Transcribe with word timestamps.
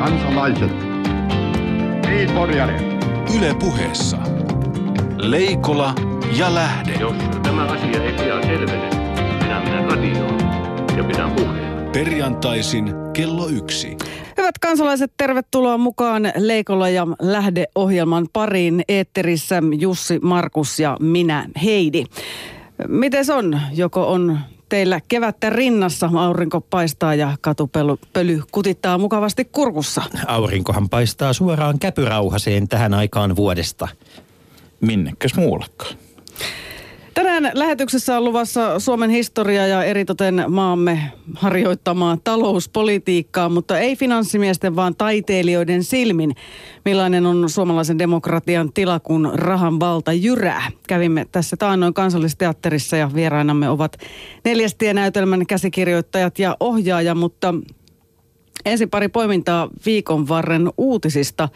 kansalaiset. 0.00 0.70
Niin, 2.08 2.30
Porjari. 2.34 2.74
Yle 3.38 3.54
puheessa. 3.60 4.18
Leikola 5.18 5.94
ja 6.38 6.54
Lähde. 6.54 6.92
Jos 7.00 7.14
tämä 7.42 7.62
asia 7.62 8.04
ei 8.04 8.12
pian 8.12 8.42
selvene, 8.42 8.90
minä 9.42 9.60
menen 9.60 9.84
radioon 9.84 10.38
ja 10.96 11.04
pidän 11.04 11.30
puheen. 11.30 11.90
Perjantaisin 11.92 12.94
kello 13.12 13.48
yksi. 13.48 13.96
Hyvät 14.36 14.58
kansalaiset, 14.58 15.12
tervetuloa 15.16 15.78
mukaan 15.78 16.32
Leikolla 16.36 16.88
ja 16.88 17.06
Lähde-ohjelman 17.22 18.26
pariin. 18.32 18.82
Eetterissä 18.88 19.62
Jussi, 19.78 20.18
Markus 20.22 20.80
ja 20.80 20.96
minä 21.00 21.46
Heidi. 21.64 22.04
Miten 22.88 23.24
on? 23.34 23.60
Joko 23.74 24.12
on 24.12 24.38
teillä 24.70 25.00
kevättä 25.08 25.50
rinnassa, 25.50 26.10
aurinko 26.14 26.60
paistaa 26.60 27.14
ja 27.14 27.36
katupöly 27.40 28.42
kutittaa 28.52 28.98
mukavasti 28.98 29.44
kurkussa? 29.44 30.02
Aurinkohan 30.26 30.88
paistaa 30.88 31.32
suoraan 31.32 31.78
käpyrauhaseen 31.78 32.68
tähän 32.68 32.94
aikaan 32.94 33.36
vuodesta. 33.36 33.88
Minnekäs 34.80 35.34
muuallakaan? 35.34 35.94
Tänään 37.14 37.50
lähetyksessä 37.54 38.16
on 38.16 38.24
luvassa 38.24 38.80
Suomen 38.80 39.10
historia 39.10 39.66
ja 39.66 39.84
eritoten 39.84 40.44
maamme 40.48 41.12
harjoittamaa 41.34 42.18
talouspolitiikkaa, 42.24 43.48
mutta 43.48 43.78
ei 43.78 43.96
finanssimiesten, 43.96 44.76
vaan 44.76 44.96
taiteilijoiden 44.96 45.84
silmin. 45.84 46.34
Millainen 46.84 47.26
on 47.26 47.48
suomalaisen 47.48 47.98
demokratian 47.98 48.72
tila, 48.72 49.00
kun 49.00 49.30
rahan 49.34 49.80
valta 49.80 50.12
jyrää? 50.12 50.70
Kävimme 50.88 51.26
tässä 51.32 51.56
taannoin 51.56 51.94
kansallisteatterissa 51.94 52.96
ja 52.96 53.10
vierainamme 53.14 53.68
ovat 53.68 53.96
neljästienäytelmän 54.44 55.46
käsikirjoittajat 55.46 56.38
ja 56.38 56.56
ohjaaja, 56.60 57.14
mutta 57.14 57.54
ensin 58.64 58.90
pari 58.90 59.08
poimintaa 59.08 59.68
viikon 59.86 60.28
varren 60.28 60.70
uutisista. 60.78 61.48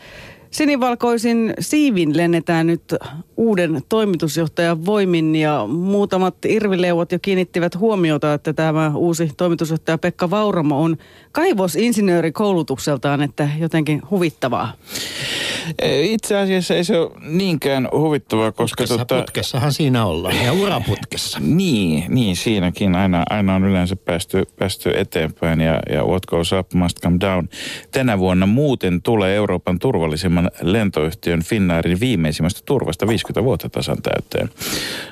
Sinivalkoisin 0.55 1.55
siivin 1.61 2.16
lennetään 2.16 2.66
nyt 2.66 2.95
uuden 3.37 3.83
toimitusjohtajan 3.88 4.87
voimin 4.87 5.37
ja 5.37 5.66
muutamat 5.66 6.35
irvileuvat 6.45 7.13
jo 7.13 7.19
kiinnittivät 7.19 7.79
huomiota, 7.79 8.35
että 8.35 8.52
tämä 8.52 8.93
uusi 8.96 9.30
toimitusjohtaja 9.37 9.99
Pekka 9.99 10.30
Vauramo 10.30 10.83
on 10.83 10.96
kaivosinsinööri 11.33 12.33
koulutukseltaan, 12.33 13.23
että 13.23 13.49
jotenkin 13.59 14.02
huvittavaa. 14.11 14.73
Itse 16.02 16.37
asiassa 16.37 16.74
ei 16.74 16.85
se 16.85 16.99
ole 16.99 17.11
niinkään 17.21 17.89
huvittavaa, 17.93 18.52
koska... 18.52 18.83
Putkessa, 18.83 18.99
tota, 18.99 19.21
putkessahan 19.21 19.73
siinä 19.73 20.07
ollaan 20.07 20.45
ja 20.45 20.52
uraputkessa. 20.52 21.41
Niin, 21.55 22.05
niin 22.09 22.37
siinäkin 22.37 22.95
aina, 22.95 23.23
aina 23.30 23.55
on 23.55 23.65
yleensä 23.65 23.96
päästy, 23.96 24.43
päästy 24.59 24.93
eteenpäin 24.96 25.61
ja, 25.61 25.80
ja 25.91 26.05
what 26.05 26.27
goes 26.27 26.52
up 26.52 26.73
must 26.73 27.01
come 27.01 27.16
down. 27.21 27.49
Tänä 27.91 28.18
vuonna 28.18 28.46
muuten 28.46 29.02
tulee 29.02 29.37
Euroopan 29.37 29.79
turvallisimman 29.79 30.43
lentoyhtiön 30.62 31.42
Finnairin 31.42 32.00
viimeisimmästä 32.00 32.60
turvasta 32.64 33.09
50 33.09 33.45
vuotta 33.45 33.68
tasan 33.68 34.02
täyteen. 34.02 34.50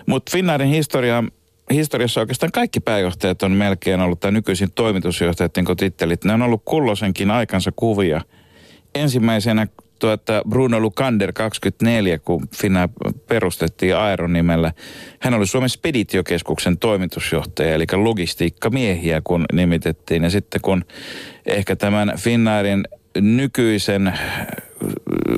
Mutta 0.07 0.33
Finnairin 0.33 0.69
historia 0.69 1.25
historiassa 1.71 2.21
oikeastaan 2.21 2.53
kaikki 2.53 2.81
pääjohtajat 2.81 3.43
on 3.43 3.53
melkein 3.53 4.01
ollut, 4.01 4.21
tai 4.21 4.33
nykyisin 4.33 4.73
toimitusjohtajat, 4.75 5.57
niin 5.57 5.77
tittelit, 5.77 6.25
ne 6.25 6.33
on 6.33 6.43
ollut 6.43 6.63
kulloisenkin 6.65 7.31
aikansa 7.31 7.73
kuvia. 7.77 8.21
Ensimmäisenä 8.95 9.67
tuota 9.99 10.43
Bruno 10.49 10.81
Lukander 10.81 11.33
24, 11.33 12.19
kun 12.19 12.49
Finna 12.57 12.89
perustettiin 13.29 13.97
Aeron 13.97 14.33
nimellä. 14.33 14.73
Hän 15.21 15.35
oli 15.35 15.47
Suomen 15.47 15.69
Speditiokeskuksen 15.69 16.79
toimitusjohtaja, 16.79 17.75
eli 17.75 17.87
logistiikkamiehiä, 17.93 19.21
kun 19.25 19.45
nimitettiin. 19.53 20.23
Ja 20.23 20.31
sitten 20.31 20.61
kun 20.61 20.85
ehkä 21.47 21.77
tämän 21.77 22.13
Finnairin 22.19 22.85
nykyisen 23.21 24.19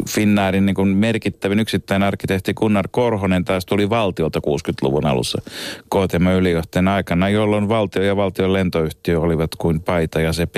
Finnairin 0.08 0.66
niin 0.66 0.88
merkittävin 0.88 1.60
yksittäinen 1.60 2.06
arkkitehti 2.06 2.54
Gunnar 2.54 2.88
Korhonen 2.90 3.44
taas 3.44 3.66
tuli 3.66 3.90
valtiolta 3.90 4.40
60-luvun 4.46 5.06
alussa 5.06 5.42
KTM 5.84 6.26
ylijohtajan 6.26 6.88
aikana, 6.88 7.28
jolloin 7.28 7.68
valtio 7.68 8.02
ja 8.02 8.16
valtion 8.16 8.52
lentoyhtiö 8.52 9.20
olivat 9.20 9.50
kuin 9.58 9.80
paita 9.80 10.20
ja 10.20 10.32
se 10.32 10.46
P. 10.46 10.56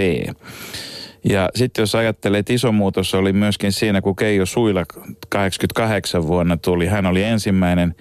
Ja 1.25 1.49
sitten 1.55 1.83
jos 1.83 1.95
ajattelee, 1.95 2.39
että 2.39 2.53
iso 2.53 2.73
muutos 2.73 3.15
oli 3.15 3.33
myöskin 3.33 3.73
siinä, 3.73 4.01
kun 4.01 4.17
Keijo 4.17 4.47
Suila 4.47 4.85
88 5.29 6.27
vuonna 6.27 6.57
tuli. 6.57 6.87
Hän 6.87 7.07
oli 7.07 7.23
ensimmäinen 7.23 7.95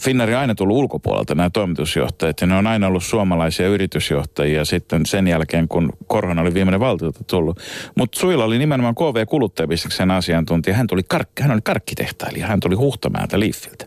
Finnari 0.00 0.34
on 0.34 0.40
aina 0.40 0.54
tullut 0.54 0.76
ulkopuolelta 0.76 1.34
nämä 1.34 1.50
toimitusjohtajat 1.50 2.40
ja 2.40 2.46
ne 2.46 2.56
on 2.56 2.66
aina 2.66 2.86
ollut 2.86 3.04
suomalaisia 3.04 3.68
yritysjohtajia 3.68 4.64
sitten 4.64 5.06
sen 5.06 5.28
jälkeen, 5.28 5.68
kun 5.68 5.92
Korhonen 6.06 6.38
oli 6.38 6.54
viimeinen 6.54 6.80
valtiolta 6.80 7.24
tullut. 7.24 7.60
Mutta 7.96 8.20
Suila 8.20 8.44
oli 8.44 8.58
nimenomaan 8.58 8.94
KV 8.94 9.26
kuluttajabisneksen 9.26 10.10
asiantuntija. 10.10 10.76
Hän, 10.76 10.86
tuli 10.86 11.02
kark- 11.14 11.42
hän 11.42 11.50
oli 11.50 11.60
karkkitehtailija, 11.64 12.46
hän 12.46 12.60
tuli 12.60 12.74
Huhtamäeltä 12.74 13.40
Liiffiltä. 13.40 13.86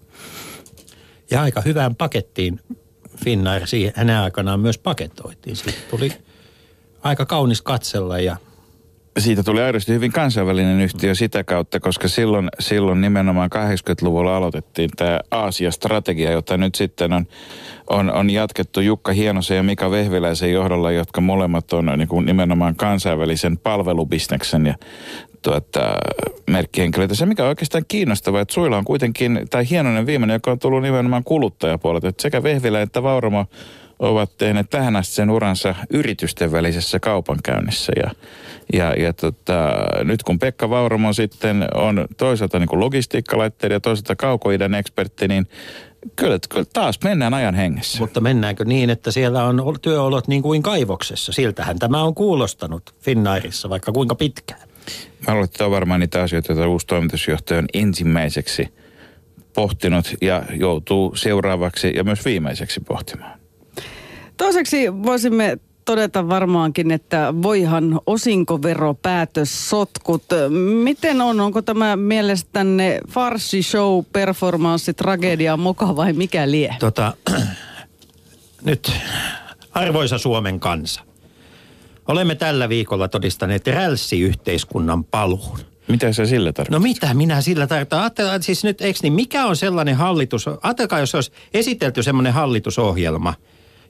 Ja 1.32 1.42
aika 1.42 1.62
hyvään 1.62 1.96
pakettiin 1.96 2.60
Finnair 3.24 3.68
siihen 3.68 3.94
hänen 3.96 4.18
aikanaan 4.18 4.60
myös 4.60 4.78
paketoitiin. 4.78 5.56
Siitä 5.56 5.80
tuli 5.90 6.12
aika 7.04 7.26
kaunis 7.26 7.62
katsella 7.62 8.20
ja 8.20 8.38
siitä 9.18 9.44
tuli 9.44 9.62
aidosti 9.62 9.94
hyvin 9.94 10.12
kansainvälinen 10.12 10.82
yhtiö 10.82 11.16
sitä 11.16 11.44
kautta, 11.44 11.80
koska 11.80 12.08
silloin, 12.08 12.50
silloin 12.60 13.02
nimenomaan 13.02 13.50
80-luvulla 13.56 14.38
aloitettiin 14.38 14.90
tämä 14.96 15.20
Aasia-strategia, 15.32 16.32
jota 16.32 16.58
nyt 16.58 16.76
sitten 16.76 17.14
on, 17.14 17.26
on, 17.90 18.14
on 18.14 18.30
jatkettu 18.30 18.82
Jukka 18.82 19.14
Hienosen 19.14 19.58
ja 19.58 19.64
Mika 19.64 19.92
Vehviläisen 19.92 20.52
johdolla, 20.52 20.92
jotka 20.92 21.22
molemmat 21.22 21.74
on 21.74 21.94
niin 21.98 22.08
kuin 22.08 22.26
nimenomaan 22.26 22.76
kansainvälisen 22.76 23.58
palvelubisneksen 23.58 24.66
ja 24.66 24.76
tuota, 25.42 25.96
merkkihenkilöitä. 26.50 27.16
Se, 27.16 27.26
mikä 27.26 27.44
on 27.44 27.50
oikeastaan 27.50 27.84
kiinnostavaa, 27.88 28.42
että 28.42 28.54
Suilla 28.54 28.78
on 28.78 28.86
kuitenkin, 28.86 29.40
tai 29.50 29.70
Hienonen 29.70 30.06
viimeinen, 30.06 30.36
joka 30.36 30.52
on 30.52 30.60
tullut 30.60 30.82
nimenomaan 30.82 31.24
kuluttajapuolelta, 31.24 32.08
että 32.08 32.22
sekä 32.22 32.44
Vehvilä 32.44 32.82
että 32.82 33.04
Vauramo 33.04 33.46
ovat 34.00 34.38
tehneet 34.38 34.70
tähän 34.70 34.96
asti 34.96 35.16
sen 35.16 35.30
uransa 35.30 35.76
yritysten 35.90 36.52
välisessä 36.52 37.00
kaupankäynnissä. 37.00 37.94
Ja, 37.96 38.12
ja, 38.74 38.94
ja 38.94 39.14
tota, 39.14 39.74
nyt 40.04 40.24
kun 40.24 40.40
Pekka 40.40 40.70
Vauramo 40.70 41.14
sitten 41.14 41.66
on 41.76 42.08
toisaalta 42.18 42.60
niin 42.60 42.80
logistiikkalaitteiden 42.80 43.76
ja 43.76 43.80
toisaalta 43.80 44.16
kaukoiden 44.16 44.74
ekspertti, 44.74 45.28
niin 45.28 45.48
kyllä, 46.16 46.40
kyllä 46.50 46.66
taas 46.74 47.00
mennään 47.04 47.34
ajan 47.34 47.56
hengessä. 47.56 48.00
Mutta 48.00 48.22
mennäänkö 48.22 48.66
niin, 48.66 48.90
että 48.90 49.12
siellä 49.12 49.44
on 49.44 49.76
työolot 49.82 50.28
niin 50.28 50.42
kuin 50.42 50.64
kaivoksessa? 50.64 51.32
Siltähän 51.32 51.80
tämä 51.80 52.04
on 52.04 52.16
kuulostanut 52.16 52.96
Finnairissa 53.02 53.70
vaikka 53.70 53.92
kuinka 53.92 54.16
pitkään. 54.16 54.62
Mä 55.28 55.34
luulen, 55.34 55.46
että 55.46 55.66
on 55.66 55.72
varmaan 55.72 56.00
niitä 56.00 56.22
asioita, 56.22 56.52
joita 56.52 56.68
uusi 56.68 56.88
toimitusjohtaja 56.88 57.60
on 57.60 57.66
ensimmäiseksi 57.74 58.74
pohtinut 59.54 60.14
ja 60.22 60.44
joutuu 60.54 61.16
seuraavaksi 61.16 61.92
ja 61.96 62.04
myös 62.04 62.26
viimeiseksi 62.26 62.80
pohtimaan. 62.80 63.40
Toiseksi 64.38 65.04
voisimme 65.04 65.58
todeta 65.86 66.30
varmaankin, 66.30 66.92
että 66.92 67.34
voihan 67.42 68.00
osinkoveropäätös 68.06 69.70
sotkut. 69.70 70.24
Miten 70.84 71.22
on? 71.22 71.40
Onko 71.40 71.62
tämä 71.62 71.96
mielestänne 71.96 73.00
farsi 73.10 73.64
show, 73.64 74.06
performanssi, 74.14 74.94
tragedia, 74.94 75.58
moka 75.58 75.96
vai 75.96 76.14
mikä 76.14 76.52
lie? 76.52 76.76
Tota, 76.80 77.14
nyt 78.64 78.92
arvoisa 79.72 80.18
Suomen 80.18 80.60
kansa. 80.60 81.02
Olemme 82.08 82.36
tällä 82.36 82.70
viikolla 82.70 83.08
todistaneet 83.08 83.68
rälssiyhteiskunnan 83.68 85.04
paluun. 85.04 85.60
Mitä 85.88 86.14
se 86.14 86.26
sillä 86.26 86.54
tarkoittaa? 86.54 86.80
No 86.80 86.84
mitä 86.84 87.14
minä 87.14 87.42
sillä 87.42 87.68
tarkoitan? 87.68 88.00
Ajatellaan, 88.00 88.44
siis 88.44 88.64
nyt 88.64 88.82
eikö 88.82 89.00
niin, 89.04 89.14
mikä 89.14 89.46
on 89.46 89.56
sellainen 89.56 89.96
hallitus, 89.96 90.46
ajatelkaa 90.62 91.00
jos 91.00 91.16
olisi 91.16 91.32
esitelty 91.54 92.04
sellainen 92.04 92.34
hallitusohjelma, 92.34 93.34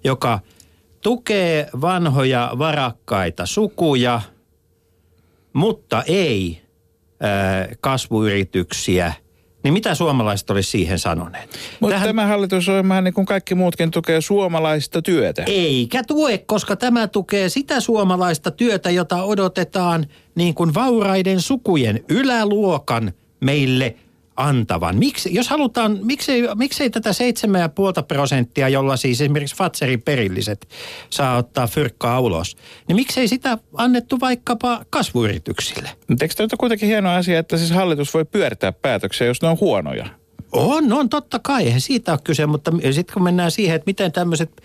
joka 0.04 0.40
tukee 1.02 1.70
vanhoja 1.82 2.52
varakkaita 2.58 3.46
sukuja, 3.46 4.22
mutta 5.54 6.04
ei 6.08 6.62
ää, 7.20 7.68
kasvuyrityksiä– 7.82 9.14
niin 9.68 9.74
mitä 9.74 9.96
suomalaiset 9.96 10.50
olisi 10.50 10.70
siihen 10.70 11.00
sanoneet? 11.00 11.58
Mutta 11.80 11.94
Tähän... 11.94 12.10
tämä 12.10 12.26
hallitusohjelma, 12.26 13.02
niin 13.02 13.14
kuin 13.14 13.26
kaikki 13.26 13.56
muutkin, 13.56 13.92
tukee 13.92 14.22
suomalaista 14.22 15.02
työtä. 15.02 15.44
Eikä 15.48 16.04
tue, 16.04 16.38
koska 16.38 16.76
tämä 16.76 17.08
tukee 17.08 17.50
sitä 17.50 17.80
suomalaista 17.80 18.52
työtä, 18.52 18.90
jota 18.92 19.24
odotetaan 19.24 20.06
niin 20.36 20.54
kuin 20.54 20.74
vauraiden 20.74 21.42
sukujen 21.42 22.04
yläluokan 22.10 23.14
meille 23.40 23.96
antavan. 24.38 24.98
Miksi, 24.98 25.34
jos 25.34 25.50
halutaan, 25.50 26.00
miksei, 26.02 26.44
miksei 26.56 26.90
tätä 26.90 27.10
7,5 27.10 28.04
prosenttia, 28.08 28.70
jolla 28.70 28.98
siis 28.98 29.22
esimerkiksi 29.22 29.56
Fatserin 29.56 30.02
perilliset 30.02 30.68
saa 31.10 31.38
ottaa 31.38 31.68
fyrkkaa 31.68 32.20
ulos, 32.20 32.58
niin 32.88 32.96
miksei 32.96 33.28
sitä 33.28 33.58
annettu 33.74 34.20
vaikkapa 34.20 34.86
kasvuyrityksille? 34.90 35.90
Mutta 36.08 36.26
eikö 36.26 36.36
tämä 36.36 36.48
kuitenkin 36.58 36.90
hieno 36.90 37.10
asia, 37.10 37.40
että 37.40 37.58
siis 37.58 37.72
hallitus 37.72 38.14
voi 38.14 38.26
pyörtää 38.26 38.72
päätöksiä, 38.72 39.28
jos 39.28 39.42
ne 39.42 39.48
on 39.48 39.60
huonoja? 39.60 40.06
On, 40.52 40.94
on 40.94 41.10
totta 41.10 41.40
kai, 41.40 41.66
eihän 41.66 41.82
siitä 41.82 42.12
ole 42.12 42.20
kyse, 42.24 42.46
mutta 42.46 42.72
sitten 42.92 43.14
kun 43.14 43.24
mennään 43.24 43.52
siihen, 43.52 43.76
että 43.76 43.90
miten 43.90 44.12
tämmöiset 44.12 44.62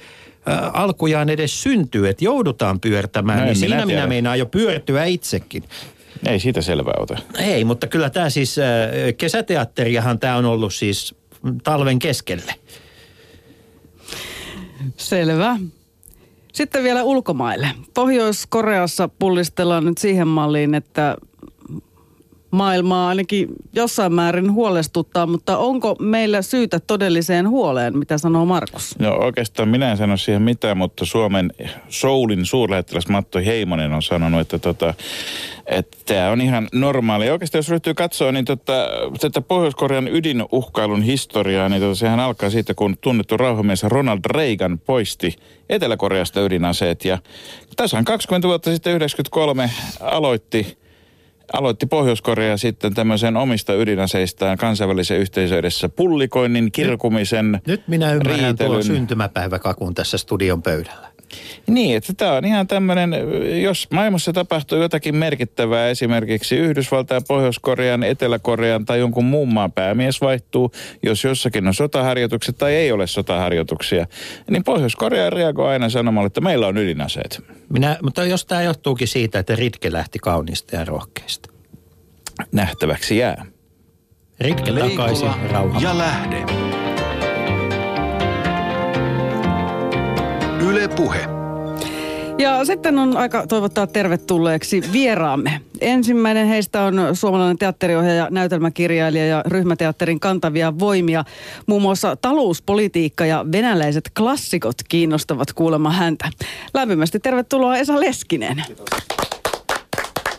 alkujaan 0.72 1.28
edes 1.28 1.62
syntyy, 1.62 2.08
että 2.08 2.24
joudutaan 2.24 2.80
pyörtämään, 2.80 3.38
no, 3.38 3.44
niin 3.44 3.58
minä 3.58 3.68
siinä 3.68 3.86
minä 3.86 4.06
meinaan 4.06 4.38
jo 4.38 4.46
pyörtyä 4.46 5.04
itsekin. 5.04 5.64
Ei 6.26 6.40
siitä 6.40 6.62
selvää 6.62 6.94
ota. 6.98 7.16
Ei, 7.38 7.64
mutta 7.64 7.86
kyllä 7.86 8.10
tämä 8.10 8.30
siis, 8.30 8.58
äh, 8.58 8.64
kesäteatteriahan 9.18 10.18
tämä 10.18 10.36
on 10.36 10.44
ollut 10.44 10.74
siis 10.74 11.14
talven 11.64 11.98
keskelle. 11.98 12.54
Selvä. 14.96 15.58
Sitten 16.52 16.84
vielä 16.84 17.02
ulkomaille. 17.02 17.68
Pohjois-Koreassa 17.94 19.08
pullistellaan 19.18 19.84
nyt 19.84 19.98
siihen 19.98 20.28
malliin, 20.28 20.74
että 20.74 21.16
maailmaa 22.52 23.08
ainakin 23.08 23.48
jossain 23.72 24.12
määrin 24.12 24.52
huolestuttaa, 24.52 25.26
mutta 25.26 25.58
onko 25.58 25.96
meillä 26.00 26.42
syytä 26.42 26.80
todelliseen 26.80 27.48
huoleen, 27.48 27.98
mitä 27.98 28.18
sanoo 28.18 28.44
Markus? 28.44 28.98
No 28.98 29.12
oikeastaan 29.12 29.68
minä 29.68 29.90
en 29.90 29.96
sano 29.96 30.16
siihen 30.16 30.42
mitään, 30.42 30.76
mutta 30.76 31.06
Suomen 31.06 31.52
Soulin 31.88 32.46
suurlähettiläs 32.46 33.08
Matto 33.08 33.38
Heimonen 33.38 33.92
on 33.92 34.02
sanonut, 34.02 34.40
että 34.40 34.58
tota, 34.58 34.94
tämä 36.06 36.30
on 36.30 36.40
ihan 36.40 36.68
normaali. 36.72 37.30
Oikeastaan 37.30 37.58
jos 37.58 37.68
ryhtyy 37.68 37.94
katsoa, 37.94 38.32
niin 38.32 38.44
tota, 38.44 38.88
tätä 39.20 39.40
Pohjois-Korean 39.40 40.08
ydinuhkailun 40.08 41.02
historiaa, 41.02 41.68
niin 41.68 41.82
tota, 41.82 41.94
sehän 41.94 42.20
alkaa 42.20 42.50
siitä, 42.50 42.74
kun 42.74 42.96
tunnettu 43.00 43.36
rauhamies 43.36 43.82
Ronald 43.82 44.20
Reagan 44.26 44.78
poisti 44.78 45.36
Etelä-Koreasta 45.68 46.40
ydinaseet. 46.40 47.04
Ja 47.04 47.18
tasan 47.76 48.04
20 48.04 48.48
vuotta 48.48 48.72
sitten 48.72 48.92
93 48.92 49.70
aloitti 50.00 50.81
aloitti 51.52 51.86
Pohjois-Korea 51.86 52.56
sitten 52.56 52.94
tämmöisen 52.94 53.36
omista 53.36 53.74
ydinaseistaan 53.74 54.58
kansainvälisen 54.58 55.18
yhteisön 55.18 55.58
edessä 55.58 55.88
pullikoinnin, 55.88 56.72
kirkumisen, 56.72 57.52
Nyt, 57.52 57.66
nyt 57.66 57.88
minä 57.88 58.12
ymmärrän 58.12 58.56
tuon 58.56 58.84
syntymäpäiväkakun 58.84 59.94
tässä 59.94 60.18
studion 60.18 60.62
pöydällä. 60.62 61.11
Niin, 61.66 61.96
että 61.96 62.12
tämä 62.12 62.32
on 62.32 62.44
ihan 62.44 62.66
tämmöinen, 62.66 63.14
jos 63.62 63.88
maailmassa 63.90 64.32
tapahtuu 64.32 64.78
jotakin 64.78 65.16
merkittävää, 65.16 65.88
esimerkiksi 65.88 66.56
Yhdysvaltain, 66.56 67.22
Pohjois-Korean, 67.28 68.02
Etelä-Korean 68.02 68.84
tai 68.84 68.98
jonkun 68.98 69.24
muun 69.24 69.54
maan 69.54 69.72
päämies 69.72 70.20
vaihtuu, 70.20 70.72
jos 71.02 71.24
jossakin 71.24 71.66
on 71.66 71.74
sotaharjoitukset 71.74 72.58
tai 72.58 72.74
ei 72.74 72.92
ole 72.92 73.06
sotaharjoituksia, 73.06 74.06
niin 74.50 74.64
Pohjois-Korea 74.64 75.30
reagoi 75.30 75.68
aina 75.68 75.88
sanomalla, 75.88 76.26
että 76.26 76.40
meillä 76.40 76.66
on 76.66 76.78
ydinaseet. 76.78 77.42
Minä, 77.68 77.96
mutta 78.02 78.24
jos 78.24 78.46
tämä 78.46 78.62
johtuukin 78.62 79.08
siitä, 79.08 79.38
että 79.38 79.56
Ritke 79.56 79.92
lähti 79.92 80.18
kauniista 80.18 80.76
ja 80.76 80.84
rohkeista. 80.84 81.50
Nähtäväksi 82.52 83.16
jää. 83.16 83.44
Ritke 84.40 84.72
takaisin 84.72 85.30
rauha. 85.50 85.80
ja 85.80 85.98
lähde. 85.98 86.81
Yle 90.72 90.88
Puhe. 90.88 91.28
Ja 92.38 92.64
sitten 92.64 92.98
on 92.98 93.16
aika 93.16 93.46
toivottaa 93.46 93.86
tervetulleeksi 93.86 94.82
vieraamme. 94.92 95.60
Ensimmäinen 95.80 96.46
heistä 96.46 96.82
on 96.82 96.94
suomalainen 97.12 97.58
teatteriohjaaja, 97.58 98.28
näytelmäkirjailija 98.30 99.26
ja 99.26 99.42
ryhmäteatterin 99.46 100.20
kantavia 100.20 100.78
voimia. 100.78 101.24
Muun 101.66 101.82
muassa 101.82 102.16
talouspolitiikka 102.16 103.26
ja 103.26 103.46
venäläiset 103.52 104.10
klassikot 104.16 104.74
kiinnostavat 104.88 105.52
kuulemma 105.52 105.90
häntä. 105.90 106.30
Lämpimästi 106.74 107.20
tervetuloa 107.20 107.76
Esa 107.76 108.00
Leskinen. 108.00 108.64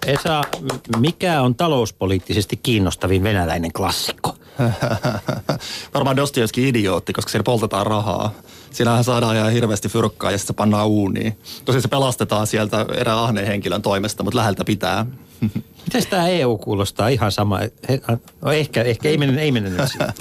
Esa, 0.07 0.41
m- 0.61 0.99
mikä 0.99 1.41
on 1.41 1.55
talouspoliittisesti 1.55 2.59
kiinnostavin 2.63 3.23
venäläinen 3.23 3.73
klassikko? 3.73 4.35
Varmaan 5.93 6.15
Dostoevskin 6.15 6.67
idiootti, 6.67 7.13
koska 7.13 7.31
siellä 7.31 7.43
poltetaan 7.43 7.87
rahaa. 7.87 8.31
Siinähän 8.71 9.03
saadaan 9.03 9.35
ihan 9.35 9.51
hirveästi 9.51 9.89
fyrkkaa 9.89 10.31
ja 10.31 10.37
sitten 10.37 10.53
se 10.53 10.57
pannaan 10.57 10.87
uuniin. 10.87 11.37
Tosin 11.65 11.81
se 11.81 11.87
pelastetaan 11.87 12.47
sieltä 12.47 12.85
erään 12.95 13.19
ahneen 13.19 13.47
henkilön 13.47 13.81
toimesta, 13.81 14.23
mutta 14.23 14.37
läheltä 14.37 14.65
pitää. 14.65 15.05
Miten 15.85 16.07
tämä 16.09 16.27
EU 16.27 16.57
kuulostaa 16.57 17.07
ihan 17.07 17.31
sama? 17.31 17.59
He, 17.89 18.01
no 18.41 18.51
ehkä, 18.51 18.83
ehkä 18.83 19.09
ei 19.09 19.17
mennä, 19.17 19.41
ei 19.41 19.51
mennä 19.51 19.69
nyt 19.69 19.89
siihen. 19.89 20.13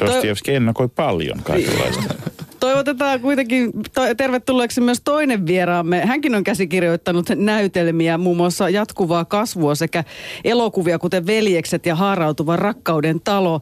Dostoevski 0.00 0.54
ennakoi 0.54 0.88
paljon 0.88 1.42
kaikenlaista. 1.42 2.14
Toivotetaan 2.60 3.20
kuitenkin 3.20 3.72
to- 3.94 4.14
tervetulleeksi 4.16 4.80
myös 4.80 5.00
toinen 5.04 5.46
vieraamme. 5.46 6.06
Hänkin 6.06 6.34
on 6.34 6.44
käsikirjoittanut 6.44 7.26
näytelmiä, 7.36 8.18
muun 8.18 8.36
muassa 8.36 8.68
jatkuvaa 8.68 9.24
kasvua 9.24 9.74
sekä 9.74 10.04
elokuvia, 10.44 10.98
kuten 10.98 11.26
Veljekset 11.26 11.86
ja 11.86 11.94
Haarautuva 11.94 12.56
rakkauden 12.56 13.20
talo. 13.20 13.60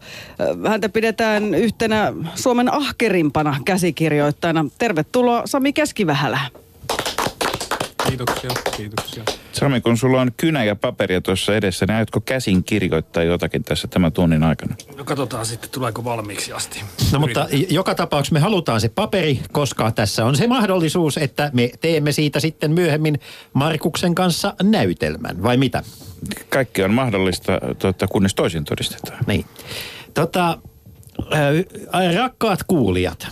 Häntä 0.69 0.89
pidetään 0.89 1.55
yhtenä 1.55 2.13
Suomen 2.35 2.75
ahkerimpana 2.75 3.57
käsikirjoittajana. 3.65 4.65
Tervetuloa 4.79 5.43
Sami 5.45 5.73
Keskivähälä. 5.73 6.41
Kiitoksia, 8.09 8.51
kiitoksia. 8.77 9.25
Sami, 9.59 9.81
kun 9.81 9.97
sulla 9.97 10.21
on 10.21 10.31
kynä 10.37 10.65
ja 10.65 10.77
paperia 10.77 11.21
tuossa 11.21 11.57
edessä, 11.57 11.87
niin 11.87 11.97
aiotko 11.97 12.21
käsin 12.21 12.65
kirjoittaa 12.65 13.23
jotakin 13.23 13.65
tässä 13.65 13.89
tämän 13.89 14.13
tunnin 14.13 14.43
aikana? 14.43 14.75
No 14.97 15.05
katsotaan 15.05 15.47
sitten, 15.47 15.71
tuleeko 15.71 16.05
valmiiksi 16.05 16.53
asti. 16.53 16.81
No 17.13 17.19
mutta 17.19 17.47
j- 17.53 17.65
joka 17.71 17.95
tapauksessa 17.95 18.35
me 18.35 18.41
halutaan 18.41 18.81
se 18.81 18.89
paperi, 18.89 19.41
koska 19.53 19.91
tässä 19.91 20.25
on 20.25 20.37
se 20.37 20.47
mahdollisuus, 20.47 21.19
että 21.19 21.51
me 21.55 21.71
teemme 21.81 22.13
siitä 22.13 22.41
sitten 22.41 22.71
myöhemmin 22.73 23.21
Markuksen 23.53 24.15
kanssa 24.15 24.55
näytelmän, 24.63 25.43
vai 25.43 25.57
mitä? 25.57 25.83
Kaikki 26.49 26.83
on 26.83 26.95
mahdollista, 26.95 27.53
tuota, 27.79 28.07
kunnes 28.09 28.35
toisin 28.35 28.65
todistetaan. 28.65 29.19
Niin. 29.27 29.45
Tota, 30.15 30.59
äh, 31.33 32.15
rakkaat 32.17 32.61
kuulijat, 32.67 33.29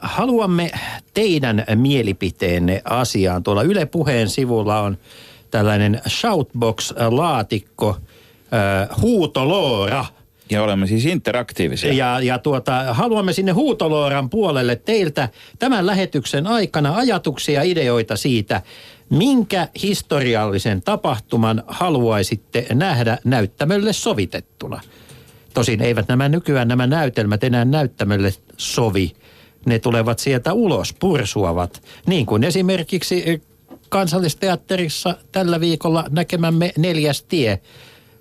haluamme 0.00 0.70
teidän 1.14 1.64
mielipiteenne 1.74 2.82
asiaan. 2.84 3.42
Tuolla 3.42 3.62
Yle 3.62 3.86
Puheen 3.86 4.28
sivulla 4.28 4.80
on 4.80 4.98
tällainen 5.50 6.00
shoutbox-laatikko, 6.08 7.96
huutoloora. 9.00 10.04
Ja 10.50 10.62
olemme 10.62 10.86
siis 10.86 11.06
interaktiivisia. 11.06 11.92
Ja, 11.92 12.20
ja 12.20 12.38
tuota, 12.38 12.94
haluamme 12.94 13.32
sinne 13.32 13.52
huutolooran 13.52 14.30
puolelle 14.30 14.76
teiltä 14.76 15.28
tämän 15.58 15.86
lähetyksen 15.86 16.46
aikana 16.46 16.96
ajatuksia 16.96 17.54
ja 17.54 17.70
ideoita 17.70 18.16
siitä, 18.16 18.62
minkä 19.10 19.68
historiallisen 19.82 20.82
tapahtuman 20.82 21.62
haluaisitte 21.66 22.66
nähdä 22.74 23.18
näyttämölle 23.24 23.92
sovitettuna. 23.92 24.80
Tosin 25.54 25.82
eivät 25.82 26.08
nämä 26.08 26.28
nykyään 26.28 26.68
nämä 26.68 26.86
näytelmät 26.86 27.44
enää 27.44 27.64
näyttämölle 27.64 28.34
sovi. 28.56 29.12
Ne 29.66 29.78
tulevat 29.78 30.18
sieltä 30.18 30.52
ulos, 30.52 30.94
pursuavat. 31.00 31.82
Niin 32.06 32.26
kuin 32.26 32.44
esimerkiksi 32.44 33.22
eh, 33.26 33.40
kansallisteatterissa 33.88 35.14
tällä 35.32 35.60
viikolla 35.60 36.04
näkemämme 36.10 36.72
neljäs 36.78 37.22
tie, 37.22 37.60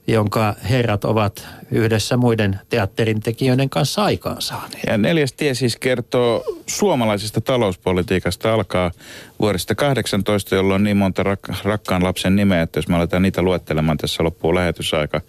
jonka 0.08 0.56
herrat 0.70 1.06
ovat 1.06 1.48
yhdessä 1.72 2.18
muiden 2.18 2.60
teatterin 2.70 3.22
tekijöiden 3.22 3.70
kanssa 3.70 4.04
aikaansaaneet. 4.04 4.84
Ja 4.88 4.98
neljäs 4.98 5.34
tie 5.34 5.54
siis 5.54 5.77
kertoo 5.77 6.44
suomalaisesta 6.68 7.42
talouspolitiikasta. 7.42 8.54
Alkaa 8.54 8.92
vuodesta 9.39 9.75
18, 9.75 10.56
jolloin 10.56 10.75
on 10.75 10.84
niin 10.84 10.98
monta 10.98 11.24
rak- 11.24 11.58
rakkaan 11.63 12.04
lapsen 12.04 12.36
nimeä, 12.36 12.62
että 12.62 12.77
jos 12.77 12.88
me 12.88 12.96
aletaan 12.96 13.22
niitä 13.22 13.42
luettelemaan, 13.42 13.98
tässä 13.98 14.24
loppuu 14.24 14.56
lähetysaika. 14.56 15.22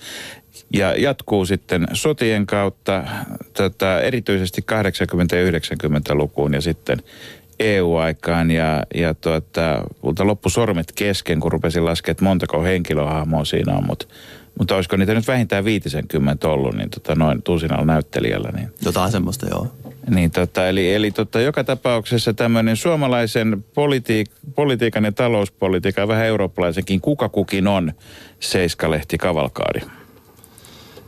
Ja 0.72 0.94
jatkuu 0.94 1.44
sitten 1.46 1.86
sotien 1.92 2.46
kautta 2.46 3.04
tota, 3.56 4.00
erityisesti 4.00 4.64
80- 4.72 5.36
ja 5.36 5.50
90-lukuun 5.50 6.54
ja 6.54 6.60
sitten 6.60 6.98
EU-aikaan 7.60 8.50
ja, 8.50 8.82
ja 8.94 9.14
tuota, 9.14 9.84
multa 10.02 10.26
loppu 10.26 10.48
sormet 10.48 10.92
kesken, 10.94 11.40
kun 11.40 11.52
rupesin 11.52 11.84
laskemaan, 11.84 12.12
että 12.12 12.24
montako 12.24 12.62
henkilöhahmoa 12.62 13.44
siinä 13.44 13.76
on, 13.76 13.86
mutta 13.86 14.06
mutta 14.58 14.74
olisiko 14.74 14.96
niitä 14.96 15.14
nyt 15.14 15.28
vähintään 15.28 15.64
50 15.64 16.48
ollut, 16.48 16.74
niin 16.74 16.90
tota, 16.90 17.14
noin 17.14 17.42
tusinalla 17.42 17.84
näyttelijällä, 17.84 18.50
niin 18.56 18.68
Jotain 18.84 19.12
semmoista, 19.12 19.46
joo. 19.48 19.72
niin 20.10 20.30
tota, 20.30 20.68
eli, 20.68 20.94
eli 20.94 21.10
tota, 21.10 21.40
joka 21.40 21.64
tapauksessa 21.64 22.34
tämmöinen 22.34 22.76
suomalaisen 22.76 23.64
politiik- 23.74 24.52
politiikan 24.54 25.04
ja 25.04 25.12
talouspolitiikan, 25.12 26.08
vähän 26.08 26.26
eurooppalaisenkin, 26.26 27.00
kuka 27.00 27.28
kukin 27.28 27.68
on 27.68 27.92
seiskalehti 28.40 29.18
kavalkaadi. 29.18 29.80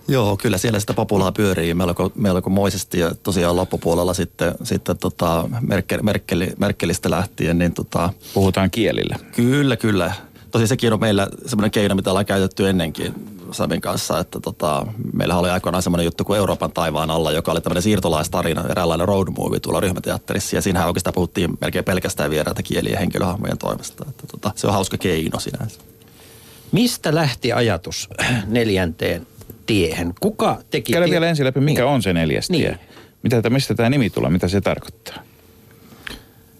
Joo, 0.08 0.36
kyllä 0.36 0.58
siellä 0.58 0.80
sitä 0.80 0.94
populaa 0.94 1.32
pyörii 1.32 1.74
melko, 1.74 2.12
melkomoisesti 2.14 2.98
ja 2.98 3.14
tosiaan 3.14 3.56
loppupuolella 3.56 4.14
sitten, 4.14 4.54
sitten 4.62 4.98
tota 4.98 5.48
Merkel, 5.60 6.02
Merkeli, 6.02 6.52
Merkelistä 6.58 7.10
lähtien, 7.10 7.58
niin 7.58 7.74
tota, 7.74 8.10
Puhutaan 8.34 8.70
kielillä. 8.70 9.16
Kyllä, 9.36 9.76
kyllä. 9.76 10.12
Tosi 10.50 10.66
sekin 10.66 10.92
on 10.92 11.00
meillä 11.00 11.28
semmoinen 11.46 11.70
keino, 11.70 11.94
mitä 11.94 12.10
ollaan 12.10 12.26
käytetty 12.26 12.68
ennenkin 12.68 13.14
Samin 13.52 13.80
kanssa, 13.80 14.18
että 14.18 14.40
tota, 14.40 14.86
meillä 15.12 15.36
oli 15.38 15.50
aikoinaan 15.50 15.82
semmoinen 15.82 16.04
juttu 16.04 16.24
kuin 16.24 16.38
Euroopan 16.38 16.72
taivaan 16.72 17.10
alla, 17.10 17.32
joka 17.32 17.52
oli 17.52 17.60
tämmöinen 17.60 17.82
siirtolaistarina, 17.82 18.64
eräänlainen 18.70 19.08
road 19.08 19.28
movie 19.38 19.60
tuolla 19.60 19.80
ryhmäteatterissa. 19.80 20.56
Ja 20.56 20.62
siinähän 20.62 20.88
oikeastaan 20.88 21.14
puhuttiin 21.14 21.58
melkein 21.60 21.84
pelkästään 21.84 22.30
vieraita 22.30 22.62
kieliä 22.62 22.92
ja 22.92 22.98
henkilöhahmojen 22.98 23.58
toimesta. 23.58 24.04
Että 24.08 24.26
tota, 24.26 24.50
se 24.54 24.66
on 24.66 24.72
hauska 24.72 24.96
keino 24.96 25.40
sinänsä. 25.40 25.80
Mistä 26.72 27.14
lähti 27.14 27.52
ajatus 27.52 28.08
neljänteen 28.46 29.26
tiehen? 29.66 30.14
Kuka 30.20 30.58
teki... 30.70 30.92
Käydään 30.92 31.10
vielä 31.10 31.26
ensin 31.28 31.46
läpi, 31.46 31.60
mikä 31.60 31.82
Niin. 31.82 31.92
on 31.94 32.02
se 32.02 32.12
neljäs 32.12 32.48
tie. 32.48 32.68
Niin. 32.68 32.78
Mitä, 33.22 33.50
mistä 33.50 33.74
tämä 33.74 33.90
nimi 33.90 34.10
tulee, 34.10 34.30
mitä 34.30 34.48
se 34.48 34.60
tarkoittaa? 34.60 35.16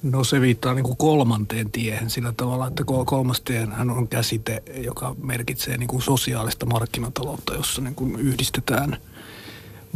No 0.03 0.25
se 0.25 0.41
viittaa 0.41 0.75
niin 0.75 0.85
kuin 0.85 0.97
kolmanteen 0.97 1.71
tiehen 1.71 2.11
sillä 2.11 2.33
tavalla, 2.37 2.67
että 2.67 2.85
kol- 2.85 3.05
kolmas 3.05 3.41
tiehän 3.41 3.91
on 3.91 4.09
käsite, 4.09 4.63
joka 4.77 5.17
merkitsee 5.23 5.77
niin 5.77 5.89
kuin 5.89 6.03
sosiaalista 6.03 6.67
markkinataloutta, 6.67 7.55
jossa 7.55 7.83
niin 7.83 7.95
kuin 7.95 8.17
yhdistetään 8.21 8.97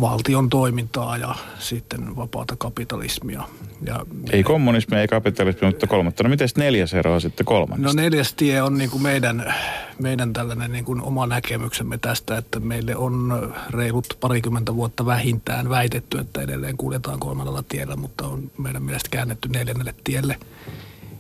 valtion 0.00 0.48
toimintaa 0.48 1.16
ja 1.16 1.34
sitten 1.58 2.16
vapaata 2.16 2.56
kapitalismia. 2.56 3.42
Ja 3.86 4.06
Ei 4.30 4.42
kommunismi, 4.42 4.96
ei 4.96 5.08
kapitalismi, 5.08 5.68
mutta 5.68 5.86
kolmatta. 5.86 6.22
No 6.22 6.28
miten 6.28 6.48
neljäs 6.56 6.94
ero 6.94 7.14
on 7.14 7.20
sitten 7.20 7.46
kolmannesta? 7.46 7.96
No 7.96 8.02
neljäs 8.02 8.34
tie 8.34 8.62
on 8.62 8.78
niin 8.78 8.90
kuin 8.90 9.02
meidän, 9.02 9.54
meidän 10.02 10.32
tällainen 10.32 10.72
niin 10.72 10.84
kuin 10.84 11.02
oma 11.02 11.26
näkemyksemme 11.26 11.98
tästä, 11.98 12.36
että 12.36 12.60
meille 12.60 12.96
on 12.96 13.52
reilut 13.70 14.06
parikymmentä 14.20 14.74
vuotta 14.74 15.06
vähintään 15.06 15.68
väitetty, 15.68 16.18
että 16.18 16.42
edelleen 16.42 16.76
kuljetaan 16.76 17.20
kolmannella 17.20 17.64
tiellä, 17.68 17.96
mutta 17.96 18.26
on 18.26 18.50
meidän 18.58 18.82
mielestä 18.82 19.10
käännetty 19.10 19.48
neljännelle 19.48 19.94
tielle, 20.04 20.36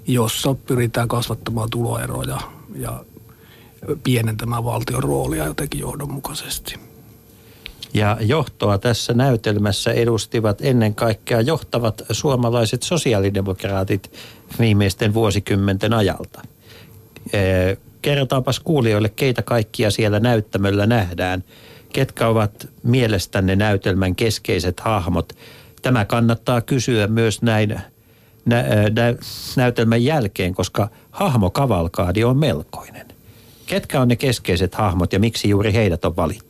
jossa 0.06 0.54
pyritään 0.54 1.08
kasvattamaan 1.08 1.70
tuloeroja 1.70 2.38
ja 2.74 3.04
pienentämään 4.04 4.64
valtion 4.64 5.02
roolia 5.02 5.44
jotenkin 5.44 5.80
johdonmukaisesti. 5.80 6.87
Ja 7.94 8.16
johtoa 8.20 8.78
tässä 8.78 9.14
näytelmässä 9.14 9.92
edustivat 9.92 10.58
ennen 10.60 10.94
kaikkea 10.94 11.40
johtavat 11.40 12.02
suomalaiset 12.10 12.82
sosiaalidemokraatit 12.82 14.12
viimeisten 14.58 15.14
vuosikymmenten 15.14 15.92
ajalta. 15.92 16.42
Kerrotaanpas 18.02 18.60
kuulijoille, 18.60 19.08
keitä 19.08 19.42
kaikkia 19.42 19.90
siellä 19.90 20.20
näyttämöllä 20.20 20.86
nähdään. 20.86 21.44
Ketkä 21.92 22.28
ovat 22.28 22.68
mielestänne 22.82 23.56
näytelmän 23.56 24.14
keskeiset 24.14 24.80
hahmot? 24.80 25.32
Tämä 25.82 26.04
kannattaa 26.04 26.60
kysyä 26.60 27.06
myös 27.06 27.42
näin 27.42 27.80
nä- 28.44 28.64
nä- 28.96 29.14
näytelmän 29.56 30.04
jälkeen, 30.04 30.54
koska 30.54 30.88
hahmokavalkaadi 31.10 32.24
on 32.24 32.36
melkoinen. 32.36 33.06
Ketkä 33.66 34.00
on 34.00 34.08
ne 34.08 34.16
keskeiset 34.16 34.74
hahmot 34.74 35.12
ja 35.12 35.18
miksi 35.18 35.48
juuri 35.48 35.72
heidät 35.72 36.04
on 36.04 36.16
valittu? 36.16 36.47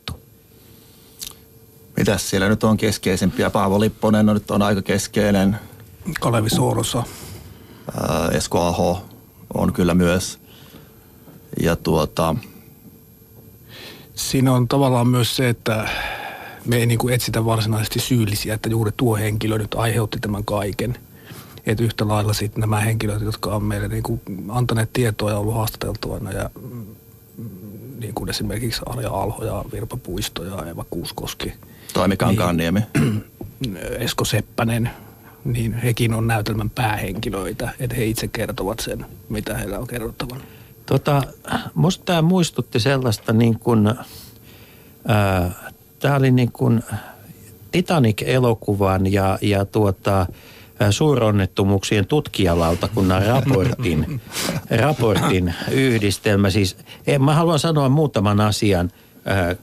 Mitäs 1.99 2.29
siellä 2.29 2.49
nyt 2.49 2.63
on 2.63 2.77
keskeisimpiä? 2.77 3.49
Paavo 3.49 3.79
Lipponen 3.79 4.29
on 4.29 4.35
nyt 4.35 4.51
on 4.51 4.61
aika 4.61 4.81
keskeinen. 4.81 5.59
Kalevi 6.19 6.49
Soorosa. 6.49 7.03
Ää, 8.01 8.29
Esko 8.33 8.61
Aho 8.61 9.05
on 9.53 9.73
kyllä 9.73 9.93
myös. 9.93 10.39
Ja 11.61 11.75
tuota, 11.75 12.35
Siinä 14.15 14.53
on 14.53 14.67
tavallaan 14.67 15.07
myös 15.07 15.35
se, 15.35 15.49
että 15.49 15.89
me 16.65 16.75
ei 16.77 16.85
niin 16.85 16.99
kuin 16.99 17.13
etsitä 17.13 17.45
varsinaisesti 17.45 17.99
syyllisiä, 17.99 18.53
että 18.53 18.69
juuri 18.69 18.91
tuo 18.97 19.15
henkilö 19.15 19.57
nyt 19.57 19.75
aiheutti 19.75 20.19
tämän 20.19 20.45
kaiken. 20.45 20.97
Että 21.65 21.83
yhtä 21.83 22.07
lailla 22.07 22.33
sitten 22.33 22.61
nämä 22.61 22.79
henkilöt, 22.79 23.21
jotka 23.21 23.55
on 23.55 23.63
meille 23.63 23.87
niin 23.87 24.03
kuin 24.03 24.21
antaneet 24.49 24.93
tietoa 24.93 25.31
ja 25.31 25.37
ollut 25.37 25.55
haastateltavana 25.55 26.31
ja 26.31 26.49
mm, 26.61 26.85
niin 27.99 28.13
kuin 28.13 28.29
esimerkiksi 28.29 28.81
Arja 28.85 29.09
Alho 29.09 29.45
ja 29.45 29.65
Virpa 29.71 29.97
Puisto 29.97 30.43
ja 30.43 30.65
Eva 30.65 30.85
Kuuskoski. 30.89 31.53
Toimi 31.93 32.17
Kankaanniemi. 32.17 32.79
Esko 33.99 34.25
Seppänen, 34.25 34.89
niin 35.45 35.73
hekin 35.73 36.13
on 36.13 36.27
näytelmän 36.27 36.69
päähenkilöitä, 36.69 37.69
että 37.79 37.95
he 37.95 38.05
itse 38.05 38.27
kertovat 38.27 38.79
sen, 38.79 39.05
mitä 39.29 39.57
heillä 39.57 39.79
on 39.79 39.87
kerrottavana. 39.87 40.41
Tota, 40.85 41.23
musta 41.73 42.05
tämä 42.05 42.21
muistutti 42.21 42.79
sellaista 42.79 43.33
niin 43.33 43.59
kuin, 43.59 43.93
tämä 45.99 46.15
oli 46.15 46.31
niin 46.31 46.51
kuin 46.51 46.83
Titanic-elokuvan 47.71 49.13
ja, 49.13 49.37
ja 49.41 49.65
tuota, 49.65 50.25
ää, 50.79 50.91
suuronnettomuuksien 50.91 52.05
tutkijalautakunnan 52.05 53.25
raportin, 53.25 54.21
raportin 54.81 55.53
yhdistelmä. 55.71 56.49
Siis, 56.49 56.77
eh, 57.07 57.19
mä 57.19 57.33
haluan 57.33 57.59
sanoa 57.59 57.89
muutaman 57.89 58.41
asian 58.41 58.91
ää, 59.25 59.55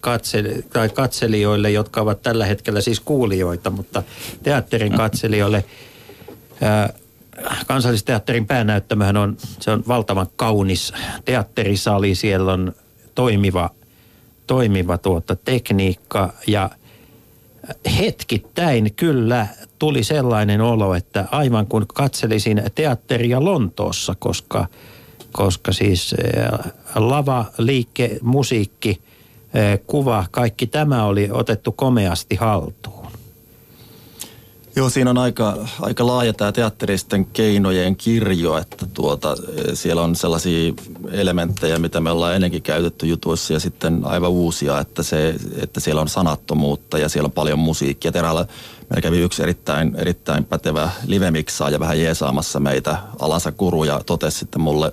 katseli, 0.00 0.64
tai 0.72 0.88
katselijoille, 0.88 1.70
jotka 1.70 2.00
ovat 2.00 2.22
tällä 2.22 2.46
hetkellä 2.46 2.80
siis 2.80 3.00
kuulijoita, 3.00 3.70
mutta 3.70 4.02
teatterin 4.42 4.92
katselijoille. 4.92 5.64
Ää, 6.62 6.92
Kansallisteatterin 7.66 8.46
päänäyttämöhän 8.46 9.16
on, 9.16 9.36
se 9.60 9.70
on 9.70 9.84
valtavan 9.88 10.26
kaunis 10.36 10.92
teatterisali, 11.24 12.14
siellä 12.14 12.52
on 12.52 12.72
toimiva, 13.14 13.70
toimiva 14.46 14.98
tuota 14.98 15.36
tekniikka 15.36 16.32
ja 16.46 16.70
hetkittäin 17.98 18.94
kyllä 18.94 19.46
tuli 19.78 20.04
sellainen 20.04 20.60
olo, 20.60 20.94
että 20.94 21.24
aivan 21.30 21.66
kun 21.66 21.86
katselisin 21.94 22.62
teatteria 22.74 23.44
Lontoossa, 23.44 24.14
koska, 24.18 24.66
koska 25.32 25.72
siis 25.72 26.12
eh, 26.12 26.72
lava, 26.94 27.44
liike, 27.58 28.18
musiikki, 28.22 29.02
kuva, 29.86 30.24
kaikki 30.30 30.66
tämä 30.66 31.04
oli 31.04 31.28
otettu 31.32 31.72
komeasti 31.72 32.36
haltuun. 32.36 33.00
Joo, 34.76 34.90
siinä 34.90 35.10
on 35.10 35.18
aika, 35.18 35.56
aika 35.80 36.06
laaja 36.06 36.32
tämä 36.32 36.52
teatteristen 36.52 37.26
keinojen 37.26 37.96
kirjo, 37.96 38.58
että 38.58 38.86
tuota, 38.94 39.36
siellä 39.74 40.02
on 40.02 40.16
sellaisia 40.16 40.72
elementtejä, 41.12 41.78
mitä 41.78 42.00
me 42.00 42.10
ollaan 42.10 42.34
ennenkin 42.34 42.62
käytetty 42.62 43.06
jutuissa 43.06 43.52
ja 43.52 43.60
sitten 43.60 44.00
aivan 44.04 44.30
uusia, 44.30 44.78
että, 44.78 45.02
se, 45.02 45.34
että 45.62 45.80
siellä 45.80 46.00
on 46.00 46.08
sanattomuutta 46.08 46.98
ja 46.98 47.08
siellä 47.08 47.26
on 47.26 47.32
paljon 47.32 47.58
musiikkia. 47.58 48.12
Terällä 48.12 48.46
meillä 48.90 49.02
kävi 49.02 49.18
yksi 49.18 49.42
erittäin, 49.42 49.96
erittäin 49.96 50.44
pätevä 50.44 50.90
livemiksaaja 51.06 51.80
vähän 51.80 52.00
jeesaamassa 52.00 52.60
meitä 52.60 52.98
alansa 53.18 53.52
kuru 53.52 53.84
ja 53.84 54.00
totesi 54.06 54.38
sitten 54.38 54.60
mulle 54.62 54.92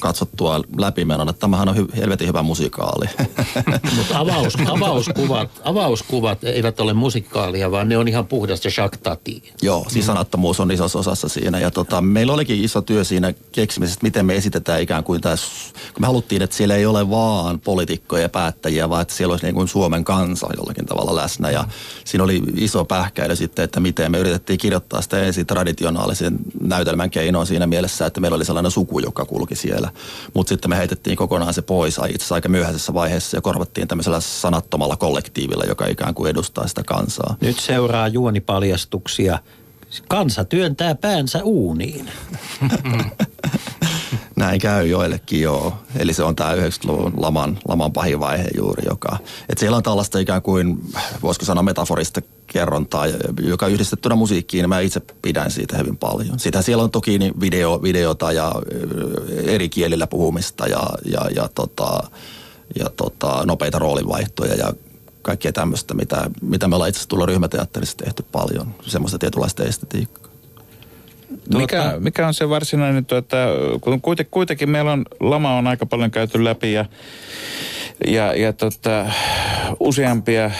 katsottua 0.00 0.60
läpimenon, 0.78 1.28
että 1.28 1.40
tämähän 1.40 1.68
on 1.68 1.76
hy- 1.76 1.96
helvetin 1.96 2.28
hyvä 2.28 2.42
musikaali. 2.42 3.06
Mutta 3.96 4.18
avaus, 4.18 4.56
avauskuvat, 4.66 5.50
avauskuvat 5.64 6.44
eivät 6.44 6.80
ole 6.80 6.92
musikaalia, 6.92 7.70
vaan 7.70 7.88
ne 7.88 7.98
on 7.98 8.08
ihan 8.08 8.26
puhdasta 8.26 8.68
Tati. 9.02 9.42
Joo, 9.62 9.86
siis 9.88 10.06
sanattomuus 10.06 10.60
on 10.60 10.70
isossa 10.70 10.98
osassa 10.98 11.28
siinä. 11.28 11.58
Ja 11.58 11.70
tota, 11.70 12.00
meillä 12.00 12.32
olikin 12.32 12.64
iso 12.64 12.82
työ 12.82 13.04
siinä 13.04 13.34
keksimisessä, 13.52 14.00
miten 14.02 14.26
me 14.26 14.36
esitetään 14.36 14.82
ikään 14.82 15.04
kuin 15.04 15.20
tässä, 15.20 15.46
kun 15.94 16.02
me 16.02 16.06
haluttiin, 16.06 16.42
että 16.42 16.56
siellä 16.56 16.74
ei 16.74 16.86
ole 16.86 17.10
vaan 17.10 17.60
poliitikkoja 17.60 18.22
ja 18.22 18.28
päättäjiä, 18.28 18.90
vaan 18.90 19.02
että 19.02 19.14
siellä 19.14 19.32
olisi 19.32 19.46
niin 19.46 19.54
kuin 19.54 19.68
Suomen 19.68 20.04
kansa 20.04 20.48
jollakin 20.56 20.86
tavalla 20.86 21.16
läsnä. 21.16 21.50
Ja 21.50 21.64
siinä 22.04 22.24
oli 22.24 22.42
iso 22.56 22.84
pähkäily 22.84 23.36
sitten, 23.36 23.64
että 23.64 23.80
miten 23.80 24.12
me 24.12 24.18
yritettiin 24.18 24.58
kirjoittaa 24.58 25.02
sitä 25.02 25.22
ensin 25.22 25.46
traditionaalisen 25.46 26.38
näytelmän 26.60 27.10
keinoin 27.10 27.46
siinä 27.46 27.66
mielessä, 27.66 28.06
että 28.06 28.20
meillä 28.20 28.34
oli 28.34 28.44
sellainen 28.44 28.70
suku, 28.70 28.98
joka 28.98 29.24
kulki 29.24 29.54
siellä. 29.54 29.85
Mutta 30.34 30.48
sitten 30.48 30.70
me 30.70 30.76
heitettiin 30.76 31.16
kokonaan 31.16 31.54
se 31.54 31.62
pois 31.62 31.94
itse 31.94 32.04
asiassa 32.04 32.34
aika 32.34 32.48
myöhäisessä 32.48 32.94
vaiheessa 32.94 33.36
ja 33.36 33.40
korvattiin 33.40 33.88
tämmöisellä 33.88 34.20
sanattomalla 34.20 34.96
kollektiivilla, 34.96 35.64
joka 35.64 35.86
ikään 35.86 36.14
kuin 36.14 36.30
edustaa 36.30 36.66
sitä 36.66 36.82
kansaa. 36.84 37.36
Nyt 37.40 37.58
seuraa 37.58 38.08
juonipaljastuksia. 38.08 39.38
Kansa 40.08 40.44
työntää 40.44 40.94
päänsä 40.94 41.40
uuniin. 41.44 42.10
Näin 44.36 44.60
käy 44.60 44.86
joillekin 44.86 45.40
joo. 45.40 45.76
Eli 45.98 46.14
se 46.14 46.22
on 46.22 46.36
tämä 46.36 46.54
90-luvun 46.54 47.12
laman, 47.16 47.58
laman 47.68 47.92
pahin 47.92 48.20
vaihe 48.20 48.48
juuri, 48.56 48.82
joka... 48.88 49.18
Että 49.48 49.60
siellä 49.60 49.76
on 49.76 49.82
tällaista 49.82 50.18
ikään 50.18 50.42
kuin, 50.42 50.78
voisiko 51.22 51.44
sanoa 51.44 51.62
metaforista 51.62 52.20
kerrontaa, 52.46 53.06
joka 53.42 53.66
yhdistettynä 53.66 54.14
musiikkiin, 54.14 54.62
niin 54.62 54.68
mä 54.68 54.80
itse 54.80 55.00
pidän 55.22 55.50
siitä 55.50 55.78
hyvin 55.78 55.96
paljon. 55.96 56.38
Sitä 56.38 56.62
siellä 56.62 56.82
on 56.84 56.90
toki 56.90 57.18
niin 57.18 57.40
video, 57.40 57.82
videota 57.82 58.32
ja 58.32 58.54
eri 59.28 59.68
kielillä 59.68 60.06
puhumista 60.06 60.66
ja, 60.66 60.88
ja, 61.04 61.20
ja, 61.36 61.48
tota, 61.54 62.10
ja 62.78 62.90
tota, 62.96 63.42
nopeita 63.46 63.78
roolivaihtoja 63.78 64.54
ja 64.54 64.72
kaikkea 65.22 65.52
tämmöistä, 65.52 65.94
mitä, 65.94 66.30
mitä 66.42 66.68
me 66.68 66.74
ollaan 66.74 66.88
itse 66.88 66.98
asiassa 66.98 67.26
ryhmäteatterissa 67.26 67.96
tehty 67.96 68.24
paljon, 68.32 68.74
semmoista 68.86 69.18
tietynlaista 69.18 69.64
estetiikkaa. 69.64 70.25
Mikä, 71.54 71.94
mikä 71.98 72.26
on 72.26 72.34
se 72.34 72.48
varsinainen, 72.48 73.06
että 73.18 73.48
kun 73.80 74.00
kuitenkin, 74.00 74.30
kuitenkin 74.30 74.70
meillä 74.70 74.92
on, 74.92 75.04
lama 75.20 75.58
on 75.58 75.66
aika 75.66 75.86
paljon 75.86 76.10
käyty 76.10 76.44
läpi 76.44 76.72
ja, 76.72 76.84
ja, 78.06 78.34
ja 78.34 78.52
tota, 78.52 79.06
useampia 79.80 80.50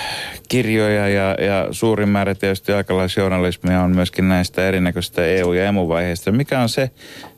kirjoja 0.48 1.08
ja, 1.08 1.36
ja 1.44 1.68
suurin 1.70 2.08
määrä 2.08 2.34
tietysti 2.34 2.72
aikalaisjournalismia 2.72 3.82
on 3.82 3.90
myöskin 3.90 4.28
näistä 4.28 4.68
erinäköistä 4.68 5.24
EU- 5.24 5.52
ja 5.52 5.64
emu-vaiheista. 5.64 6.32
Mikä 6.32 6.60
on 6.60 6.68
se, 6.68 6.90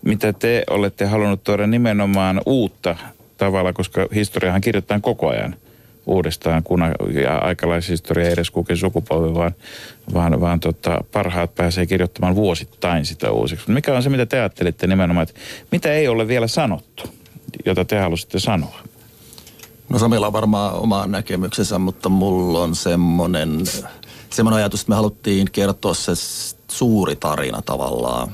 mitä 0.05 0.33
te 0.33 0.65
olette 0.71 1.05
halunnut 1.05 1.45
tuoda 1.45 1.67
nimenomaan 1.67 2.41
uutta 2.47 2.97
tavalla, 3.37 3.73
koska 3.73 4.07
historiahan 4.15 4.61
kirjoitetaan 4.61 5.03
koko 5.03 5.29
ajan 5.29 5.57
uudestaan, 6.09 6.63
kun 6.63 6.81
ja 7.23 7.39
aikalaishistoria 7.39 8.27
ei 8.27 8.33
edes 8.33 8.51
kukin 8.51 8.77
sukupolvi, 8.77 9.35
vaan, 9.35 9.55
vaan, 10.15 10.41
vaan 10.41 10.61
tota, 10.61 11.05
parhaat 11.13 11.55
pääsee 11.55 11.87
kirjoittamaan 11.87 12.35
vuosittain 12.35 13.05
sitä 13.05 13.33
uusiksi. 13.33 13.71
Mikä 13.71 13.95
on 13.95 14.03
se, 14.03 14.09
mitä 14.09 14.27
te 14.27 14.39
ajattelitte 14.39 14.87
nimenomaan, 14.87 15.23
että 15.23 15.41
mitä 15.73 15.93
ei 15.93 16.09
ole 16.09 16.29
vielä 16.29 16.47
sanottu, 16.47 17.03
jota 17.67 17.85
te 17.85 17.99
halusitte 17.99 18.39
sanoa? 18.39 18.81
No 19.89 19.99
Samilla 19.99 20.27
on 20.27 20.33
varmaan 20.33 20.75
oma 20.75 21.07
näkemyksensä, 21.07 21.79
mutta 21.79 22.09
mulla 22.09 22.63
on 22.63 22.75
semmoinen, 22.75 23.63
semmoinen 24.31 24.59
ajatus, 24.59 24.81
että 24.81 24.91
me 24.91 24.97
haluttiin 24.97 25.51
kertoa 25.53 25.95
se 25.95 26.13
suuri 26.71 27.17
tarina 27.17 27.63
tavallaan. 27.63 28.33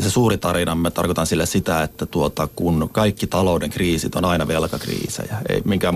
Se 0.00 0.10
suuri 0.10 0.38
tarina, 0.38 0.74
mä 0.74 0.90
tarkoitan 0.90 1.26
sille 1.26 1.46
sitä, 1.46 1.82
että 1.82 2.06
tuota, 2.06 2.46
kun 2.46 2.88
kaikki 2.92 3.26
talouden 3.26 3.70
kriisit 3.70 4.14
on 4.14 4.24
aina 4.24 4.48
velkakriisejä. 4.48 5.36
Ei, 5.48 5.62
minkä, 5.64 5.92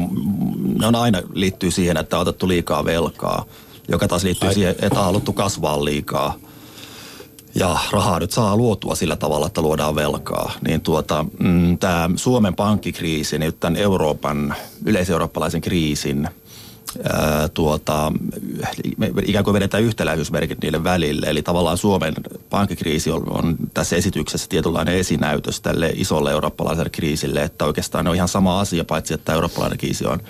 ne 0.79 0.87
on 0.87 0.95
aina 0.95 1.23
liittyy 1.33 1.71
siihen, 1.71 1.97
että 1.97 2.17
on 2.17 2.23
otettu 2.23 2.49
liikaa 2.49 2.85
velkaa, 2.85 3.45
joka 3.89 4.09
taas 4.09 4.25
liittyy 4.25 4.49
Ai. 4.49 4.55
siihen, 4.55 4.75
että 4.83 4.99
on 4.99 5.05
haluttu 5.05 5.33
kasvaa 5.33 5.85
liikaa. 5.85 6.35
Ja 7.55 7.79
rahaa 7.91 8.19
nyt 8.19 8.31
saa 8.31 8.57
luotua 8.57 8.95
sillä 8.95 9.17
tavalla, 9.17 9.47
että 9.47 9.63
luodaan 9.63 9.95
velkaa. 9.95 10.53
Niin 10.69 10.81
tuota, 10.81 11.27
mm, 11.39 11.79
tämä 11.79 12.11
Suomen 12.17 12.55
pankkikriisi, 12.55 13.39
niin 13.39 13.55
tämän 13.61 13.77
Euroopan, 13.77 14.55
yleiseurooppalaisen 14.85 15.61
kriisin– 15.61 16.29
ää, 17.13 17.49
tuota, 17.49 18.13
ikään 19.27 19.45
kuin 19.45 19.55
vedetään 19.55 19.83
yhtäläisyysmerkit 19.83 20.63
niille 20.63 20.85
välille. 20.85 21.27
Eli 21.27 21.43
tavallaan 21.43 21.79
Suomen 21.79 22.15
pankkikriisi 22.53 23.11
on, 23.11 23.23
on 23.31 23.57
tässä 23.75 23.97
esityksessä 23.97 24.47
tietynlainen 24.49 24.95
esinäytös 24.95 25.61
tälle 25.61 25.93
isolle 25.95 26.31
eurooppalaiselle 26.31 26.91
kriisille, 26.91 27.43
että 27.43 27.65
oikeastaan 27.65 28.05
ne 28.05 28.11
on 28.11 28.17
ihan 28.17 28.29
sama 28.29 28.61
asia, 28.61 28.85
paitsi 28.85 29.15
että 29.15 29.33
eurooppalainen 29.33 29.79
kriisi 29.79 30.07
on 30.07 30.21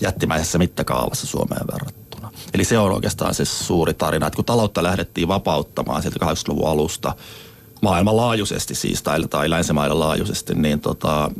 jättimäisessä 0.00 0.58
mittakaavassa 0.58 1.26
Suomeen 1.26 1.66
verrattuna. 1.72 2.30
Eli 2.54 2.64
se 2.64 2.78
on 2.78 2.92
oikeastaan 2.92 3.34
se 3.34 3.44
suuri 3.44 3.94
tarina, 3.94 4.26
että 4.26 4.36
kun 4.36 4.44
taloutta 4.44 4.82
lähdettiin 4.82 5.28
vapauttamaan 5.28 6.02
sieltä 6.02 6.26
80-luvun 6.26 6.68
alusta, 6.68 7.14
maailmanlaajuisesti 7.82 8.74
siis, 8.74 9.02
tai, 9.02 9.22
tai 9.30 9.50
länsimaiden 9.50 10.00
laajuisesti, 10.00 10.54
niin 10.54 10.80
tota, 10.80 11.30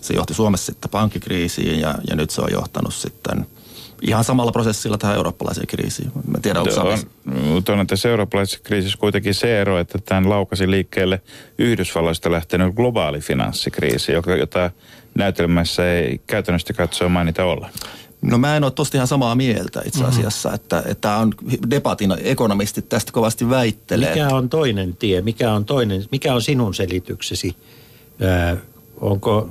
se 0.00 0.14
johti 0.14 0.34
Suomessa 0.34 0.66
sitten 0.66 0.90
pankkikriisiin 0.90 1.80
ja, 1.80 1.94
ja 2.10 2.16
nyt 2.16 2.30
se 2.30 2.40
on 2.40 2.52
johtanut 2.52 2.94
sitten– 2.94 3.46
ihan 4.02 4.24
samalla 4.24 4.52
prosessilla 4.52 4.98
tähän 4.98 5.16
eurooppalaiseen 5.16 5.66
kriisiin. 5.66 6.12
Mä 6.26 6.38
tiedän, 6.42 6.62
onko 6.62 6.80
on, 6.80 6.98
mutta 7.44 7.72
on 7.72 7.86
tässä 7.86 8.08
eurooppalaisessa 8.08 8.60
kriisissä 8.62 8.98
kuitenkin 8.98 9.34
se 9.34 9.60
ero, 9.60 9.78
että 9.78 9.98
tämän 9.98 10.30
laukasi 10.30 10.70
liikkeelle 10.70 11.20
Yhdysvalloista 11.58 12.32
lähtenyt 12.32 12.74
globaali 12.74 13.20
finanssikriisi, 13.20 14.12
joka, 14.12 14.36
jota 14.36 14.70
näytelmässä 15.14 15.92
ei 15.92 16.20
käytännössä 16.26 16.72
katsoa 16.72 17.08
mainita 17.08 17.44
olla. 17.44 17.70
No 18.22 18.38
mä 18.38 18.56
en 18.56 18.64
ole 18.64 18.72
tosta 18.72 18.96
ihan 18.96 19.08
samaa 19.08 19.34
mieltä 19.34 19.82
itse 19.84 20.00
mhm. 20.00 20.08
asiassa, 20.08 20.48
mm-hmm. 20.48 20.62
että, 20.62 20.82
että 20.86 21.16
on 21.16 21.34
debatin 21.70 22.14
ekonomistit 22.22 22.88
tästä 22.88 23.12
kovasti 23.12 23.50
väittelee. 23.50 24.08
Mikä 24.08 24.28
on 24.28 24.48
toinen 24.48 24.96
tie? 24.96 25.20
Mikä 25.20 25.52
on, 25.52 25.64
toinen, 25.64 26.04
mikä 26.12 26.34
on 26.34 26.42
sinun 26.42 26.74
selityksesi? 26.74 27.56
Öö, 28.22 28.56
onko, 29.00 29.48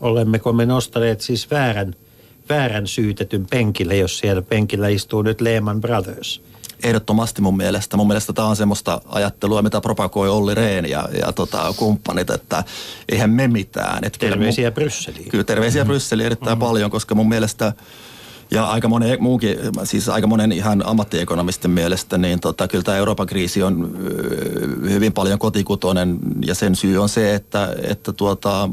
olemmeko 0.00 0.52
me 0.52 0.66
nostaneet 0.66 1.20
siis 1.20 1.50
väärän– 1.50 1.94
väärän 2.50 2.86
syytetyn 2.86 3.46
penkille, 3.50 3.96
jos 3.96 4.18
siellä 4.18 4.42
penkillä 4.42 4.88
istuu 4.88 5.22
nyt 5.22 5.40
Lehman 5.40 5.80
Brothers? 5.80 6.42
Ehdottomasti 6.82 7.42
mun 7.42 7.56
mielestä. 7.56 7.96
Mun 7.96 8.06
mielestä 8.06 8.32
tämä 8.32 8.48
on 8.48 8.56
semmoista 8.56 9.00
ajattelua, 9.06 9.62
mitä 9.62 9.80
propagoi 9.80 10.28
Olli 10.28 10.54
Rehn 10.54 10.86
ja, 10.86 11.08
ja 11.20 11.32
tota, 11.32 11.74
kumppanit, 11.76 12.30
että 12.30 12.64
eihän 13.08 13.30
me 13.30 13.48
mitään. 13.48 14.04
Et 14.04 14.16
terveisiä 14.18 14.70
Brysseliin. 14.70 15.28
Kyllä 15.28 15.44
terveisiä 15.44 15.82
mm-hmm. 15.82 15.90
Brysseliin 15.90 16.26
erittäin 16.26 16.58
mm-hmm. 16.58 16.66
paljon, 16.66 16.90
koska 16.90 17.14
mun 17.14 17.28
mielestä 17.28 17.72
ja 18.50 18.66
aika 18.66 18.88
monen 18.88 19.22
muukin, 19.22 19.56
siis 19.84 20.08
aika 20.08 20.26
monen 20.26 20.52
ihan 20.52 20.86
ammattiekonomistin 20.86 21.70
mielestä, 21.70 22.18
niin 22.18 22.40
tota, 22.40 22.68
kyllä 22.68 22.84
tämä 22.84 22.96
Euroopan 22.96 23.26
kriisi 23.26 23.62
on 23.62 23.98
hyvin 24.88 25.12
paljon 25.12 25.38
kotikutoinen 25.38 26.18
ja 26.46 26.54
sen 26.54 26.76
syy 26.76 26.98
on 26.98 27.08
se, 27.08 27.34
että, 27.34 27.74
että 27.82 28.12
tuota, 28.12 28.68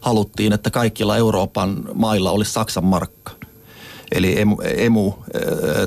haluttiin, 0.00 0.52
että 0.52 0.70
kaikilla 0.70 1.16
Euroopan 1.16 1.76
mailla 1.94 2.30
olisi 2.30 2.52
Saksan 2.52 2.84
markka. 2.84 3.32
Eli 4.12 4.40
emu, 4.40 4.56
emu 4.76 5.12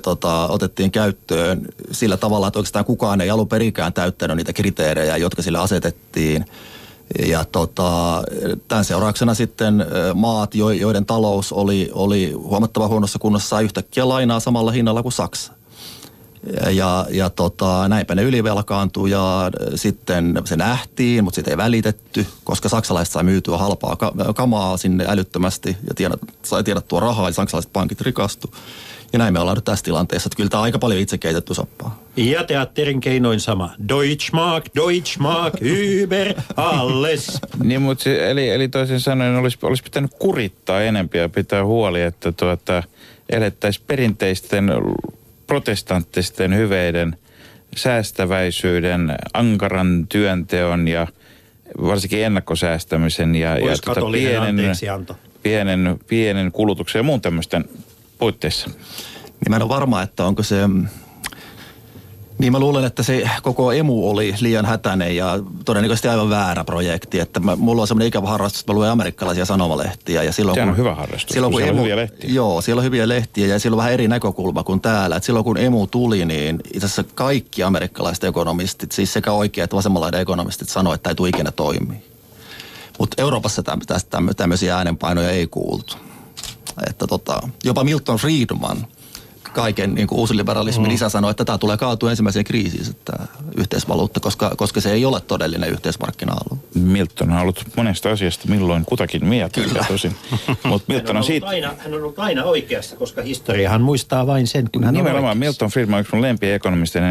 tota, 0.02 0.48
otettiin 0.48 0.92
käyttöön 0.92 1.62
sillä 1.92 2.18
tavalla, 2.18 2.48
että 2.48 2.60
oikeastaan 2.60 2.86
kukaan 2.86 3.22
ei 3.22 3.30
alun 3.30 3.48
perikään 3.48 3.94
täyttänyt 3.94 4.38
niitä 4.38 4.54
kriteerejä, 4.54 5.18
jotka 5.18 5.42
sille 5.42 5.60
asetettiin– 5.60 6.46
ja 7.28 7.46
tota, 7.46 8.24
tämän 8.68 8.86
seurauksena 8.86 9.34
sitten 9.34 9.86
maat, 10.14 10.56
joiden 10.56 11.06
talous 11.06 11.54
oli, 11.54 11.90
oli 11.94 12.32
huomattavan 12.32 12.90
huonossa 12.90 13.20
kunnossa, 13.20 13.50
sai 13.50 13.64
yhtäkkiä 13.64 14.10
lainaa 14.10 14.40
samalla 14.40 14.72
hinnalla 14.72 15.04
kuin 15.04 15.14
Saksa. 15.14 15.54
Ja, 16.70 17.06
ja 17.10 17.30
tota, 17.30 17.88
näinpä 17.88 18.16
ne 18.16 18.24
ylivelkaantui 18.24 19.12
ja 19.12 19.52
sitten 19.76 20.42
se 20.46 20.56
nähtiin, 20.56 21.24
mutta 21.24 21.36
sitä 21.36 21.52
ei 21.52 21.58
välitetty, 21.58 22.28
koska 22.44 22.70
saksalaiset 22.70 23.14
sai 23.14 23.24
myytyä 23.24 23.58
halpaa 23.58 23.98
kamaa 24.36 24.78
sinne 24.78 25.06
älyttömästi 25.08 25.78
ja 25.88 25.94
tienat, 25.96 26.20
sai 26.44 26.64
tiedettua 26.64 27.00
rahaa 27.00 27.30
ja 27.30 27.34
saksalaiset 27.34 27.74
pankit 27.74 28.02
rikastu. 28.02 28.54
Ja 29.14 29.20
näin 29.20 29.34
me 29.34 29.40
ollaan 29.40 29.58
nyt 29.58 29.66
tässä 29.66 29.86
tilanteessa, 29.86 30.28
että 30.28 30.36
kyllä 30.36 30.50
tämä 30.50 30.60
on 30.60 30.64
aika 30.64 30.80
paljon 30.80 31.02
itse 31.02 31.18
keitetty 31.18 31.54
soppaa. 31.54 32.04
Ja 32.16 32.44
teatterin 32.44 33.00
keinoin 33.00 33.40
sama. 33.40 33.70
Deutschmark, 33.90 34.66
Deutschmark, 34.76 35.54
über 36.02 36.34
alles. 36.56 37.40
niin, 37.64 37.82
mutta 37.82 38.04
se, 38.04 38.32
eli, 38.32 38.50
eli 38.50 38.68
toisin 38.68 39.00
sanoen 39.00 39.36
olisi, 39.36 39.58
olisi 39.62 39.84
pitänyt 39.84 40.12
kurittaa 40.20 40.82
enempiä 40.82 41.22
ja 41.22 41.30
pitää 41.30 41.66
huoli, 41.66 42.02
että 42.02 42.32
tuota, 42.32 42.84
elettäisiin 43.30 43.86
perinteisten 43.88 44.72
protestanttisten 45.48 46.56
hyveiden 46.56 47.18
säästäväisyyden, 47.76 49.16
ankaran 49.34 50.08
työnteon 50.10 50.88
ja 50.88 51.08
varsinkin 51.82 52.26
ennakkosäästämisen 52.26 53.36
ja, 53.36 53.58
ja 53.58 53.76
tuota 53.86 54.02
pienen, 54.12 54.56
pienen, 55.44 56.00
pienen 56.08 56.52
kulutuksen 56.52 57.00
ja 57.00 57.04
muun 57.04 57.22
tämmöisten 57.22 57.66
puitteissa? 58.22 58.70
Niin 59.26 59.50
mä 59.50 59.56
en 59.56 59.62
ole 59.62 59.70
varma, 59.70 60.02
että 60.02 60.26
onko 60.26 60.44
se... 60.44 60.56
Niin 62.38 62.52
mä 62.52 62.60
luulen, 62.60 62.86
että 62.86 63.04
se 63.04 63.30
koko 63.42 63.72
emu 63.72 64.10
oli 64.10 64.36
liian 64.40 64.66
hätäinen 64.66 65.16
ja 65.16 65.40
todennäköisesti 65.66 66.08
aivan 66.08 66.30
väärä 66.30 66.64
projekti. 66.64 67.20
Että 67.20 67.40
mä, 67.40 67.56
mulla 67.56 67.82
on 67.82 67.88
semmoinen 67.88 68.08
ikävä 68.08 68.28
harrastus, 68.28 68.62
että 68.62 68.74
mä 68.74 68.78
luen 68.78 68.92
amerikkalaisia 68.92 69.46
sanomalehtiä. 69.46 70.24
Ja 70.24 70.34
silloin, 70.34 70.56
Sehän 70.56 70.70
kun, 70.70 70.74
on 70.74 70.78
hyvä 70.78 70.96
harrastus, 70.96 71.34
silloin, 71.34 71.54
kun, 71.54 71.62
emu, 71.62 71.72
on 71.72 71.84
hyviä 71.84 71.96
lehtiä. 71.96 72.30
Joo, 72.34 72.62
siellä 72.62 72.80
on 72.80 72.86
hyviä 72.86 73.08
lehtiä 73.08 73.48
ja 73.48 73.60
siellä 73.60 73.76
on 73.76 73.78
vähän 73.78 73.94
eri 73.94 74.08
näkökulma 74.08 74.64
kuin 74.64 74.82
täällä. 74.82 75.16
Et 75.16 75.24
silloin 75.24 75.46
kun 75.46 75.58
emu 75.58 75.88
tuli, 75.88 76.26
niin 76.26 76.60
itse 76.74 76.86
asiassa 76.86 77.04
kaikki 77.16 77.64
amerikkalaiset 77.64 78.24
ekonomistit, 78.24 78.92
siis 78.92 79.14
sekä 79.14 79.32
oikeat 79.32 79.64
että 79.64 79.76
vasemmanlaiden 79.76 80.22
ekonomistit 80.22 80.70
sanoivat, 80.70 80.96
että 80.96 81.04
tämä 81.04 81.12
ei 81.12 81.16
tule 81.16 81.30
ikinä 81.30 81.52
toimia. 81.52 82.00
Mutta 83.00 83.22
Euroopassa 83.22 83.64
tämmöisiä 84.38 84.78
äänenpainoja 84.78 85.30
ei 85.30 85.48
kuultu. 85.48 85.96
Että 86.90 87.08
tota, 87.08 87.50
jopa 87.64 87.84
Milton 87.84 88.18
Friedman, 88.18 88.88
kaiken 89.54 89.96
niin 89.96 90.08
kuin 90.08 90.20
uusliberalismin 90.20 90.88
mm. 90.88 90.96
isä 90.96 91.10
sanoi, 91.10 91.32
että 91.32 91.46
tämä 91.46 91.58
tulee 91.58 91.78
kaatua 91.78 92.10
ensimmäiseen 92.10 92.46
kriisiin, 92.46 92.96
tämä 93.06 93.26
yhteisvaluutta, 93.58 94.20
koska, 94.20 94.52
koska 94.58 94.82
se 94.82 94.92
ei 94.92 95.06
ole 95.06 95.22
todellinen 95.22 95.70
yhteismarkkina-alue. 95.70 96.64
Milton 96.76 97.32
on 97.32 97.38
ollut 97.38 97.64
monesta 97.76 98.12
asiasta 98.12 98.48
milloin 98.48 98.86
kutakin 98.86 99.26
mieltä, 99.26 99.62
Kyllä. 99.62 99.86
tosin. 99.88 100.16
Mut 100.64 100.84
Milton 100.88 101.16
on, 101.16 101.18
on 101.18 101.24
siitä... 101.24 101.48
aina, 101.48 101.74
hän 101.78 101.94
on 101.94 102.00
ollut 102.00 102.20
aina 102.20 102.44
oikeassa, 102.44 102.96
koska 102.96 103.22
historiahan 103.22 103.82
muistaa 103.82 104.28
vain 104.28 104.48
sen, 104.48 104.70
kun 104.74 104.84
hän 104.84 104.94
Nimenomaan 104.94 105.32
on 105.32 105.38
Milton 105.38 105.70
Friedman 105.70 105.98
on 105.98 106.02
yksi 106.02 106.16
mun 106.16 106.22
lempiä 106.22 106.60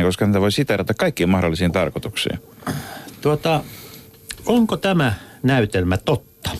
koska 0.04 0.24
häntä 0.24 0.40
voi 0.40 0.52
siterata 0.52 0.94
kaikkiin 0.94 1.28
mahdollisiin 1.28 1.72
tarkoituksiin. 1.72 2.38
Tuota, 3.20 3.64
onko 4.46 4.76
tämä 4.76 5.14
näytelmä 5.42 5.96
totta? 5.96 6.50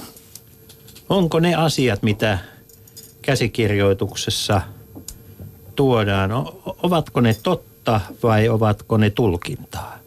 Onko 1.08 1.40
ne 1.40 1.54
asiat, 1.54 2.02
mitä 2.02 2.38
käsikirjoituksessa 3.22 4.61
tuodaan, 5.76 6.30
ovatko 6.83 7.20
ne 7.20 7.37
totta 7.42 8.00
vai 8.22 8.48
ovatko 8.48 8.96
ne 8.96 9.11
tulkintaa? 9.11 9.98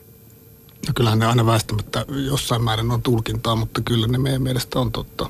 No 0.87 0.93
kyllähän 0.95 1.19
ne 1.19 1.25
aina 1.25 1.45
väistämättä 1.45 2.05
jossain 2.25 2.63
määrin 2.63 2.91
on 2.91 3.01
tulkintaa, 3.01 3.55
mutta 3.55 3.81
kyllä 3.81 4.07
ne 4.07 4.17
meidän 4.17 4.41
mielestä 4.41 4.79
on 4.79 4.91
totta. 4.91 5.29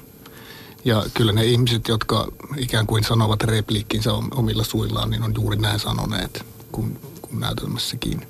Ja 0.85 1.03
kyllä 1.13 1.31
ne 1.31 1.45
ihmiset, 1.45 1.87
jotka 1.87 2.27
ikään 2.57 2.87
kuin 2.87 3.03
sanovat 3.03 3.43
repliikkinsä 3.43 4.13
omilla 4.13 4.63
suillaan, 4.63 5.09
niin 5.09 5.23
on 5.23 5.33
juuri 5.35 5.57
näin 5.57 5.79
sanoneet, 5.79 6.45
kun, 6.71 6.99
kun 7.21 7.39
näytelmässäkin. 7.39 8.27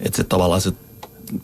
Että 0.00 0.16
se 0.16 0.24
tavallaan 0.24 0.60
se 0.60 0.72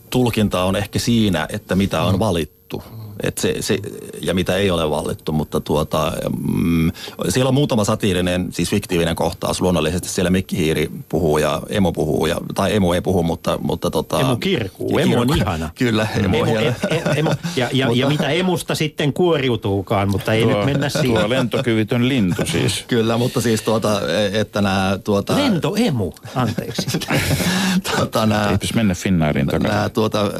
tulkinta 0.09 0.63
on 0.63 0.75
ehkä 0.75 0.99
siinä, 0.99 1.47
että 1.49 1.75
mitä 1.75 2.01
on 2.01 2.19
valittu. 2.19 2.83
Et 3.23 3.37
se, 3.37 3.55
se, 3.59 3.79
ja 4.21 4.33
mitä 4.33 4.55
ei 4.55 4.71
ole 4.71 4.89
vallittu, 4.89 5.31
mutta 5.31 5.61
tuota, 5.61 6.11
mm, 6.47 6.91
siellä 7.29 7.47
on 7.47 7.53
muutama 7.53 7.83
satiirinen, 7.83 8.47
siis 8.51 8.69
fiktiivinen 8.69 9.15
kohtaus. 9.15 9.61
Luonnollisesti 9.61 10.09
siellä 10.09 10.29
Mikki 10.29 10.57
Hiiri 10.57 10.91
puhuu 11.09 11.37
ja 11.37 11.61
Emo 11.69 11.91
puhuu, 11.91 12.25
ja, 12.25 12.35
tai 12.55 12.75
Emo 12.75 12.93
ei 12.93 13.01
puhu, 13.01 13.23
mutta... 13.23 13.57
mutta 13.61 13.91
tota, 13.91 14.19
emo 14.19 14.35
kirkuu, 14.35 14.99
Emo 14.99 15.19
on 15.19 15.37
ihana. 15.37 15.69
Kyllä, 15.79 16.07
Emo, 16.23 16.37
emo, 16.37 16.59
e, 16.59 16.67
e, 16.67 17.01
emo 17.15 17.33
ja, 17.55 17.69
ja, 17.73 17.85
mutta, 17.85 18.01
ja 18.01 18.07
mitä 18.07 18.29
Emusta 18.29 18.75
sitten 18.75 19.13
kuoriutuukaan, 19.13 20.09
mutta 20.09 20.33
ei 20.33 20.43
tuo, 20.43 20.55
nyt 20.55 20.65
mennä 20.65 20.89
siihen. 20.89 21.19
Tuo 21.19 21.29
lentokyvytön 21.29 22.09
lintu 22.09 22.41
siis. 22.45 22.83
Kyllä, 22.87 23.17
mutta 23.17 23.41
siis 23.41 23.61
tuota, 23.61 24.01
että 24.33 24.61
nämä... 24.61 24.99
Tuota, 25.03 25.35
Lentoemu, 25.35 26.11
anteeksi. 26.35 26.99
tuota, 27.95 28.25
nämä, 28.25 28.57
mennä 28.75 28.95
Finnairin 28.95 29.45
takana. 29.45 29.73
Nämä 29.73 29.89
tuota, 29.89 30.21
äh, 30.21 30.31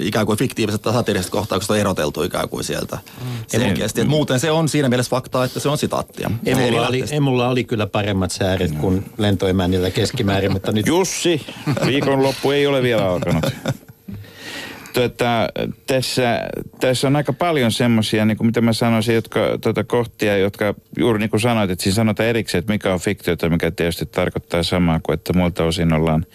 ikään 0.00 0.26
kuin 0.26 0.38
fiktiiviset 0.38 0.82
satiiriset 0.84 1.30
kohtaukset 1.30 1.67
on 1.72 1.78
eroteltu 1.78 2.22
ikään 2.22 2.48
kuin 2.48 2.64
sieltä 2.64 2.98
mm. 3.20 3.26
selkeästi. 3.46 4.00
Et 4.00 4.08
muuten 4.08 4.40
se 4.40 4.50
on 4.50 4.68
siinä 4.68 4.88
mielessä 4.88 5.10
faktaa, 5.10 5.44
että 5.44 5.60
se 5.60 5.68
on 5.68 5.78
sitaattia. 5.78 6.30
Emulla 6.46 6.88
oli, 6.88 7.04
emulla 7.10 7.48
oli 7.48 7.64
kyllä 7.64 7.86
paremmat 7.86 8.30
sääret 8.30 8.72
kuin 8.72 9.04
lentoemännillä 9.18 9.90
keskimäärin, 9.90 10.52
mutta 10.52 10.72
nyt... 10.72 10.86
Jussi, 10.86 11.46
viikonloppu 11.86 12.50
ei 12.50 12.66
ole 12.66 12.82
vielä 12.82 13.10
alkanut. 13.10 13.44
Tuota, 14.92 15.48
tässä, 15.86 16.40
tässä 16.80 17.06
on 17.06 17.16
aika 17.16 17.32
paljon 17.32 17.72
semmoisia, 17.72 18.24
niin 18.24 18.36
kuin 18.36 18.46
mitä 18.46 18.60
mä 18.60 18.72
sanoisin, 18.72 19.14
jotka, 19.14 19.40
tuota, 19.60 19.84
kohtia, 19.84 20.38
jotka 20.38 20.74
juuri 20.98 21.18
niin 21.18 21.30
kuin 21.30 21.40
sanoit, 21.40 21.70
että 21.70 21.82
siinä 21.82 21.94
sanotaan 21.94 22.28
erikseen, 22.28 22.58
että 22.58 22.72
mikä 22.72 22.92
on 22.92 23.00
fiktiota, 23.00 23.50
mikä 23.50 23.70
tietysti 23.70 24.06
tarkoittaa 24.06 24.62
samaa 24.62 25.00
kuin, 25.02 25.14
että 25.14 25.32
muilta 25.32 25.64
osin 25.64 25.92
ollaan 25.92 26.26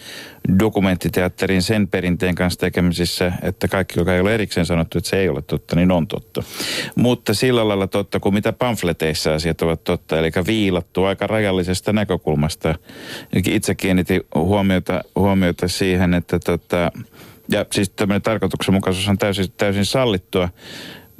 dokumenttiteatterin 0.58 1.62
sen 1.62 1.88
perinteen 1.88 2.34
kanssa 2.34 2.60
tekemisissä, 2.60 3.32
että 3.42 3.68
kaikki, 3.68 4.00
joka 4.00 4.14
ei 4.14 4.20
ole 4.20 4.34
erikseen 4.34 4.66
sanottu, 4.66 4.98
että 4.98 5.10
se 5.10 5.16
ei 5.16 5.28
ole 5.28 5.42
totta, 5.42 5.76
niin 5.76 5.92
on 5.92 6.06
totta. 6.06 6.42
Mutta 6.94 7.34
sillä 7.34 7.68
lailla 7.68 7.86
totta 7.86 8.20
kuin 8.20 8.34
mitä 8.34 8.52
pamfleteissa 8.52 9.34
asiat 9.34 9.62
ovat 9.62 9.84
totta, 9.84 10.18
eli 10.18 10.30
viilattu 10.46 11.04
aika 11.04 11.26
rajallisesta 11.26 11.92
näkökulmasta. 11.92 12.74
Itse 13.46 13.74
kiinnitin 13.74 14.20
huomiota, 14.34 15.02
huomiota 15.16 15.68
siihen, 15.68 16.14
että 16.14 16.38
tota, 16.38 16.92
ja 17.48 17.66
siis 17.72 17.90
tämmöinen 17.90 18.22
tarkoituksenmukaisuus 18.22 19.08
on 19.08 19.18
täysin, 19.18 19.46
täysin 19.56 19.84
sallittua. 19.84 20.48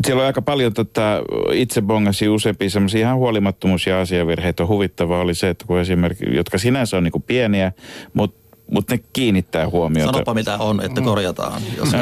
Siellä 0.06 0.20
on 0.20 0.26
aika 0.26 0.42
paljon 0.42 0.74
tota, 0.74 1.22
itse 1.52 1.82
bongasi 1.82 2.28
useampia 2.28 2.70
semmoisia 2.70 3.00
ihan 3.00 3.16
huolimattomuus- 3.16 3.86
ja 3.86 4.00
asiavirheitä. 4.00 4.66
Huvittavaa 4.66 5.20
oli 5.20 5.34
se, 5.34 5.48
että 5.48 5.66
kun 5.66 5.80
esimerkiksi, 5.80 6.36
jotka 6.36 6.58
sinänsä 6.58 6.96
on 6.96 7.04
niin 7.04 7.22
pieniä, 7.26 7.72
mutta 8.14 8.43
mutta 8.70 8.94
ne 8.94 9.00
kiinnittää 9.12 9.68
huomiota. 9.68 10.12
Sanopa 10.12 10.34
mitä 10.34 10.58
on, 10.58 10.84
että 10.84 11.00
mm. 11.00 11.04
korjataan. 11.04 11.62
Jos 11.76 11.92
no, 11.92 11.98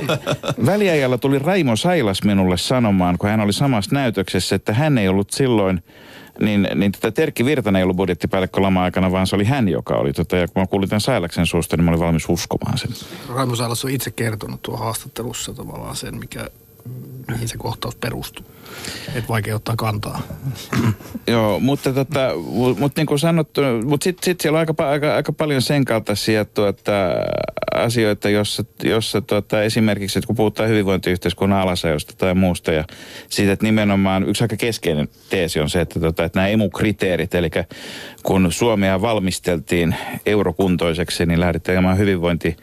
väliajalla 0.66 1.18
tuli 1.18 1.38
Raimo 1.38 1.76
Sailas 1.76 2.22
minulle 2.22 2.56
sanomaan, 2.56 3.18
kun 3.18 3.30
hän 3.30 3.40
oli 3.40 3.52
samassa 3.52 3.94
näytöksessä, 3.94 4.56
että 4.56 4.72
hän 4.72 4.98
ei 4.98 5.08
ollut 5.08 5.30
silloin 5.30 5.82
niin, 6.40 6.68
niin 6.74 6.92
tätä 6.92 7.10
Terkki 7.10 7.44
Virtanen 7.44 7.78
ei 7.78 7.82
ollut 7.82 7.96
budjettipäällikkö 7.96 8.62
lama-aikana, 8.62 9.12
vaan 9.12 9.26
se 9.26 9.36
oli 9.36 9.44
hän, 9.44 9.68
joka 9.68 9.94
oli. 9.94 10.12
Tota, 10.12 10.36
ja 10.36 10.48
kun 10.48 10.62
mä 10.62 10.66
kuulin 10.66 10.88
tämän 10.88 11.00
Sailaksen 11.00 11.46
suusta, 11.46 11.76
niin 11.76 11.84
mä 11.84 11.90
olin 11.90 12.00
valmis 12.00 12.28
uskomaan 12.28 12.78
sen. 12.78 12.90
Raimo 13.34 13.56
Sailas 13.56 13.84
on 13.84 13.90
itse 13.90 14.10
kertonut 14.10 14.62
tuo 14.62 14.76
haastattelussa 14.76 15.54
tavallaan 15.54 15.96
sen, 15.96 16.16
mikä, 16.16 16.46
mihin 17.28 17.48
se 17.48 17.58
kohtaus 17.58 17.96
perustuu. 17.96 18.44
Et 19.14 19.28
vaikea 19.28 19.56
ottaa 19.56 19.76
kantaa. 19.76 20.22
Joo, 21.26 21.60
mutta, 21.60 21.92
tota, 21.92 22.30
mutta 22.78 23.00
niin 23.00 23.06
kuin 23.06 23.18
sanottu, 23.18 23.60
mutta 23.84 24.04
sitten 24.04 24.24
sit 24.24 24.40
siellä 24.40 24.56
on 24.56 24.60
aika, 24.68 24.88
aika, 24.88 25.14
aika 25.14 25.32
paljon 25.32 25.62
sen 25.62 25.84
kaltaisia 25.84 26.44
tuota, 26.44 26.92
asioita, 27.74 28.28
jossa, 28.28 28.64
jossa 28.82 29.20
tuota, 29.20 29.62
esimerkiksi, 29.62 30.18
että 30.18 30.26
kun 30.26 30.36
puhutaan 30.36 30.68
hyvinvointiyhteiskunnan 30.68 31.58
alasajosta 31.58 32.14
tai 32.18 32.34
muusta 32.34 32.72
ja 32.72 32.84
siitä, 33.28 33.52
että 33.52 33.66
nimenomaan 33.66 34.28
yksi 34.28 34.44
aika 34.44 34.56
keskeinen 34.56 35.08
teesi 35.30 35.60
on 35.60 35.70
se, 35.70 35.80
että, 35.80 36.00
tuota, 36.00 36.24
että 36.24 36.38
nämä 36.38 36.48
emukriteerit, 36.48 37.34
eli 37.34 37.50
kun 38.22 38.52
Suomea 38.52 39.00
valmisteltiin 39.00 39.94
eurokuntoiseksi, 40.26 41.26
niin 41.26 41.40
lähdettiin 41.40 41.98
hyvinvointi 41.98 42.56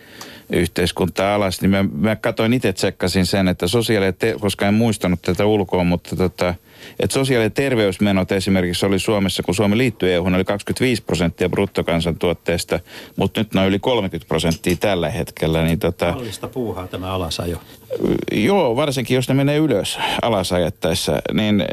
yhteiskuntaa 0.50 1.36
alas, 1.36 1.62
niin 1.62 1.70
mä, 1.70 1.86
mä 1.94 2.16
katsoin 2.16 2.54
itse, 2.54 2.74
tsekkasin 2.74 3.26
sen, 3.26 3.48
että 3.48 3.68
sosiaali- 3.68 4.06
ja 4.06 4.14
te- 4.14 4.36
koska 4.40 4.68
en 4.68 4.74
muistanut 4.74 5.22
tätä 5.22 5.46
ulkoa, 5.46 5.84
mutta 5.84 6.16
tota, 6.16 6.54
että 7.00 7.14
sosiaali- 7.14 7.46
ja 7.46 7.50
terveysmenot 7.50 8.32
esimerkiksi 8.32 8.86
oli 8.86 9.00
Suomessa, 9.00 9.44
kun 9.44 9.56
Suomi 9.56 9.78
liittyi 9.78 10.14
EU, 10.14 10.26
oli 10.26 10.44
25 10.44 11.04
prosenttia 11.04 11.50
bruttokansantuotteesta, 11.50 12.80
mutta 13.16 13.42
nyt 13.42 13.54
noin 13.54 13.68
yli 13.68 13.80
30 13.80 14.28
prosenttia 14.28 14.76
tällä 14.76 15.10
hetkellä. 15.10 15.64
Niin 15.64 15.80
tota, 15.80 16.14
Kallista 16.14 16.48
puuhaa 16.48 16.88
tämä 16.88 17.14
alasajo. 17.14 17.62
Joo, 18.32 18.76
varsinkin 18.76 19.16
jos 19.16 19.30
ne 19.30 19.34
menee 19.36 19.58
ylös 19.58 20.00
alasajettaessa, 20.22 21.22
niin, 21.34 21.66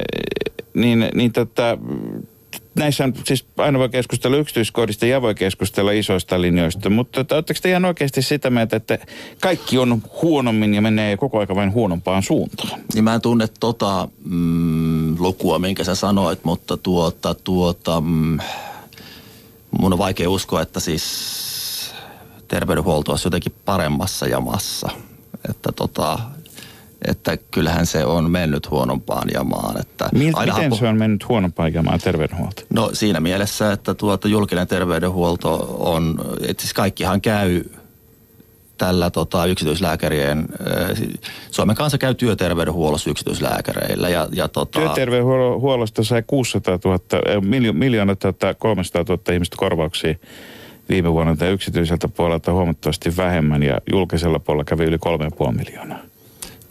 niin, 0.74 1.08
niin 1.14 1.32
tota, 1.32 1.78
näissä 2.76 3.04
on 3.04 3.14
siis 3.24 3.46
aina 3.56 3.78
voi 3.78 3.88
keskustella 3.88 4.36
yksityiskohdista 4.36 5.06
ja 5.06 5.22
voi 5.22 5.34
keskustella 5.34 5.92
isoista 5.92 6.40
linjoista, 6.40 6.90
mutta 6.90 7.20
tota, 7.20 7.34
oletteko 7.34 7.60
te 7.62 7.70
ihan 7.70 7.84
oikeasti 7.84 8.22
sitä 8.22 8.50
mieltä, 8.50 8.76
että 8.76 8.98
kaikki 9.40 9.78
on 9.78 10.02
huonommin 10.22 10.74
ja 10.74 10.82
menee 10.82 11.16
koko 11.16 11.38
ajan 11.38 11.56
vain 11.56 11.72
huonompaan 11.72 12.22
suuntaan? 12.22 12.80
Niin 12.94 13.04
mä 13.04 13.14
en 13.14 13.20
tunne 13.20 13.48
tota 13.60 14.08
mm, 14.24 15.16
lukua, 15.18 15.58
minkä 15.58 15.84
sä 15.84 15.94
sanoit, 15.94 16.44
mutta 16.44 16.76
tuota, 16.76 17.34
tuota, 17.34 18.00
mm, 18.00 18.38
mun 19.80 19.92
on 19.92 19.98
vaikea 19.98 20.30
uskoa, 20.30 20.62
että 20.62 20.80
siis 20.80 21.36
terveydenhuolto 22.48 23.12
olisi 23.12 23.26
jotenkin 23.26 23.54
paremmassa 23.64 24.26
jamassa. 24.26 24.88
Että 25.50 25.72
tota, 25.72 26.18
että 27.06 27.38
kyllähän 27.50 27.86
se 27.86 28.04
on 28.04 28.30
mennyt 28.30 28.70
huonompaan 28.70 29.28
jamaan. 29.34 29.80
Että 29.80 30.08
Mil, 30.12 30.32
miten 30.46 30.72
po- 30.72 30.78
se 30.78 30.88
on 30.88 30.96
mennyt 30.96 31.28
huonompaan 31.28 31.74
jamaan 31.74 32.00
terveydenhuolto? 32.00 32.62
No 32.70 32.90
siinä 32.92 33.20
mielessä, 33.20 33.72
että 33.72 33.94
tuota, 33.94 34.28
julkinen 34.28 34.66
terveydenhuolto 34.66 35.76
on, 35.78 36.14
että 36.48 36.62
siis 36.62 36.74
kaikkihan 36.74 37.20
käy 37.20 37.64
tällä 38.78 39.10
tota, 39.10 39.46
yksityislääkärien, 39.46 40.38
äh, 40.38 41.18
Suomen 41.50 41.76
kanssa 41.76 41.98
käy 41.98 42.14
työterveydenhuollossa 42.14 43.10
yksityislääkäreillä. 43.10 44.08
Ja, 44.08 44.28
ja, 44.32 44.48
tota... 44.48 44.80
Työterveydenhuollosta 44.80 46.04
sai 46.04 46.22
600 46.26 46.78
000, 46.84 47.00
miljo, 47.40 47.72
miljoona 47.72 48.16
300 48.58 49.04
000 49.08 49.32
ihmistä 49.32 49.56
korvauksia 49.58 50.14
viime 50.88 51.12
vuonna 51.12 51.36
tai 51.36 51.50
yksityiseltä 51.50 52.08
puolelta 52.08 52.52
huomattavasti 52.52 53.16
vähemmän 53.16 53.62
ja 53.62 53.78
julkisella 53.92 54.38
puolella 54.38 54.64
kävi 54.64 54.84
yli 54.84 54.96
3,5 54.96 55.52
miljoonaa. 55.52 55.98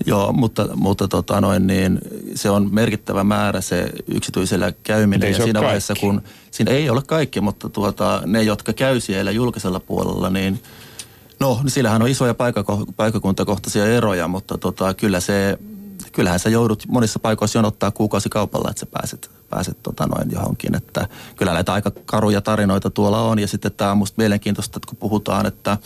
Joo, 0.06 0.34
mutta, 0.34 0.68
mutta 0.76 1.08
tota 1.08 1.42
noin, 1.42 1.68
niin 1.68 2.00
se 2.36 2.50
on 2.50 2.70
merkittävä 2.72 3.24
määrä 3.24 3.62
se 3.62 3.90
yksityisellä 4.08 4.74
käyminen. 4.84 5.32
Ja 5.32 5.44
siinä 5.44 5.62
vaiheessa, 5.62 5.94
kun 6.00 6.22
siinä 6.52 6.72
ei 6.72 6.90
ole 6.90 7.02
kaikki, 7.02 7.42
mutta 7.42 7.70
tuota, 7.70 8.22
ne, 8.26 8.44
jotka 8.44 8.74
käy 8.74 9.00
siellä 9.00 9.32
julkisella 9.32 9.80
puolella, 9.80 10.30
niin 10.30 10.64
no, 11.40 11.60
niin 11.64 11.72
sillähän 11.72 12.02
on 12.02 12.08
isoja 12.08 12.36
paikkakuntakohtaisia 12.98 13.86
eroja, 13.86 14.28
mutta 14.28 14.58
tota, 14.58 14.94
kyllä 14.94 15.20
se, 15.20 15.60
kyllähän 16.12 16.40
sä 16.40 16.50
joudut 16.50 16.84
monissa 16.88 17.20
paikoissa 17.20 17.58
jonottaa 17.58 17.92
kuukausikaupalla, 17.92 18.70
että 18.70 18.80
sä 18.80 18.86
pääset, 18.86 19.32
pääset 19.50 19.84
tota 19.84 20.08
noin 20.08 20.32
johonkin. 20.32 20.76
Että 20.76 21.08
kyllä 21.36 21.54
näitä 21.54 21.74
aika 21.74 21.92
karuja 22.06 22.42
tarinoita 22.42 22.90
tuolla 22.90 23.22
on. 23.22 23.40
Ja 23.40 23.48
sitten 23.48 23.72
tämä 23.72 23.92
on 23.92 23.98
musta 23.98 24.16
mielenkiintoista, 24.18 24.78
että 24.78 24.90
kun 24.90 24.98
puhutaan, 24.98 25.46
että 25.46 25.78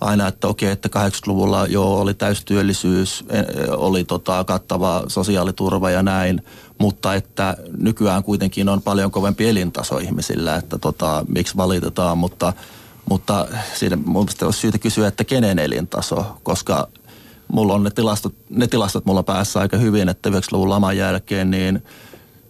aina, 0.00 0.28
että 0.28 0.48
okei, 0.48 0.70
että 0.70 0.88
80-luvulla 0.88 1.66
jo 1.66 1.94
oli 1.94 2.14
täystyöllisyys, 2.14 3.24
e, 3.28 3.42
oli 3.70 4.04
tota 4.04 4.44
kattava 4.44 5.02
sosiaaliturva 5.08 5.90
ja 5.90 6.02
näin, 6.02 6.42
mutta 6.78 7.14
että 7.14 7.56
nykyään 7.78 8.22
kuitenkin 8.22 8.68
on 8.68 8.82
paljon 8.82 9.10
kovempi 9.10 9.48
elintaso 9.48 9.98
ihmisillä, 9.98 10.56
että 10.56 10.78
tota, 10.78 11.24
miksi 11.28 11.56
valitetaan, 11.56 12.18
mutta, 12.18 12.52
mutta 13.10 13.46
siinä 13.74 13.96
mun 14.04 14.26
olisi 14.42 14.60
syytä 14.60 14.78
kysyä, 14.78 15.08
että 15.08 15.24
kenen 15.24 15.58
elintaso, 15.58 16.38
koska 16.42 16.88
mulla 17.48 17.74
on 17.74 17.82
ne 17.82 17.90
tilastot, 17.90 18.34
ne 18.50 18.66
tilastot 18.66 19.04
mulla 19.04 19.22
päässä 19.22 19.60
aika 19.60 19.76
hyvin, 19.76 20.08
että 20.08 20.30
90-luvun 20.30 20.70
laman 20.70 20.96
jälkeen 20.96 21.50
niin 21.50 21.82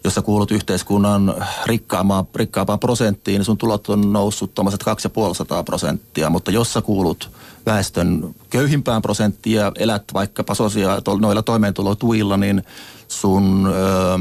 jos 0.07 0.14
sä 0.14 0.23
kuulut 0.23 0.51
yhteiskunnan 0.51 1.35
rikkaampaan, 1.66 2.25
rikkaampaan 2.35 2.79
prosenttiin, 2.79 3.38
niin 3.38 3.45
sun 3.45 3.59
tulot 3.59 3.88
on 3.88 4.12
noussut 4.12 4.55
tuommoiset 4.55 4.83
250 4.83 5.64
prosenttia, 5.64 6.31
mutta 6.31 6.51
jos 6.51 6.73
sä 6.73 6.83
kuulut 6.83 7.31
väestön 7.66 8.35
köyhimpään 8.51 9.03
prosenttiin 9.03 9.57
ja 9.57 9.73
elät 9.79 10.05
vaikkapa 10.14 10.55
sosiaali- 10.55 11.21
noilla 11.21 11.42
toimeentulotuilla, 11.42 12.37
niin 12.37 12.62
sun, 13.09 13.73
öö, 13.75 14.19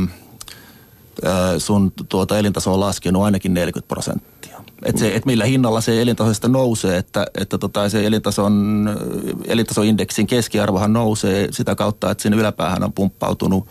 öö, 1.26 1.60
sun 1.60 1.92
tuota 2.10 2.38
elintaso 2.38 2.74
on 2.74 2.80
laskenut 2.80 3.24
ainakin 3.24 3.54
40 3.54 3.88
prosenttia. 3.88 4.62
Et 4.86 4.98
se, 4.98 5.16
et 5.16 5.26
millä 5.26 5.46
hinnalla 5.46 5.82
se 5.82 6.02
elintaso 6.02 6.34
sitä 6.34 6.48
nousee, 6.48 6.98
että, 6.98 7.28
että 7.42 7.58
tota 7.58 7.90
se 7.90 8.06
elintason, 8.06 8.90
elintasoindeksin 9.48 10.28
keskiarvohan 10.28 10.94
nousee 10.94 11.48
sitä 11.52 11.76
kautta, 11.76 12.12
että 12.12 12.22
sinne 12.22 12.38
yläpäähän 12.38 12.84
on 12.84 12.94
pumppautunut 12.94 13.68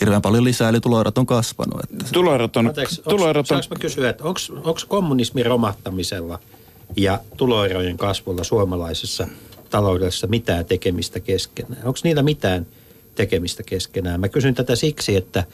hirveän 0.00 0.22
paljon 0.22 0.44
lisää, 0.44 0.68
eli 0.68 0.80
tuloerot 0.80 1.18
on 1.18 1.26
kasvanut. 1.26 1.80
Että 1.84 2.04
tuloerot 2.12 2.56
on... 2.56 2.66
Anteeksi, 2.66 3.02
tuloerot 3.02 3.50
on... 3.50 3.62
Saanko 3.62 3.76
kysyä, 3.80 4.10
että 4.10 4.24
onko 4.24 4.74
kommunismin 4.88 5.46
romahtamisella– 5.46 6.38
ja 6.96 7.20
tuloerojen 7.36 7.96
kasvulla 7.96 8.44
suomalaisessa 8.44 9.28
taloudessa 9.70 10.26
mitään 10.26 10.64
tekemistä 10.64 11.20
keskenään? 11.20 11.86
Onko 11.86 11.98
niillä 12.04 12.22
mitään 12.22 12.66
tekemistä 13.14 13.62
keskenään? 13.62 14.20
Mä 14.20 14.28
kysyn 14.28 14.54
tätä 14.54 14.76
siksi, 14.76 15.16
että, 15.16 15.44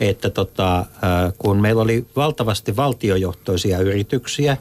että 0.00 0.30
tota, 0.30 0.86
kun 1.38 1.60
meillä 1.60 1.82
oli 1.82 2.06
valtavasti 2.16 2.76
valtiojohtoisia 2.76 3.78
yrityksiä 3.78 4.56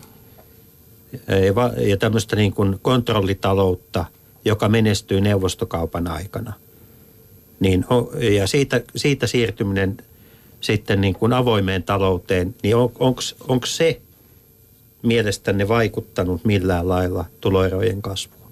ja, 1.28 1.84
ja 1.88 1.98
tämmöistä 1.98 2.36
niin 2.36 2.54
kuin 2.54 2.80
kontrollitaloutta, 2.82 4.06
joka 4.46 4.70
menestyy 4.70 5.22
neuvostokaupan 5.22 6.08
aikana, 6.08 6.54
niin, 7.60 7.86
ja 8.36 8.48
siitä, 8.48 8.82
siitä 8.96 9.28
siirtyminen 9.28 9.98
sitten 10.62 11.02
niin 11.02 11.14
kuin 11.14 11.34
avoimeen 11.34 11.84
talouteen, 11.84 12.56
niin 12.64 12.76
on, 12.76 12.92
onko 13.48 13.66
se 13.66 14.02
mielestänne 15.04 15.68
vaikuttanut 15.68 16.46
millään 16.46 16.90
lailla 16.90 17.26
tuloerojen 17.42 18.02
kasvuun? 18.02 18.52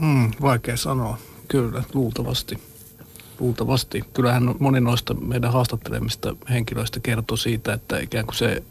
Mm, 0.00 0.30
vaikea 0.42 0.76
sanoa. 0.76 1.18
Kyllä, 1.48 1.82
luultavasti. 1.94 2.58
Luultavasti. 3.40 4.04
Kyllähän 4.12 4.54
moni 4.58 4.80
noista 4.80 5.14
meidän 5.14 5.52
haastattelemista 5.52 6.36
henkilöistä 6.50 7.00
kertoo 7.00 7.36
siitä, 7.36 7.72
että 7.72 7.98
ikään 7.98 8.26
kuin 8.26 8.36
se 8.36 8.62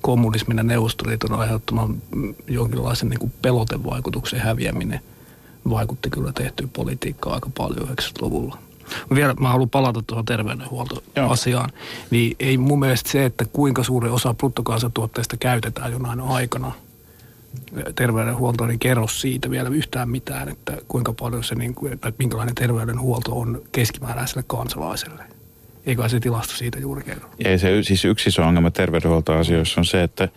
kommunismin 0.00 0.56
ja 0.56 0.62
Neuvostoliiton 0.62 1.32
aiheuttaman 1.32 2.02
mm, 2.14 2.34
jonkinlaisen 2.48 3.08
niin 3.08 3.20
kuin 3.20 3.32
pelotevaikutuksen 3.42 4.40
häviäminen 4.40 5.00
vaikutti 5.70 6.10
kyllä 6.10 6.32
tehtyä 6.32 6.68
politiikkaa 6.72 7.34
aika 7.34 7.50
paljon 7.56 7.88
90-luvulla. 7.88 8.58
Vielä 9.14 9.34
mä 9.34 9.48
haluan 9.48 9.70
palata 9.70 10.02
tuohon 10.06 10.24
terveydenhuoltoasiaan. 10.24 11.70
Niin 12.10 12.36
ei 12.40 12.58
mun 12.58 12.78
mielestä 12.78 13.10
se, 13.10 13.24
että 13.24 13.44
kuinka 13.52 13.82
suuri 13.82 14.08
osa 14.08 14.34
bruttokansantuotteesta 14.34 15.36
käytetään 15.36 15.92
jonain 15.92 16.20
aikana 16.20 16.72
terveydenhuoltoon, 17.94 18.68
niin 18.68 18.78
kerro 18.78 19.08
siitä 19.08 19.50
vielä 19.50 19.68
yhtään 19.68 20.08
mitään, 20.08 20.48
että 20.48 20.78
kuinka 20.88 21.12
paljon 21.12 21.44
se, 21.44 21.54
niin 21.54 21.74
kuin, 21.74 21.92
että 21.92 22.12
minkälainen 22.18 22.54
terveydenhuolto 22.54 23.38
on 23.40 23.62
keskimääräiselle 23.72 24.44
kansalaiselle. 24.46 25.37
Eikä 25.88 26.08
se 26.08 26.20
tilasto 26.20 26.54
siitä 26.54 26.78
juuri 26.78 27.02
kerro. 27.02 27.28
Ei 27.44 27.58
se, 27.58 27.82
siis 27.82 28.04
yksi 28.04 28.28
iso 28.28 28.42
ongelma 28.42 28.70
terveydenhuoltoasioissa 28.70 29.80
on 29.80 29.84
se, 29.84 30.02
että 30.02 30.28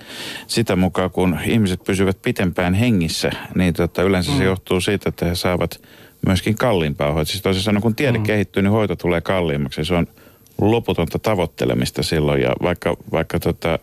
sitä 0.48 0.76
mukaan 0.76 1.12
kun 1.12 1.40
ihmiset 1.46 1.84
pysyvät 1.84 2.22
pitempään 2.22 2.74
hengissä, 2.74 3.32
niin 3.56 3.74
tota, 3.74 4.04
yleensä 4.04 4.32
mm. 4.32 4.38
se 4.38 4.44
johtuu 4.44 4.82
siitä, 4.82 5.10
että 5.10 5.26
he 5.26 5.36
saavat 5.36 5.82
myöskin 6.26 6.56
kalliimpaa 6.56 7.12
hoitoa. 7.12 7.26
Siis 7.26 7.42
toisin 7.42 7.64
sanoen, 7.64 7.82
kun 7.82 7.96
tiede 7.96 8.18
mm. 8.18 8.24
kehittyy, 8.24 8.64
niin 8.64 8.72
hoito 8.72 8.96
tulee 8.96 9.22
kalliimmaksi. 9.22 9.86
Se 9.86 9.94
on 9.94 10.08
loputonta 10.62 11.20
tavoittelemista 11.20 12.04
silloin 12.04 12.42
ja 12.42 12.56
vaikka, 12.62 12.98
vaikka 13.12 13.40
tota, 13.40 13.80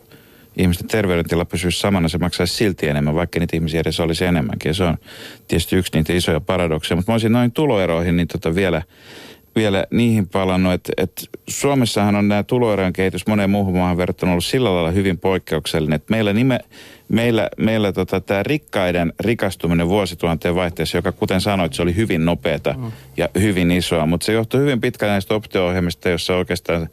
ihmisten 0.56 0.88
terveydentila 0.88 1.44
pysyisi 1.44 1.80
samana, 1.80 2.08
se 2.08 2.18
maksaisi 2.18 2.54
silti 2.54 2.88
enemmän, 2.88 3.14
vaikka 3.14 3.40
niitä 3.40 3.56
ihmisiä 3.56 3.80
edes 3.80 4.00
olisi 4.00 4.24
enemmänkin. 4.24 4.70
Ja 4.70 4.74
se 4.74 4.84
on 4.84 4.98
tietysti 5.48 5.76
yksi 5.76 5.92
niitä 5.94 6.12
isoja 6.12 6.40
paradokseja. 6.40 6.96
Mutta 6.96 7.12
mä 7.12 7.14
olisin 7.14 7.32
noin 7.32 7.52
tuloeroihin 7.52 8.16
niin 8.16 8.28
tota 8.28 8.54
vielä, 8.54 8.82
vielä 9.58 9.84
niihin 9.90 10.28
palannut, 10.28 10.72
että, 10.72 10.92
että 10.96 11.22
Suomessahan 11.48 12.16
on 12.16 12.28
nämä 12.28 12.42
tuloerojen 12.42 12.92
kehitys 12.92 13.26
moneen 13.26 13.50
muuhun 13.50 13.76
maahan 13.76 13.96
verrattuna 13.96 14.32
ollut 14.32 14.44
sillä 14.44 14.74
lailla 14.74 14.90
hyvin 14.90 15.18
poikkeuksellinen, 15.18 15.96
että 15.96 16.10
meillä, 16.10 16.32
nime, 16.32 16.60
meillä, 17.08 17.48
meillä 17.58 17.92
tota, 17.92 18.20
tämä 18.20 18.42
rikkaiden 18.42 19.12
rikastuminen 19.20 19.88
vuosituhanteen 19.88 20.54
vaihteessa, 20.54 20.98
joka 20.98 21.12
kuten 21.12 21.40
sanoit, 21.40 21.74
se 21.74 21.82
oli 21.82 21.96
hyvin 21.96 22.24
nopeata 22.24 22.74
mm. 22.78 22.92
ja 23.16 23.28
hyvin 23.40 23.70
isoa, 23.70 24.06
mutta 24.06 24.26
se 24.26 24.32
johtui 24.32 24.60
hyvin 24.60 24.80
pitkään 24.80 25.12
näistä 25.12 25.34
optio-ohjelmista, 25.34 26.08
jossa 26.08 26.36
oikeastaan, 26.36 26.88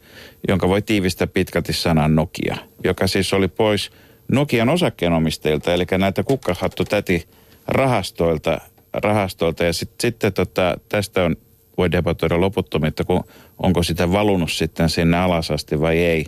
jonka 0.48 0.68
voi 0.68 0.82
tiivistää 0.82 1.26
pitkälti 1.26 1.72
sanan 1.72 2.14
Nokia, 2.14 2.56
joka 2.84 3.06
siis 3.06 3.32
oli 3.32 3.48
pois 3.48 3.90
Nokian 4.32 4.68
osakkeenomistajilta, 4.68 5.74
eli 5.74 5.84
näitä 5.98 6.22
kukkahattu 6.22 6.84
täti 6.84 7.28
rahastoilta, 7.68 8.60
rahastoilta 8.92 9.64
ja 9.64 9.72
sit, 9.72 9.90
sitten 10.00 10.32
tota, 10.32 10.76
tästä 10.88 11.24
on 11.24 11.36
voi 11.78 11.90
debatoida 11.90 12.40
loputtomiin, 12.40 12.88
että 12.88 13.04
kun, 13.04 13.24
onko 13.58 13.82
sitä 13.82 14.12
valunut 14.12 14.52
sitten 14.52 14.88
sinne 14.88 15.16
alas 15.16 15.50
asti 15.50 15.80
vai 15.80 15.98
ei. 15.98 16.24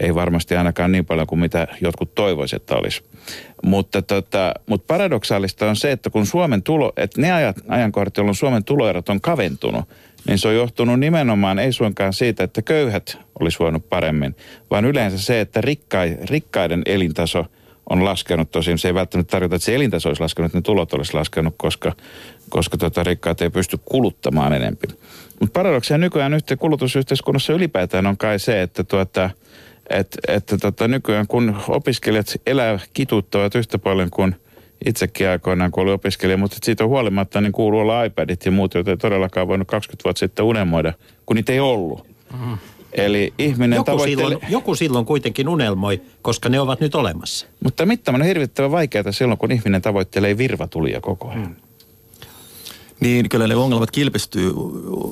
Ei 0.00 0.14
varmasti 0.14 0.56
ainakaan 0.56 0.92
niin 0.92 1.06
paljon 1.06 1.26
kuin 1.26 1.38
mitä 1.38 1.68
jotkut 1.80 2.14
toivoisivat, 2.14 2.62
että 2.62 2.76
olisi. 2.76 3.02
Mutta, 3.64 4.02
tota, 4.02 4.54
mutta 4.66 4.84
paradoksaalista 4.86 5.68
on 5.68 5.76
se, 5.76 5.92
että 5.92 6.10
kun 6.10 6.26
Suomen 6.26 6.62
tulo, 6.62 6.92
että 6.96 7.20
ne 7.20 7.32
ajat, 7.32 7.56
ajankohdat, 7.68 8.16
jolloin 8.16 8.34
Suomen 8.34 8.64
tuloerot 8.64 9.08
on 9.08 9.20
kaventunut, 9.20 9.84
niin 10.28 10.38
se 10.38 10.48
on 10.48 10.54
johtunut 10.54 11.00
nimenomaan 11.00 11.58
ei 11.58 11.72
suinkaan 11.72 12.12
siitä, 12.12 12.44
että 12.44 12.62
köyhät 12.62 13.18
olisi 13.40 13.58
voinut 13.58 13.88
paremmin, 13.88 14.36
vaan 14.70 14.84
yleensä 14.84 15.18
se, 15.18 15.40
että 15.40 15.60
rikkai, 15.60 16.16
rikkaiden 16.30 16.82
elintaso 16.86 17.46
on 17.90 18.04
laskenut. 18.04 18.50
Tosin 18.50 18.78
se 18.78 18.88
ei 18.88 18.94
välttämättä 18.94 19.30
tarkoita, 19.30 19.56
että 19.56 19.66
se 19.66 19.74
elintaso 19.74 20.08
olisi 20.08 20.22
laskenut, 20.22 20.46
että 20.46 20.58
ne 20.58 20.62
tulot 20.62 20.92
olisi 20.92 21.14
laskenut, 21.14 21.54
koska 21.56 21.92
koska 22.52 22.76
tota 22.76 23.04
rikkaat 23.04 23.40
ei 23.40 23.50
pysty 23.50 23.78
kuluttamaan 23.84 24.52
enempi. 24.52 24.86
Mutta 25.40 25.52
paradoksia 25.52 25.98
nykyään 25.98 26.34
yhteen 26.34 26.58
kulutusyhteiskunnassa 26.58 27.52
ylipäätään 27.52 28.06
on 28.06 28.16
kai 28.16 28.38
se, 28.38 28.62
että 28.62 28.84
tuota, 28.84 29.30
et, 29.90 30.18
että 30.28 30.58
tota, 30.58 30.88
nykyään 30.88 31.26
kun 31.26 31.56
opiskelijat 31.68 32.26
elää 32.46 32.78
kituuttavat 32.94 33.54
yhtä 33.54 33.78
paljon 33.78 34.10
kuin 34.10 34.34
itsekin 34.86 35.28
aikoinaan, 35.28 35.70
kun 35.70 35.82
oli 35.82 35.92
opiskelija, 35.92 36.36
mutta 36.36 36.56
siitä 36.62 36.84
on 36.84 36.90
huolimatta 36.90 37.40
niin 37.40 37.52
kuuluu 37.52 37.80
olla 37.80 38.04
iPadit 38.04 38.44
ja 38.44 38.50
muut, 38.50 38.74
joita 38.74 38.90
ei 38.90 38.96
todellakaan 38.96 39.48
voinut 39.48 39.68
20 39.68 40.04
vuotta 40.04 40.20
sitten 40.20 40.44
unelmoida, 40.44 40.92
kun 41.26 41.36
niitä 41.36 41.52
ei 41.52 41.60
ollut. 41.60 42.06
Mm. 42.32 42.58
Eli 42.92 43.34
ihminen 43.38 43.76
joku, 43.76 43.84
tavoitteli... 43.84 44.16
silloin, 44.16 44.38
joku 44.48 44.74
silloin 44.74 45.06
kuitenkin 45.06 45.48
unelmoi, 45.48 46.02
koska 46.22 46.48
ne 46.48 46.60
ovat 46.60 46.80
nyt 46.80 46.94
olemassa. 46.94 47.46
Mutta 47.64 47.86
mittaaminen 47.86 48.24
on 48.24 48.28
hirvittävän 48.28 48.70
vaikeaa 48.70 49.12
silloin, 49.12 49.38
kun 49.38 49.52
ihminen 49.52 49.82
tavoittelee 49.82 50.38
virvatulia 50.38 51.00
koko 51.00 51.28
ajan. 51.28 51.46
Mm. 51.46 51.56
Niin, 53.00 53.28
kyllä 53.28 53.46
ne 53.46 53.56
ongelmat 53.56 53.90
kilpistyy 53.90 54.52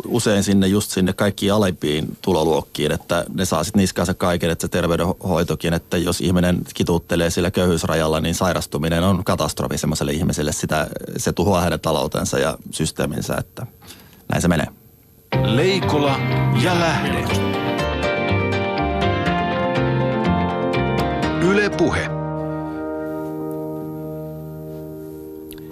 usein 0.07 0.43
sinne 0.43 0.66
just 0.66 0.90
sinne 0.90 1.12
kaikkiin 1.12 1.53
alempiin 1.53 2.16
tuloluokkiin, 2.23 2.93
että 2.93 3.25
ne 3.35 3.45
saa 3.45 3.64
sitten 3.64 3.81
niskaansa 3.81 4.14
kaiken, 4.14 4.51
että 4.51 4.62
se 4.62 4.69
terveydenhoitokin, 4.69 5.75
että 5.75 5.97
jos 5.97 6.21
ihminen 6.21 6.61
kituuttelee 6.75 7.31
sillä 7.31 7.51
köyhyysrajalla, 7.51 8.21
niin 8.21 8.35
sairastuminen 8.35 9.03
on 9.03 9.25
katastrofi 9.25 9.79
semmoiselle 9.79 10.12
ihmiselle. 10.12 10.53
Sitä, 10.53 10.87
se 11.16 11.33
tuhoaa 11.33 11.61
hänen 11.61 11.81
taloutensa 11.81 12.38
ja 12.38 12.59
systeeminsä, 12.71 13.37
että 13.37 13.66
näin 14.29 14.43
se 14.43 14.49
menee. 14.49 14.66
Leikola 15.45 16.21
ja 16.62 16.81
Lähde. 16.81 17.50
Yle 21.51 21.71
Puhe. 21.71 22.09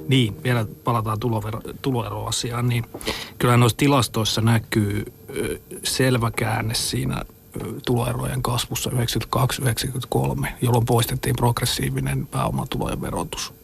Niin, 0.08 0.42
vielä 0.44 0.66
palataan 0.84 1.20
tulovero, 1.20 1.60
tuloeroasiaan, 1.82 2.68
niin 2.68 2.84
kyllä 3.38 3.56
noissa 3.56 3.76
tilastoissa 3.76 4.40
näkyy 4.40 5.12
selvä 5.82 6.30
käänne 6.30 6.74
siinä 6.74 7.22
tuloerojen 7.86 8.42
kasvussa 8.42 8.90
92-93, 8.90 10.48
jolloin 10.62 10.86
poistettiin 10.86 11.36
progressiivinen 11.36 12.26
pääomatulojen 12.26 13.00
verotus. 13.00 13.57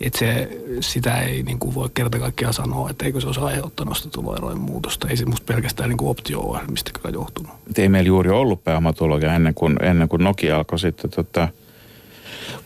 Et 0.00 0.14
se, 0.14 0.48
sitä 0.80 1.20
ei 1.20 1.42
niin 1.42 1.58
kuin 1.58 1.74
voi 1.74 1.88
kerta 1.94 2.18
kaikkiaan 2.18 2.54
sanoa, 2.54 2.90
että 2.90 3.04
eikö 3.06 3.20
se 3.20 3.26
olisi 3.26 3.40
aiheuttanut 3.40 3.96
sitä 3.96 4.10
tuloerojen 4.10 4.60
muutosta. 4.60 5.08
Ei 5.08 5.16
se 5.16 5.24
musta 5.24 5.52
pelkästään 5.52 5.88
niin 5.88 5.96
kuin 5.96 6.10
optio-ohjelmista 6.10 6.90
kyllä 6.94 7.14
johtunut. 7.14 7.52
Ei 7.78 7.88
meillä 7.88 8.08
juuri 8.08 8.30
ollut 8.30 8.64
pääomatuloja 8.64 9.34
ennen 9.34 9.54
kuin, 9.54 9.76
ennen 9.82 10.08
kuin 10.08 10.24
Nokia 10.24 10.56
alkoi 10.56 10.78
sitten 10.78 11.10
tota, 11.10 11.48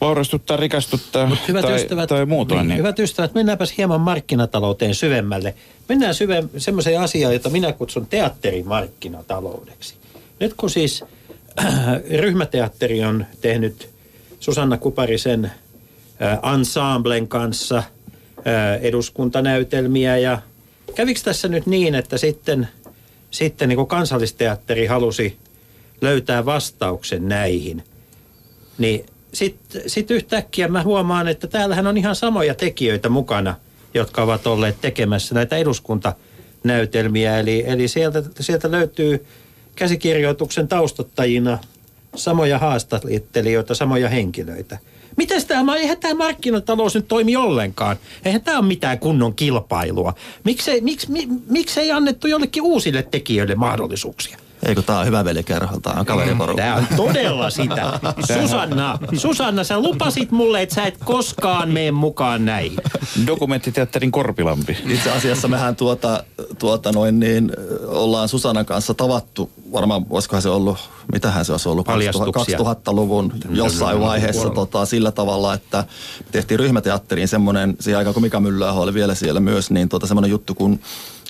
vaurastuttaa, 0.01 0.57
rikastuttaa 0.57 1.27
Mut 1.27 1.49
hyvät 1.49 1.63
tai, 1.63 1.77
ystävät, 1.77 2.09
tai 2.09 2.27
muutoin. 2.27 2.59
Niin, 2.59 2.69
niin. 2.69 2.79
Hyvät 2.79 2.99
ystävät, 2.99 3.35
mennäänpäs 3.35 3.75
hieman 3.77 4.01
markkinatalouteen 4.01 4.95
syvemmälle. 4.95 5.55
Mennään 5.89 6.15
syvem, 6.15 6.49
semmoiseen 6.57 7.01
asiaan, 7.01 7.33
jota 7.33 7.51
minä 7.51 7.73
kutsun 7.73 8.07
teatterimarkkinataloudeksi. 8.07 9.95
Nyt 10.41 10.55
kun 10.55 10.71
siis 10.71 11.05
äh, 11.61 11.67
ryhmäteatteri 12.19 13.05
on 13.05 13.27
tehnyt 13.41 13.91
Susanna 14.41 14.77
Kuparisen 14.77 15.53
ensemblen 16.55 17.29
kanssa 17.29 17.83
eduskuntanäytelmiä 18.81 20.19
ja 20.19 20.39
kävikö 20.95 21.21
tässä 21.25 21.49
nyt 21.49 21.67
niin, 21.67 21.95
että 21.95 22.19
sitten, 22.19 22.69
sitten 23.31 23.69
niin 23.69 23.87
kansallisteatteri 23.87 24.87
halusi 24.87 25.39
löytää 26.01 26.45
vastauksen 26.45 27.29
näihin, 27.29 27.85
niin 28.79 29.07
sitten 29.33 29.83
sit 29.87 30.11
yhtäkkiä 30.11 30.69
mä 30.69 30.83
huomaan, 30.83 31.29
että 31.29 31.47
täällähän 31.47 31.87
on 31.87 31.97
ihan 31.97 32.17
samoja 32.17 32.55
tekijöitä 32.55 33.09
mukana, 33.09 33.55
jotka 33.95 34.23
ovat 34.23 34.47
olleet 34.47 34.81
tekemässä 34.81 35.35
näitä 35.35 35.57
eduskuntanäytelmiä. 35.57 37.39
Eli, 37.39 37.65
eli 37.67 37.89
sieltä, 37.89 38.23
sieltä 38.41 38.71
löytyy 38.71 39.27
käsikirjoituksen 39.77 40.69
taustattajina 40.69 41.59
samoja 42.17 42.59
haastattelijoita, 42.59 43.75
samoja 43.75 44.09
henkilöitä. 44.09 44.79
Miten 45.19 45.47
tämä, 45.47 45.77
eihän 45.77 45.99
tämä 45.99 46.15
markkinatalous 46.15 46.95
nyt 46.95 47.09
toimi 47.09 47.37
ollenkaan. 47.37 47.97
Eihän 48.25 48.43
tämä 48.43 48.59
ole 48.59 48.67
mitään 48.67 48.99
kunnon 48.99 49.35
kilpailua. 49.35 50.15
Miksei, 50.45 50.81
miksi, 50.81 51.11
mi, 51.11 51.29
miksei 51.49 51.93
annettu 51.93 52.27
jollekin 52.27 52.63
uusille 52.63 53.03
tekijöille 53.03 53.55
mahdollisuuksia? 53.55 54.39
Eikö 54.67 54.83
tämä 54.83 54.99
on 54.99 55.07
hyvä 55.07 55.25
velikerho, 55.25 55.81
tämä 55.81 56.01
on 56.01 56.07
kaveriporukka. 56.07 56.63
Tämä 56.63 56.75
on 56.77 56.87
todella 56.97 57.51
sitä. 57.51 58.01
Susanna, 58.41 58.99
Susanna, 59.17 59.65
sä 59.65 59.81
lupasit 59.81 60.31
mulle, 60.31 60.63
että 60.63 60.75
sä 60.75 60.87
et 60.87 60.99
koskaan 61.05 61.69
mene 61.69 61.91
mukaan 61.91 62.45
näihin. 62.45 62.77
Dokumenttiteatterin 63.27 64.13
Korpilampi. 64.13 64.79
Itse 64.87 65.11
asiassa 65.13 65.49
mehän 65.49 65.77
tuota, 65.77 66.25
tuota 66.59 66.93
noin 66.93 67.21
niin, 67.21 67.53
ollaan 67.87 68.29
Susannan 68.29 68.67
kanssa 68.67 68.95
tavattu, 68.95 69.51
varmaan 69.73 70.09
voisikohan 70.09 70.43
se 70.43 70.49
ollut, 70.49 70.79
mitähän 71.13 71.45
se 71.45 71.53
olisi 71.53 71.69
ollut, 71.69 71.89
2000-luvun 71.89 73.33
jossain 73.51 74.01
vaiheessa 74.01 74.51
tota, 74.51 74.87
sillä 74.87 75.13
tavalla, 75.13 75.55
että 75.55 75.85
tehtiin 76.33 76.61
ryhmäteatteriin 76.61 77.29
semmoinen, 77.29 77.77
siihen 77.81 77.99
aikaan 77.99 78.15
kun 78.15 78.23
Mika 78.23 78.41
Myllääho 78.41 78.83
oli 78.83 78.95
vielä 78.95 79.15
siellä 79.15 79.41
myös, 79.41 79.71
niin 79.71 79.89
tuota, 79.89 80.07
semmoinen 80.07 80.31
juttu 80.31 80.55
kuin 80.55 80.81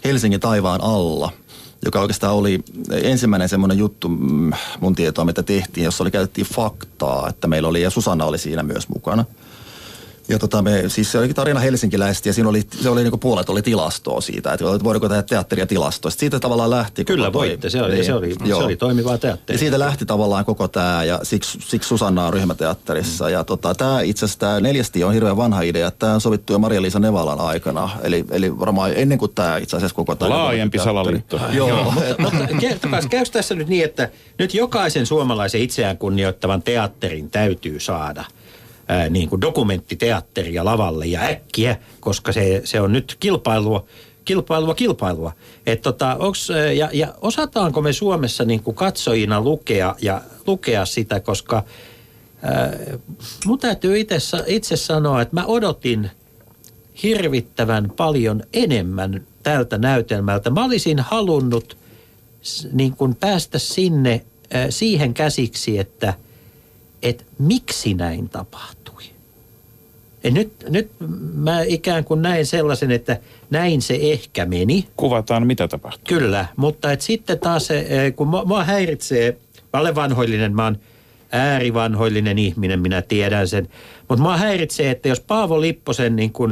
Helsingin 0.04 0.40
taivaan 0.40 0.80
alla– 0.82 1.30
joka 1.84 2.00
oikeastaan 2.00 2.34
oli 2.34 2.60
ensimmäinen 2.90 3.48
semmoinen 3.48 3.78
juttu 3.78 4.08
mm, 4.08 4.52
mun 4.80 4.94
tietoa, 4.94 5.24
mitä 5.24 5.42
tehtiin, 5.42 5.84
jossa 5.84 6.04
oli 6.04 6.10
käytettiin 6.10 6.46
faktaa, 6.46 7.28
että 7.28 7.46
meillä 7.46 7.68
oli, 7.68 7.82
ja 7.82 7.90
Susanna 7.90 8.24
oli 8.24 8.38
siinä 8.38 8.62
myös 8.62 8.88
mukana. 8.88 9.24
Ja 10.28 10.38
tota 10.38 10.62
me, 10.62 10.84
siis 10.88 11.12
se 11.12 11.18
oli 11.18 11.34
tarina 11.34 11.60
helsinkiläisesti 11.60 12.28
ja 12.28 12.32
siinä 12.32 12.48
oli, 12.48 12.62
se 12.82 12.88
oli 12.88 13.02
niinku 13.02 13.18
puolet 13.18 13.48
oli 13.48 13.62
tilastoa 13.62 14.20
siitä, 14.20 14.52
että 14.52 14.64
voidaanko 14.64 15.08
tehdä 15.08 15.22
teatteria 15.22 15.66
tilastoa. 15.66 16.10
Sitten 16.10 16.20
siitä 16.20 16.40
tavallaan 16.40 16.70
lähti. 16.70 17.04
Kyllä 17.04 17.24
toi- 17.24 17.32
voitte, 17.32 17.70
se 17.70 17.82
oli, 17.82 17.94
niin, 17.94 18.04
se 18.04 18.14
oli, 18.14 18.34
se 18.34 18.44
joo. 18.44 18.64
oli 18.64 18.76
toimivaa 18.76 19.14
Ja 19.14 19.18
teatteria. 19.18 19.58
siitä 19.58 19.78
lähti 19.78 20.06
tavallaan 20.06 20.44
koko 20.44 20.68
tämä 20.68 21.04
ja 21.04 21.20
siksi, 21.22 21.58
siksi 21.60 21.88
Susanna 21.88 22.26
on 22.26 22.32
ryhmäteatterissa. 22.32 23.24
Mm. 23.24 23.30
Ja 23.30 23.44
tota, 23.44 23.74
tämä 23.74 24.00
itse 24.00 24.24
asiassa 24.24 24.38
tämä 24.38 24.60
neljästi 24.60 25.04
on 25.04 25.14
hirveän 25.14 25.36
vanha 25.36 25.60
idea. 25.60 25.90
Tämä 25.90 26.14
on 26.14 26.20
sovittu 26.20 26.52
jo 26.52 26.58
Maria-Liisa 26.58 26.98
Nevalan 26.98 27.40
aikana. 27.40 27.90
Eli, 28.02 28.24
eli 28.30 28.58
varmaan 28.58 28.92
ennen 28.94 29.18
kuin 29.18 29.32
tämä 29.34 29.56
itse 29.56 29.76
asiassa 29.76 29.94
koko 29.94 30.14
tämä... 30.14 30.30
Laajempi 30.30 30.78
salaliitto. 30.78 31.40
Joo. 31.52 31.94
Mutta 32.18 32.46
kertokaa, 32.60 33.00
käykö 33.10 33.30
tässä 33.30 33.54
nyt 33.54 33.68
niin, 33.68 33.84
että 33.84 34.08
nyt 34.38 34.54
jokaisen 34.54 35.06
suomalaisen 35.06 35.60
itseään 35.60 35.98
kunnioittavan 35.98 36.62
teatterin 36.62 37.30
täytyy 37.30 37.80
saada 37.80 38.24
ää, 38.88 39.08
niin 39.08 39.28
kuin 39.28 39.40
dokumenttiteatteria 39.40 40.64
lavalle 40.64 41.06
ja 41.06 41.20
äkkiä, 41.20 41.76
koska 42.00 42.32
se, 42.32 42.60
se 42.64 42.80
on 42.80 42.92
nyt 42.92 43.16
kilpailua, 43.20 43.84
kilpailua, 44.24 44.74
kilpailua. 44.74 45.32
Et 45.66 45.82
tota, 45.82 46.16
onks, 46.18 46.48
ja, 46.76 46.90
ja 46.92 47.14
osataanko 47.20 47.82
me 47.82 47.92
Suomessa 47.92 48.44
niin 48.44 48.62
kuin 48.62 48.74
katsojina 48.74 49.40
lukea, 49.40 49.94
ja 50.02 50.22
lukea 50.46 50.86
sitä, 50.86 51.20
koska 51.20 51.64
ää, 52.42 52.72
mun 53.46 53.58
täytyy 53.58 53.98
itse, 53.98 54.16
itse 54.46 54.76
sanoa, 54.76 55.22
että 55.22 55.36
mä 55.36 55.44
odotin 55.46 56.10
hirvittävän 57.02 57.92
paljon 57.96 58.42
enemmän 58.52 59.26
tältä 59.42 59.78
näytelmältä. 59.78 60.50
Mä 60.50 60.64
olisin 60.64 60.98
halunnut 60.98 61.76
niin 62.72 62.96
kuin 62.96 63.14
päästä 63.14 63.58
sinne 63.58 64.24
siihen 64.70 65.14
käsiksi, 65.14 65.78
että, 65.78 66.14
että 67.02 67.24
miksi 67.38 67.94
näin 67.94 68.28
tapahtui. 68.28 68.77
Ja 70.24 70.30
nyt, 70.30 70.52
nyt 70.68 70.90
mä 71.34 71.62
ikään 71.62 72.04
kuin 72.04 72.22
näin 72.22 72.46
sellaisen, 72.46 72.90
että 72.90 73.18
näin 73.50 73.82
se 73.82 73.98
ehkä 74.00 74.46
meni. 74.46 74.88
Kuvataan, 74.96 75.46
mitä 75.46 75.68
tapahtuu. 75.68 76.18
Kyllä, 76.18 76.46
mutta 76.56 76.92
et 76.92 77.00
sitten 77.00 77.38
taas 77.38 77.66
se, 77.66 77.86
eh, 77.88 78.14
kun 78.14 78.28
mua, 78.28 78.44
mua 78.44 78.64
häiritsee, 78.64 79.36
mä 79.72 79.80
olen 79.80 79.94
vanhoillinen, 79.94 80.54
mä 80.54 80.64
oon 80.64 80.78
äärivanhoillinen 81.32 82.38
ihminen, 82.38 82.80
minä 82.80 83.02
tiedän 83.02 83.48
sen. 83.48 83.68
Mutta 84.08 84.22
mua 84.22 84.36
häiritsee, 84.36 84.90
että 84.90 85.08
jos 85.08 85.20
Paavo 85.20 85.60
Lipposen 85.60 86.16
niin 86.16 86.32
kun, 86.32 86.50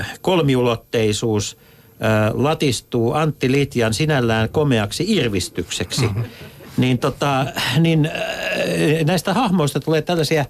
äh, 0.00 0.18
kolmiulotteisuus 0.20 1.56
äh, 2.02 2.34
latistuu 2.34 3.12
Antti 3.12 3.52
Litjan 3.52 3.94
sinällään 3.94 4.48
komeaksi 4.48 5.04
irvistykseksi, 5.06 6.06
mm-hmm. 6.06 6.24
niin, 6.76 6.98
tota, 6.98 7.46
niin 7.78 8.06
äh, 8.06 9.04
näistä 9.04 9.34
hahmoista 9.34 9.80
tulee 9.80 10.02
tällaisia 10.02 10.44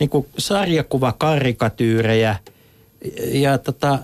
niin 0.00 0.10
kuin 0.10 0.26
sarjakuvakarikatyyrejä 0.38 2.36
ja 3.32 3.58
tota, 3.58 3.98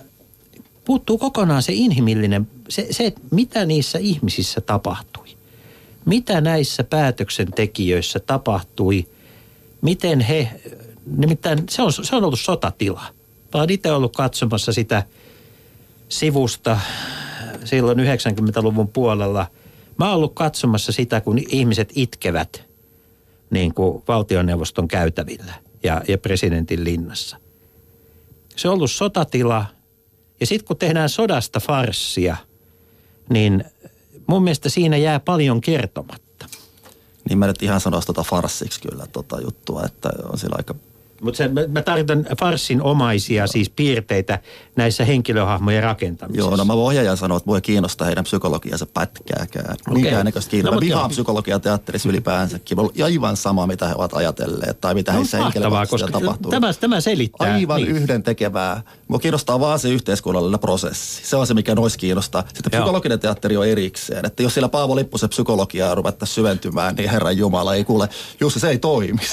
puuttuu 0.84 1.18
kokonaan 1.18 1.62
se 1.62 1.72
inhimillinen, 1.72 2.48
se, 2.68 2.86
se 2.90 3.06
että 3.06 3.20
mitä 3.30 3.64
niissä 3.64 3.98
ihmisissä 3.98 4.60
tapahtui. 4.60 5.26
Mitä 6.04 6.40
näissä 6.40 6.84
päätöksentekijöissä 6.84 8.20
tapahtui, 8.20 9.06
miten 9.82 10.20
he, 10.20 10.60
nimittäin 11.16 11.58
se 11.70 11.82
on, 11.82 11.92
se 11.92 12.16
on 12.16 12.24
ollut 12.24 12.40
sotatila. 12.40 13.02
Mä 13.54 13.60
oon 13.60 13.70
itse 13.70 13.92
ollut 13.92 14.16
katsomassa 14.16 14.72
sitä 14.72 15.02
sivusta 16.08 16.80
silloin 17.64 17.98
90-luvun 17.98 18.88
puolella. 18.88 19.46
Mä 19.98 20.06
oon 20.06 20.16
ollut 20.16 20.34
katsomassa 20.34 20.92
sitä, 20.92 21.20
kun 21.20 21.38
ihmiset 21.48 21.92
itkevät 21.94 22.64
niin 23.50 23.74
kuin 23.74 24.02
valtioneuvoston 24.08 24.88
käytävillä 24.88 25.69
ja, 25.82 26.02
ja 26.08 26.18
presidentin 26.18 26.84
linnassa. 26.84 27.36
Se 28.56 28.68
on 28.68 28.74
ollut 28.74 28.90
sotatila. 28.90 29.66
Ja 30.40 30.46
sitten 30.46 30.66
kun 30.66 30.76
tehdään 30.76 31.08
sodasta 31.08 31.60
farssia, 31.60 32.36
niin 33.30 33.64
mun 34.26 34.42
mielestä 34.42 34.68
siinä 34.68 34.96
jää 34.96 35.20
paljon 35.20 35.60
kertomatta. 35.60 36.46
Niin 37.28 37.38
mä 37.38 37.46
nyt 37.46 37.62
ihan 37.62 37.80
sanoisin 37.80 38.06
tota 38.06 38.22
farssiksi 38.22 38.80
kyllä 38.80 39.06
tota 39.06 39.40
juttua, 39.40 39.82
että 39.84 40.10
on 40.32 40.38
sillä 40.38 40.54
aika... 40.58 40.74
Mutta 41.20 41.48
mä, 41.48 41.60
mä 41.68 41.82
tarkoitan 41.82 42.26
farssin 42.40 42.82
omaisia 42.82 43.46
siis 43.46 43.70
piirteitä 43.70 44.38
näissä 44.76 45.04
henkilöhahmojen 45.04 45.82
rakentamisessa. 45.82 46.50
Joo, 46.50 46.56
no 46.56 46.64
mä 46.64 46.76
voin 46.76 46.86
ohjaajan 46.86 47.16
sanoa, 47.16 47.36
että 47.36 47.46
mua 47.46 47.56
ei 47.56 47.62
kiinnosta 47.62 48.04
heidän 48.04 48.24
psykologiansa 48.24 48.86
pätkääkään. 48.94 49.76
Okay. 49.88 49.94
Minkään 49.94 50.24
näköistä 50.24 50.50
kiinnostaa. 50.50 50.74
No, 50.74 50.80
mä 50.80 50.86
vihaan 50.86 51.02
joo. 51.02 51.08
psykologiaa 51.08 51.58
teatterissa 51.58 52.08
ylipäänsäkin. 52.08 52.80
On 52.80 52.90
aivan 53.04 53.36
sama, 53.36 53.66
mitä 53.66 53.88
he 53.88 53.94
ovat 53.94 54.14
ajatelleet 54.14 54.80
tai 54.80 54.94
mitä 54.94 55.12
No, 55.12 55.18
heissä 55.18 55.38
henkilökohtaisesti 55.38 56.12
tapahtuu. 56.12 56.50
tämä, 56.50 56.72
tämä 56.72 57.00
selittää. 57.00 57.54
Aivan 57.54 57.82
niin. 57.82 57.96
yhden 57.96 58.22
tekevää. 58.22 58.82
Mua 59.08 59.18
kiinnostaa 59.18 59.60
vaan 59.60 59.78
se 59.78 59.88
yhteiskunnallinen 59.88 60.60
prosessi. 60.60 61.26
Se 61.26 61.36
on 61.36 61.46
se, 61.46 61.54
mikä 61.54 61.74
nois 61.74 61.96
kiinnostaa. 61.96 62.42
Sitten 62.54 62.70
Joo. 62.72 62.82
psykologinen 62.82 63.20
teatteri 63.20 63.56
on 63.56 63.66
erikseen. 63.66 64.26
Että 64.26 64.42
jos 64.42 64.54
siellä 64.54 64.68
Paavo 64.68 64.96
Lipposen 64.96 65.28
psykologiaa 65.28 65.94
ruvettaisiin 65.94 66.34
syventymään, 66.34 66.94
niin 66.94 67.10
Herran 67.10 67.36
Jumala 67.36 67.74
ei 67.74 67.84
kuule. 67.84 68.08
Jussi, 68.40 68.60
se 68.60 68.68
ei 68.68 68.78
toimi. 68.78 69.20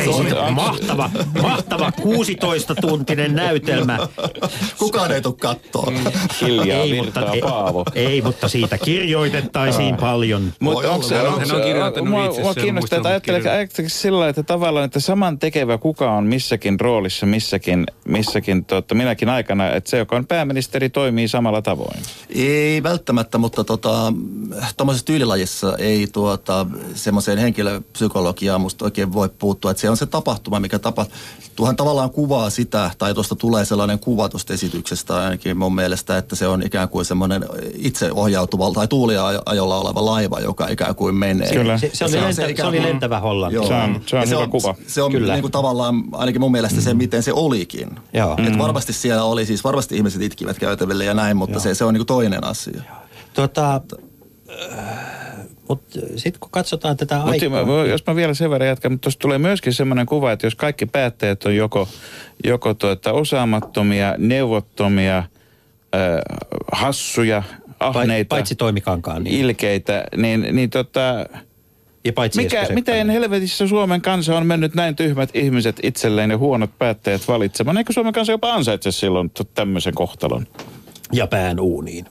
Ei, 0.00 0.04
se 0.28 0.38
on 0.38 0.54
mahtava, 0.54 1.10
mahtava 1.42 1.92
16-tuntinen 2.00 3.34
näytelmä. 3.34 3.98
Kukaan 4.78 5.12
ei 5.12 5.22
tule 5.22 5.34
kattoon. 5.40 5.94
Hiljaa 6.40 6.82
ei, 6.82 6.90
virtaa 6.90 7.26
mutta, 7.26 7.46
Paavo. 7.48 7.84
ei, 7.94 8.06
ei, 8.06 8.22
mutta 8.22 8.48
siitä 8.48 8.78
kirjoitettaisiin 8.78 9.96
paljon. 9.96 10.52
Mutta 10.60 10.90
onko 10.90 11.06
se, 11.06 11.20
onko 11.20 11.44
se, 11.44 11.54
kirjoittanut 11.54 12.10
mua, 12.10 12.26
itse 12.26 12.40
mua 12.42 12.54
sen, 12.54 12.62
kiinnostaa, 12.62 12.96
että 12.96 13.08
ajatteleeko 13.08 13.72
sillä 13.86 14.28
että 14.28 14.42
tavallaan, 14.42 14.84
että 14.84 15.00
saman 15.00 15.38
tekevä 15.38 15.78
kuka 15.78 16.12
on 16.12 16.24
missäkin 16.24 16.80
roolissa, 16.80 17.26
missäkin, 17.26 17.86
missäkin 18.04 18.64
totta, 18.64 18.94
minäkin 18.94 19.28
aikana, 19.28 19.68
että 19.68 19.90
se, 19.90 19.98
joka 19.98 20.16
on 20.16 20.26
pääministeri, 20.26 20.88
toimii 20.88 21.28
samalla 21.28 21.62
tavoin. 21.62 22.00
Ei 22.34 22.82
välttämättä, 22.82 23.38
mutta 23.38 23.64
tota, 23.64 24.12
tuommoisessa 24.76 25.06
tyylilajissa 25.06 25.76
ei 25.78 26.06
tuota, 26.12 26.66
semmoiseen 26.94 27.38
henkilöpsykologiaan 27.38 28.60
musta 28.60 28.84
oikein 28.84 29.12
voi 29.12 29.28
puuttua. 29.38 29.70
Että 29.70 29.80
se 29.80 29.90
on 29.90 29.96
se 29.96 30.06
tapahtuma, 30.06 30.60
mikä 30.60 30.78
tapahtuu. 30.78 31.18
Tuohan 31.56 31.76
tavallaan 31.76 32.10
kuvaa 32.10 32.50
sitä, 32.50 32.90
tai 32.98 33.14
tuosta 33.14 33.34
tulee 33.36 33.64
sellainen 33.64 33.98
kuva 33.98 34.28
tuosta 34.28 34.52
esityksestä 34.52 35.16
ainakin 35.16 35.56
mun 35.58 35.74
mielestä, 35.74 36.18
että 36.18 36.36
se 36.36 36.46
on 36.46 36.62
ikään 36.62 36.88
kuin 36.88 37.04
semmoinen 37.04 37.44
itseohjautuva 37.74 38.70
tai 38.72 38.88
tuuliajolla 38.88 39.76
oleva 39.76 40.04
laiva, 40.04 40.40
joka 40.40 40.68
ikään 40.68 40.94
kuin 40.94 41.14
menee. 41.14 41.52
Kyllä. 41.52 41.78
Se, 41.78 41.90
se, 41.92 42.04
oli, 42.04 42.16
on 42.16 42.22
lentä, 42.24 42.42
se, 42.42 42.50
ikään 42.50 42.68
oli 42.68 42.82
lentävä 42.82 43.20
Hollanti. 43.20 43.54
Joo. 43.54 43.66
Se 43.66 43.74
on- 43.74 44.02
se 44.06 44.16
on 44.16 44.22
Ja 44.22 44.28
hyvä 44.28 44.46
kuva. 44.46 44.74
Se 44.86 45.02
on 45.02 45.12
Kyllä. 45.12 45.32
niin 45.32 45.42
kuin 45.42 45.52
tavallaan 45.52 46.02
ainakin 46.12 46.40
mun 46.40 46.52
mielestä 46.52 46.80
se, 46.80 46.94
miten 46.94 47.22
se 47.22 47.32
olikin. 47.32 47.88
Joo. 48.12 48.36
Et 48.46 48.58
varmasti 48.58 48.92
siellä 48.92 49.24
oli, 49.24 49.46
siis 49.46 49.64
varmasti 49.64 49.96
ihmiset 49.96 50.22
itkivät 50.22 50.58
käytäville 50.58 51.04
ja 51.04 51.14
näin, 51.14 51.36
mutta 51.36 51.60
se, 51.60 51.74
se 51.74 51.84
on 51.84 51.94
niin 51.94 52.00
kuin 52.00 52.06
toinen 52.06 52.44
asia. 52.44 52.82
Tota, 53.34 53.80
mutta 55.70 55.98
sitten 56.16 56.40
kun 56.40 56.50
katsotaan 56.50 56.96
tätä 56.96 57.16
Mutta 57.16 57.30
aikaa... 57.30 57.86
jos 57.86 58.06
mä 58.06 58.16
vielä 58.16 58.34
sen 58.34 58.50
verran 58.50 58.68
jatkan, 58.68 58.92
mutta 58.92 59.02
tuossa 59.02 59.20
tulee 59.20 59.38
myöskin 59.38 59.72
semmoinen 59.72 60.06
kuva, 60.06 60.32
että 60.32 60.46
jos 60.46 60.54
kaikki 60.54 60.86
päättäjät 60.86 61.44
on 61.44 61.56
joko, 61.56 61.88
joko 62.44 62.74
tuota, 62.74 63.12
osaamattomia, 63.12 64.14
neuvottomia, 64.18 65.18
äh, 65.18 65.24
hassuja, 66.72 67.42
ahneita, 67.80 68.28
Paitsi 68.28 68.54
toimikankaan. 68.54 69.24
Niin. 69.24 69.40
ilkeitä, 69.40 70.04
niin, 70.16 70.46
niin 70.52 70.70
tota, 70.70 71.26
ja 72.04 72.12
paitsi 72.12 72.42
mikä, 72.42 72.66
miten 72.74 73.10
helvetissä 73.10 73.66
Suomen 73.66 74.00
kansa 74.00 74.36
on 74.36 74.46
mennyt 74.46 74.74
näin 74.74 74.96
tyhmät 74.96 75.30
ihmiset 75.34 75.76
itselleen 75.82 76.30
ja 76.30 76.38
huonot 76.38 76.70
päättäjät 76.78 77.28
valitsemaan? 77.28 77.78
Eikö 77.78 77.92
Suomen 77.92 78.12
kansa 78.12 78.32
jopa 78.32 78.54
ansaitse 78.54 78.92
silloin 78.92 79.30
tämmöisen 79.54 79.94
kohtalon? 79.94 80.46
Ja 81.12 81.26
pään 81.26 81.60
uuniin. 81.60 82.06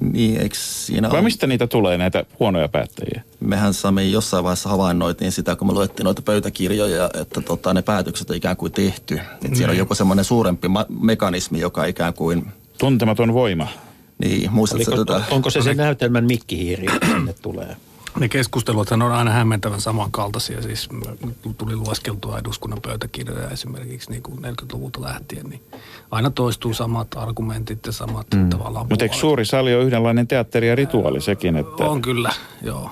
Niin, 0.00 0.40
eikö 0.40 0.56
siinä 0.58 1.10
Vai 1.10 1.18
ole? 1.18 1.24
mistä 1.24 1.46
niitä 1.46 1.66
tulee 1.66 1.98
näitä 1.98 2.24
huonoja 2.40 2.68
päättäjiä? 2.68 3.22
Mehän 3.40 3.74
Sami 3.74 4.12
jossain 4.12 4.44
vaiheessa 4.44 4.68
havainnoitiin 4.68 5.32
sitä, 5.32 5.56
kun 5.56 5.66
me 5.66 5.72
luettiin 5.72 6.04
noita 6.04 6.22
pöydäkirjoja, 6.22 7.10
että 7.20 7.40
tota, 7.40 7.74
ne 7.74 7.82
päätökset 7.82 8.30
on 8.30 8.36
ikään 8.36 8.56
kuin 8.56 8.72
tehty. 8.72 9.20
Että 9.44 9.56
siellä 9.56 9.72
on 9.72 9.78
joku 9.78 9.94
semmoinen 9.94 10.24
suurempi 10.24 10.68
ma- 10.68 10.86
mekanismi, 11.00 11.60
joka 11.60 11.84
ikään 11.84 12.14
kuin, 12.14 12.46
Tuntematon 12.78 13.34
voima. 13.34 13.68
niin, 14.24 14.52
muistatko 14.52 14.92
Oliko, 14.94 15.04
tätä? 15.04 15.24
onko 15.30 15.50
se 15.50 15.62
se 15.62 15.74
näytelmän 15.74 16.24
mikkihiiri, 16.24 16.86
sinne 17.06 17.34
tulee? 17.42 17.76
Ne 18.18 18.28
keskustelut 18.28 18.90
on 18.90 19.02
aina 19.02 19.30
hämmentävän 19.30 19.80
samankaltaisia. 19.80 20.62
Siis 20.62 20.88
tuli 21.58 21.76
lueskeltua 21.76 22.38
eduskunnan 22.38 22.78
pöytäkirjoja 22.82 23.50
esimerkiksi 23.50 24.10
niin 24.10 24.22
kuin 24.22 24.38
40-luvulta 24.38 25.02
lähtien, 25.02 25.46
niin 25.46 25.62
aina 26.10 26.30
toistuu 26.30 26.74
samat 26.74 27.08
argumentit 27.16 27.86
ja 27.86 27.92
samat 27.92 28.26
mm. 28.34 28.48
tavallaan 28.50 28.86
Mutta 28.90 29.04
eikö 29.04 29.16
suuri 29.16 29.44
sali 29.44 29.74
ole 29.74 29.84
yhdenlainen 29.84 30.28
teatteri 30.28 30.68
ja 30.68 30.74
rituaali 30.74 31.20
sekin, 31.20 31.56
että... 31.56 31.84
On 31.84 32.02
kyllä, 32.02 32.32
joo. 32.62 32.90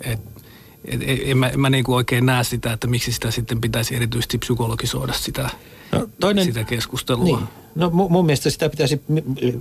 Et, 0.00 0.20
et, 0.84 1.02
et, 1.02 1.20
en 1.24 1.38
mä, 1.38 1.48
en 1.48 1.60
mä 1.60 1.70
niinku 1.70 1.94
oikein 1.94 2.26
näe 2.26 2.44
sitä, 2.44 2.72
että 2.72 2.86
miksi 2.86 3.12
sitä 3.12 3.30
sitten 3.30 3.60
pitäisi 3.60 3.96
erityisesti 3.96 4.38
psykologisoida 4.38 5.12
sitä, 5.12 5.50
No, 5.92 6.08
toinen, 6.20 6.44
sitä 6.44 6.64
keskustelua. 6.64 7.24
Niin. 7.24 7.48
No 7.74 7.88
mu- 7.88 8.08
mun 8.08 8.26
mielestä 8.26 8.50
sitä 8.50 8.70
pitäisi, 8.70 9.02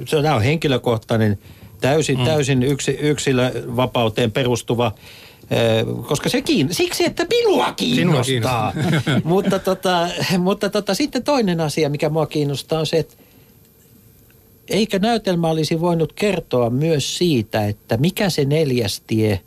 se 0.06 0.18
on 0.18 0.41
henkilökohtainen, 0.41 1.39
täysin, 1.82 2.19
mm. 2.19 2.25
täysin 2.25 2.63
yksi, 2.63 2.91
yksilövapauteen 2.91 4.32
perustuva 4.32 4.91
Ö, 5.51 6.03
koska 6.07 6.30
se 6.30 6.41
kiin... 6.41 6.73
Siksi, 6.73 7.05
että 7.05 7.25
minua 7.30 7.73
kiinnostaa. 7.73 8.23
kiinnostaa. 8.23 9.21
mutta 9.23 9.59
tota, 9.59 10.07
mutta 10.38 10.69
tota, 10.69 10.93
sitten 10.93 11.23
toinen 11.23 11.61
asia, 11.61 11.89
mikä 11.89 12.09
mua 12.09 12.25
kiinnostaa, 12.25 12.80
on 12.80 12.86
se, 12.86 12.97
että 12.97 13.15
eikö 14.67 14.99
näytelmä 14.99 15.47
olisi 15.47 15.82
voinut 15.82 16.13
kertoa 16.13 16.69
myös 16.69 17.17
siitä, 17.17 17.65
että 17.65 17.97
mikä 17.97 18.30
se 18.30 18.45
neljäs 18.45 19.01
tie, 19.07 19.39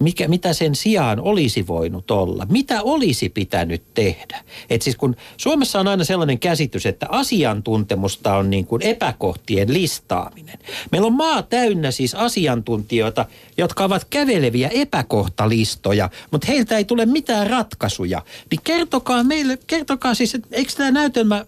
mikä, 0.00 0.28
mitä 0.28 0.52
sen 0.52 0.74
sijaan 0.74 1.20
olisi 1.20 1.66
voinut 1.66 2.10
olla, 2.10 2.46
mitä 2.50 2.82
olisi 2.82 3.28
pitänyt 3.28 3.82
tehdä. 3.94 4.44
Et 4.70 4.82
siis 4.82 4.96
kun 4.96 5.16
Suomessa 5.36 5.80
on 5.80 5.88
aina 5.88 6.04
sellainen 6.04 6.38
käsitys, 6.38 6.86
että 6.86 7.06
asiantuntemusta 7.10 8.36
on 8.36 8.50
niin 8.50 8.66
kuin 8.66 8.82
epäkohtien 8.82 9.72
listaaminen. 9.72 10.58
Meillä 10.92 11.06
on 11.06 11.12
maa 11.12 11.42
täynnä 11.42 11.90
siis 11.90 12.14
asiantuntijoita, 12.14 13.26
jotka 13.56 13.84
ovat 13.84 14.06
käveleviä 14.10 14.68
epäkohtalistoja, 14.68 16.10
mutta 16.30 16.46
heiltä 16.46 16.76
ei 16.76 16.84
tule 16.84 17.06
mitään 17.06 17.50
ratkaisuja. 17.50 18.22
Niin 18.50 18.60
kertokaa 18.64 19.24
meille, 19.24 19.58
kertokaa 19.66 20.14
siis, 20.14 20.34
että 20.34 20.48
eikö 20.52 20.72
tämä 20.76 20.90
näytelmä 20.90 21.44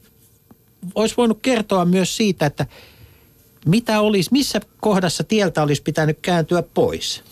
olisi 0.94 1.16
voinut 1.16 1.38
kertoa 1.42 1.84
myös 1.84 2.16
siitä, 2.16 2.46
että 2.46 2.66
mitä 3.66 4.00
olisi, 4.00 4.30
missä 4.32 4.60
kohdassa 4.80 5.24
tieltä 5.24 5.62
olisi 5.62 5.82
pitänyt 5.82 6.18
kääntyä 6.22 6.62
pois. 6.62 7.22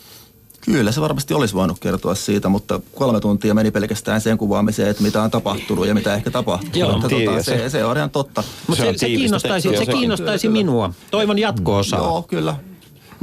Kyllä, 0.65 0.91
se 0.91 1.01
varmasti 1.01 1.33
olisi 1.33 1.53
voinut 1.53 1.79
kertoa 1.79 2.15
siitä, 2.15 2.49
mutta 2.49 2.79
kolme 2.95 3.19
tuntia 3.19 3.53
meni 3.53 3.71
pelkästään 3.71 4.21
sen 4.21 4.37
kuvaamiseen, 4.37 4.89
että 4.89 5.03
mitä 5.03 5.21
on 5.21 5.31
tapahtunut 5.31 5.87
ja 5.87 5.93
mitä 5.93 6.13
ehkä 6.13 6.31
tapahtuu. 6.31 6.69
Joo, 6.81 6.95
Että 6.95 7.07
tiiä, 7.07 7.29
tota, 7.31 7.43
se- 7.43 7.57
se, 7.57 7.69
se 7.69 7.85
on 7.85 7.97
ihan 7.97 8.09
totta. 8.09 8.43
Mutta 8.67 8.83
Se 8.83 8.91
se, 8.91 8.97
se, 8.97 9.05
kiinnostaisi, 9.05 9.69
se 9.77 9.85
kiinnostaisi 9.85 10.49
minua. 10.49 10.93
Toivon 11.11 11.39
jatko-osaa. 11.39 11.99
Joo, 11.99 12.21
kyllä. 12.21 12.55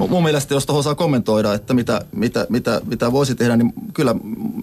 Mu- 0.01 0.09
Mun 0.09 0.23
mielestä, 0.23 0.55
jos 0.55 0.67
tuohon 0.67 0.83
saa 0.85 0.95
kommentoida, 0.95 1.55
että 1.55 1.75
mitä, 1.75 2.01
mitä, 2.13 2.47
mitä, 2.49 2.81
mitä 2.85 3.13
voisi 3.13 3.35
tehdä, 3.35 3.57
niin 3.57 3.73
kyllä 3.95 4.13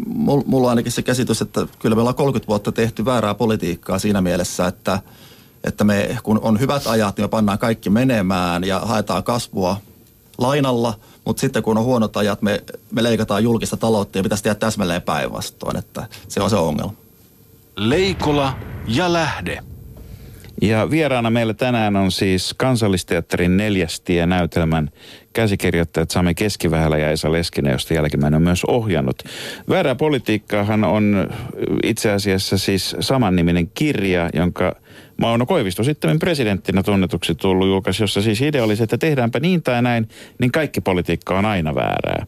mul- 0.08 0.44
mulla 0.46 0.66
on 0.68 0.70
ainakin 0.70 0.92
se 0.92 1.02
käsitys, 1.02 1.42
että 1.42 1.68
kyllä 1.80 1.96
me 1.96 2.02
ollaan 2.02 2.16
30 2.16 2.48
vuotta 2.48 2.72
tehty 2.72 3.06
väärää 3.06 3.34
politiikkaa 3.34 4.00
siinä 4.00 4.22
mielessä, 4.22 4.68
että, 4.68 5.00
että 5.64 5.84
me, 5.84 6.18
kun 6.24 6.40
on 6.42 6.60
hyvät 6.60 6.88
ajat, 6.88 7.18
niin 7.18 7.24
me 7.24 7.28
pannaan 7.28 7.60
kaikki 7.60 7.90
menemään 7.90 8.64
ja 8.64 8.80
haetaan 8.80 9.24
kasvua 9.24 9.78
lainalla, 10.38 10.94
mutta 11.28 11.42
sitten 11.42 11.64
kun 11.64 11.78
on 11.78 11.84
huonot 11.84 12.18
ajat, 12.18 12.42
me, 12.42 12.64
me 12.92 13.04
leikataan 13.04 13.44
julkista 13.44 13.78
taloutta 13.78 14.18
ja 14.18 14.24
pitäisi 14.24 14.44
tehdä 14.44 14.56
täsmälleen 14.56 15.02
päinvastoin, 15.02 15.78
että 15.78 16.08
se 16.28 16.42
on 16.42 16.50
se 16.50 16.56
ongelma. 16.56 16.94
Leikola 17.76 18.54
ja 18.88 19.14
lähde. 19.14 19.64
Ja 20.62 20.92
vieraana 20.92 21.30
meillä 21.30 21.54
tänään 21.54 21.96
on 21.96 22.12
siis 22.12 22.54
Kansallisteatterin 22.58 23.58
neljästie 23.58 24.26
näytelmän 24.26 24.90
käsikirjoittajat 25.34 26.12
Sami 26.12 26.34
Keskivähälä 26.36 26.98
ja 26.98 27.12
Esa 27.12 27.32
Leskinen, 27.32 27.72
josta 27.72 27.94
jälkimmäinen 27.94 28.36
on 28.36 28.42
myös 28.42 28.66
ohjannut. 28.66 29.24
Väärää 29.70 29.96
politiikkaahan 29.96 30.84
on 30.84 31.30
itse 31.84 32.12
asiassa 32.12 32.58
siis 32.58 32.96
samanniminen 33.00 33.72
kirja, 33.74 34.30
jonka 34.34 34.76
Mauno 35.18 35.46
Koivisto 35.46 35.84
sitten 35.84 36.20
presidenttinä 36.20 36.84
tunnetuksi 36.84 37.36
tullut 37.36 37.68
julkaisi, 37.68 38.04
jossa 38.04 38.22
siis 38.22 38.42
idea 38.42 38.64
oli 38.64 38.76
se, 38.76 38.84
että 38.84 38.98
tehdäänpä 38.98 39.40
niin 39.40 39.64
tai 39.64 39.82
näin, 39.82 40.10
niin 40.40 40.52
kaikki 40.52 40.82
politiikka 40.82 41.38
on 41.38 41.46
aina 41.46 41.76
väärää. 41.76 42.26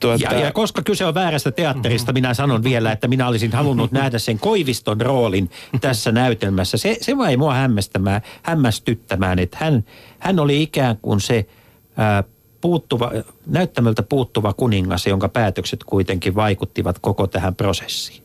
Tuota, 0.00 0.24
Ja, 0.24 0.32
ja 0.38 0.52
koska 0.52 0.82
kyse 0.82 1.04
on 1.04 1.14
väärästä 1.14 1.52
teatterista, 1.52 2.12
minä 2.12 2.34
sanon 2.34 2.64
vielä, 2.64 2.92
että 2.92 3.08
minä 3.08 3.28
olisin 3.28 3.52
halunnut 3.52 3.92
nähdä 3.92 4.18
sen 4.18 4.38
Koiviston 4.38 5.00
roolin 5.00 5.50
tässä 5.80 6.12
näytelmässä. 6.12 6.76
Se, 6.76 6.96
se 7.00 7.16
vai 7.16 7.36
mua 7.36 7.54
hämmästämään, 7.54 8.20
hämmästyttämään, 8.42 9.38
että 9.38 9.56
hän, 9.60 9.84
hän 10.18 10.38
oli 10.38 10.62
ikään 10.62 10.96
kuin 11.02 11.20
se 11.20 11.46
ää, 11.96 12.24
puuttuva, 12.60 13.12
näyttämöltä 13.46 14.02
puuttuva 14.02 14.52
kuningas, 14.52 15.06
jonka 15.06 15.28
päätökset 15.28 15.84
kuitenkin 15.84 16.34
vaikuttivat 16.34 16.98
koko 16.98 17.26
tähän 17.26 17.54
prosessiin. 17.54 18.22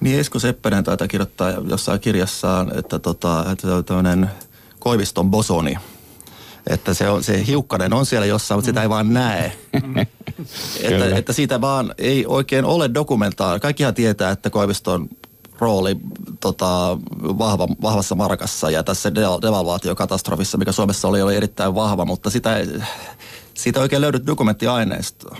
Niin 0.00 0.20
Esko 0.20 0.38
Seppänen 0.38 0.84
taitaa 0.84 1.08
kirjoittaa 1.08 1.50
jossain 1.50 2.00
kirjassaan, 2.00 2.78
että, 2.78 2.98
tota, 2.98 3.44
että 3.52 3.66
se 3.66 3.72
on 3.72 3.84
tämmöinen 3.84 4.30
Koiviston 4.78 5.30
bosoni. 5.30 5.76
Että 6.70 6.94
se, 6.94 7.08
on, 7.08 7.24
se 7.24 7.46
hiukkanen 7.46 7.92
on 7.92 8.06
siellä 8.06 8.26
jossain, 8.26 8.58
mutta 8.58 8.66
sitä 8.66 8.82
ei 8.82 8.88
vaan 8.88 9.14
näe. 9.14 9.52
Että, 10.82 11.16
että 11.16 11.32
siitä 11.32 11.60
vaan 11.60 11.94
ei 11.98 12.26
oikein 12.26 12.64
ole 12.64 12.90
dokumentaari. 12.94 13.60
Kaikkihan 13.60 13.94
tietää, 13.94 14.30
että 14.30 14.50
Koiviston 14.50 15.08
rooli 15.58 15.96
tota, 16.40 16.98
vahva, 17.22 17.68
vahvassa 17.82 18.14
markassa 18.14 18.70
ja 18.70 18.82
tässä 18.82 19.14
de- 19.14 19.42
devalvaatiokatastrofissa, 19.42 20.58
mikä 20.58 20.72
Suomessa 20.72 21.08
oli, 21.08 21.22
oli 21.22 21.36
erittäin 21.36 21.74
vahva, 21.74 22.04
mutta 22.04 22.30
sitä 22.30 22.56
ei, 22.56 22.66
siitä 23.54 23.80
ei 23.80 23.82
oikein 23.82 24.02
löydy 24.02 24.20
dokumenttiaineistoa. 24.26 25.36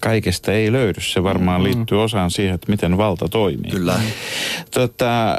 Kaikesta 0.00 0.52
ei 0.52 0.72
löydy. 0.72 1.00
Se 1.00 1.22
varmaan 1.22 1.62
liittyy 1.62 2.02
osaan 2.02 2.30
siihen, 2.30 2.54
että 2.54 2.70
miten 2.70 2.96
valta 2.96 3.28
toimii. 3.28 3.70
Kyllä. 3.70 4.00
Tota, 4.70 5.36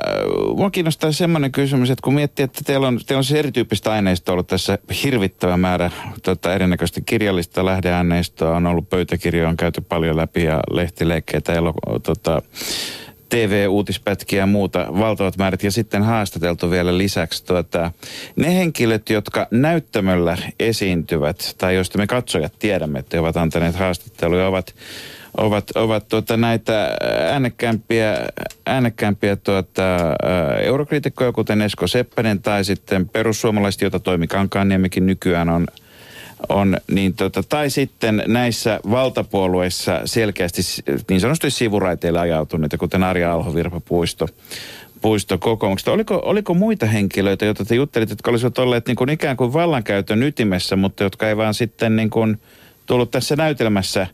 mua 0.55 0.69
kiinnostaa 0.69 1.11
semmoinen 1.11 1.51
kysymys, 1.51 1.89
että 1.89 2.03
kun 2.03 2.13
miettii, 2.13 2.43
että 2.43 2.61
teillä 2.65 2.87
on, 2.87 2.99
teillä 3.07 3.19
on 3.19 3.23
siis 3.23 3.39
erityyppistä 3.39 3.91
aineistoa 3.91 4.33
ollut 4.33 4.47
tässä 4.47 4.77
hirvittävä 5.03 5.57
määrä 5.57 5.91
tota, 6.23 6.53
erinäköistä 6.53 7.01
kirjallista 7.01 7.65
lähdeaineistoa, 7.65 8.55
on 8.55 8.65
ollut 8.65 8.89
pöytäkirjoja, 8.89 9.49
on 9.49 9.57
käyty 9.57 9.81
paljon 9.81 10.17
läpi 10.17 10.43
ja 10.43 10.59
lehtileikkeitä, 10.71 11.53
elo, 11.53 11.73
tota, 12.03 12.41
TV-uutispätkiä 13.30 14.39
ja 14.39 14.45
muuta, 14.45 14.88
valtavat 14.99 15.38
määrät 15.38 15.63
ja 15.63 15.71
sitten 15.71 16.03
haastateltu 16.03 16.71
vielä 16.71 16.97
lisäksi 16.97 17.45
tuota, 17.45 17.91
ne 18.36 18.55
henkilöt, 18.55 19.09
jotka 19.09 19.47
näyttämöllä 19.51 20.38
esiintyvät 20.59 21.55
tai 21.57 21.75
joista 21.75 21.97
me 21.97 22.07
katsojat 22.07 22.53
tiedämme, 22.59 22.99
että 22.99 23.17
he 23.17 23.21
ovat 23.21 23.38
antaneet 23.38 23.75
haastatteluja, 23.75 24.47
ovat 24.47 24.75
ovat, 25.38 25.71
ovat 25.75 26.07
tuota 26.07 26.38
näitä 26.38 26.97
äänekkäämpiä, 27.32 28.17
äänekkäämpiä 28.65 29.36
tuota, 29.36 29.84
ää, 29.84 30.55
eurokriitikkoja, 30.61 31.32
kuten 31.32 31.61
Esko 31.61 31.88
Seppänen 31.88 32.41
tai 32.41 32.65
sitten 32.65 33.09
perussuomalaiset, 33.09 33.82
jota 33.82 33.99
Toimi 33.99 34.28
Kankaanniemikin 34.28 35.05
nykyään 35.05 35.49
on, 35.49 35.67
on 36.49 36.77
niin 36.91 37.13
tota, 37.13 37.43
tai 37.43 37.69
sitten 37.69 38.23
näissä 38.27 38.79
valtapuolueissa 38.89 40.01
selkeästi 40.05 40.61
niin 41.09 41.21
sanotusti 41.21 41.49
sivuraiteille 41.49 42.19
ajautuneita, 42.19 42.77
kuten 42.77 43.03
Arja 43.03 43.33
Alho, 43.33 43.55
Virpa 43.55 43.79
Puisto, 43.79 44.27
Puisto 45.01 45.38
kokoomuksesta. 45.38 45.91
Oliko, 45.91 46.21
oliko 46.23 46.53
muita 46.53 46.85
henkilöitä, 46.85 47.45
joita 47.45 47.65
te 47.65 47.75
juttelitte, 47.75 48.11
jotka 48.11 48.31
olisivat 48.31 48.57
olleet 48.57 48.88
niin 48.88 48.95
kuin 48.95 49.09
ikään 49.09 49.38
kuin 49.38 49.53
vallankäytön 49.53 50.23
ytimessä, 50.23 50.75
mutta 50.75 51.03
jotka 51.03 51.29
ei 51.29 51.38
vaan 51.38 51.53
sitten 51.53 51.95
niin 51.95 52.09
kuin 52.09 52.41
tullut 52.85 53.11
tässä 53.11 53.35
näytelmässä 53.35 54.07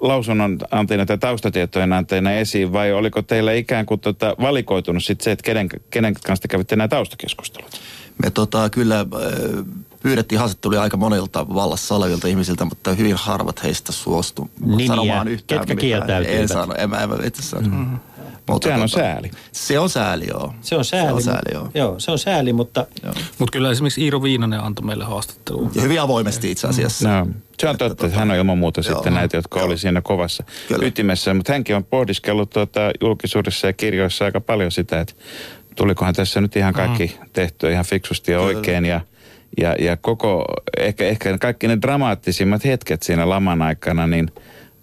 lausunnon 0.00 0.58
anteena 0.70 1.06
tai 1.06 1.18
taustatietojen 1.18 1.92
anteena 1.92 2.32
esiin, 2.32 2.72
vai 2.72 2.92
oliko 2.92 3.22
teillä 3.22 3.52
ikään 3.52 3.86
kuin 3.86 4.00
tota 4.00 4.36
valikoitunut 4.40 5.04
sitten 5.04 5.24
se, 5.24 5.32
että 5.32 5.42
kenen, 5.42 5.68
kenen 5.90 6.14
kanssa 6.14 6.42
te 6.42 6.48
kävitte 6.48 6.76
nämä 6.76 6.88
taustakeskustelut? 6.88 7.80
Me 8.22 8.30
tota, 8.30 8.70
kyllä 8.70 9.00
äh, 9.00 9.06
pyydettiin 10.02 10.38
haastatteluja 10.38 10.82
aika 10.82 10.96
monilta 10.96 11.46
vallassa 11.54 11.94
olevilta 11.94 12.28
ihmisiltä, 12.28 12.64
mutta 12.64 12.94
hyvin 12.94 13.14
harvat 13.16 13.62
heistä 13.62 13.92
suostu 13.92 14.50
Nimiä. 14.60 14.86
sanomaan 14.86 15.28
yhtään 15.28 15.60
Ketkä 15.60 15.74
mitään. 15.74 15.88
kieltäytyivät? 15.88 16.40
En 16.40 16.48
sano, 16.48 16.74
en, 16.78 16.90
mä- 16.90 16.96
en 16.96 17.08
mä 17.08 17.16
itse 17.24 17.42
sano. 17.42 17.68
Mm-hmm. 17.68 17.98
Mutta 18.48 18.66
Sehän 18.68 18.82
on 18.82 18.88
sääli. 18.88 19.30
Se 19.52 19.78
on 19.78 19.90
sääli, 19.90 20.26
joo. 20.28 20.54
Se 20.60 20.76
on 20.76 20.84
sääli. 20.84 21.06
Se 21.08 21.12
on 21.14 21.22
sääli, 21.22 21.54
joo. 21.54 21.68
joo. 21.74 22.00
se 22.00 22.10
on 22.10 22.18
sääli, 22.18 22.52
mutta. 22.52 22.86
Mutta 23.38 23.52
kyllä 23.52 23.70
esimerkiksi 23.70 24.02
Iiro 24.04 24.22
Viinanen 24.22 24.60
antoi 24.60 24.86
meille 24.86 25.04
haastattelua. 25.04 25.70
Ja 25.74 25.82
hyvin 25.82 26.00
avoimesti 26.00 26.50
itse 26.50 26.66
asiassa. 26.66 27.08
No, 27.18 27.26
se 27.60 27.68
on 27.68 27.78
totta, 27.78 28.06
että 28.06 28.18
hän 28.18 28.30
on 28.30 28.36
ilman 28.36 28.58
muuta 28.58 28.80
Joo. 28.80 28.94
sitten 28.94 29.14
näitä, 29.14 29.36
jotka 29.36 29.58
Joo. 29.58 29.66
oli 29.66 29.78
siinä 29.78 30.00
kovassa 30.00 30.44
Kyllä. 30.68 30.86
ytimessä. 30.86 31.34
Mutta 31.34 31.52
hänkin 31.52 31.76
on 31.76 31.84
pohdiskellut 31.84 32.50
tuota 32.50 32.80
julkisuudessa 33.00 33.66
ja 33.66 33.72
kirjoissa 33.72 34.24
aika 34.24 34.40
paljon 34.40 34.72
sitä, 34.72 35.00
että 35.00 35.14
tulikohan 35.76 36.14
tässä 36.14 36.40
nyt 36.40 36.56
ihan 36.56 36.74
kaikki 36.74 37.16
tehtyä 37.32 37.70
ihan 37.70 37.84
fiksusti 37.84 38.32
ja 38.32 38.38
Kyllä. 38.38 38.56
oikein. 38.58 38.84
Ja, 38.84 39.00
ja, 39.58 39.74
ja 39.78 39.96
koko, 39.96 40.44
ehkä, 40.78 41.06
ehkä 41.06 41.38
kaikki 41.38 41.68
ne 41.68 41.78
dramaattisimmat 41.82 42.64
hetket 42.64 43.02
siinä 43.02 43.28
laman 43.28 43.62
aikana, 43.62 44.06
niin 44.06 44.30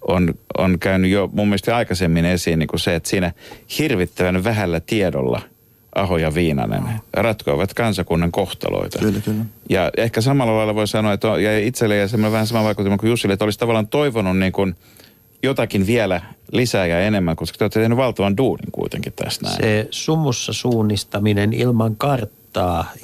on, 0.08 0.34
on 0.58 0.78
käynyt 0.78 1.10
jo 1.10 1.30
mun 1.32 1.48
mielestä 1.48 1.76
aikaisemmin 1.76 2.24
esiin 2.24 2.58
niin 2.58 2.68
kuin 2.68 2.80
se, 2.80 2.94
että 2.94 3.08
siinä 3.08 3.32
hirvittävän 3.78 4.44
vähällä 4.44 4.80
tiedolla 4.80 5.40
Aho 5.94 6.18
ja 6.18 6.34
Viinanen 6.34 6.82
ratkoivat 7.12 7.74
kansakunnan 7.74 8.32
kohtaloita. 8.32 8.98
Kyllä, 8.98 9.20
kyllä. 9.20 9.44
Ja 9.68 9.90
ehkä 9.96 10.20
samalla 10.20 10.56
lailla 10.56 10.74
voi 10.74 10.88
sanoa, 10.88 11.12
että 11.12 11.30
on, 11.30 11.42
ja 11.42 11.58
itselle 11.58 11.96
ja 11.96 12.08
semmoinen 12.08 12.32
vähän 12.32 12.46
sama 12.46 12.64
vaikutelma 12.64 12.98
kuin 12.98 13.10
Jussille, 13.10 13.32
että 13.32 13.44
olisi 13.44 13.58
tavallaan 13.58 13.88
toivonut 13.88 14.38
niin 14.38 14.52
kuin 14.52 14.74
jotakin 15.42 15.86
vielä 15.86 16.20
lisää 16.52 16.86
ja 16.86 17.00
enemmän, 17.00 17.36
koska 17.36 17.58
te 17.58 17.64
olette 17.64 17.80
tehneet 17.80 17.96
valtavan 17.96 18.36
duunin 18.36 18.72
kuitenkin 18.72 19.12
tässä 19.12 19.42
näin. 19.42 19.56
se 19.56 19.88
sumussa 19.90 20.52
suunnistaminen 20.52 21.52
ilman 21.52 21.96
karttaa, 21.96 22.37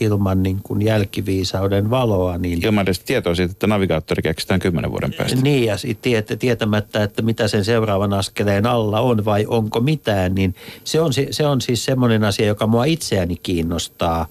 ilman 0.00 0.42
niin 0.42 0.60
kuin 0.62 0.82
jälkiviisauden 0.82 1.90
valoa, 1.90 2.38
niin 2.38 2.64
Ilman 2.64 2.82
edes 2.82 3.00
tietoa 3.00 3.34
siitä, 3.34 3.52
että 3.52 3.66
navigaattori 3.66 4.22
keksitään 4.22 4.60
kymmenen 4.60 4.90
vuoden 4.90 5.14
päästä. 5.18 5.40
Niin, 5.40 5.64
ja 5.64 5.76
tiet, 6.02 6.32
tietämättä, 6.38 7.02
että 7.02 7.22
mitä 7.22 7.48
sen 7.48 7.64
seuraavan 7.64 8.12
askeleen 8.12 8.66
alla 8.66 9.00
on 9.00 9.24
vai 9.24 9.46
onko 9.48 9.80
mitään, 9.80 10.34
niin 10.34 10.54
se 10.84 11.00
on, 11.00 11.12
se 11.30 11.46
on 11.46 11.60
siis 11.60 11.84
semmoinen 11.84 12.24
asia, 12.24 12.46
joka 12.46 12.66
mua 12.66 12.84
itseäni 12.84 13.36
kiinnostaa, 13.36 14.26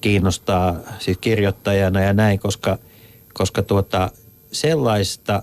kiinnostaa 0.00 0.76
siis 0.98 1.18
kirjoittajana 1.18 2.00
ja 2.00 2.12
näin, 2.12 2.38
koska, 2.38 2.78
koska 3.34 3.62
tuota, 3.62 4.10
sellaista 4.52 5.42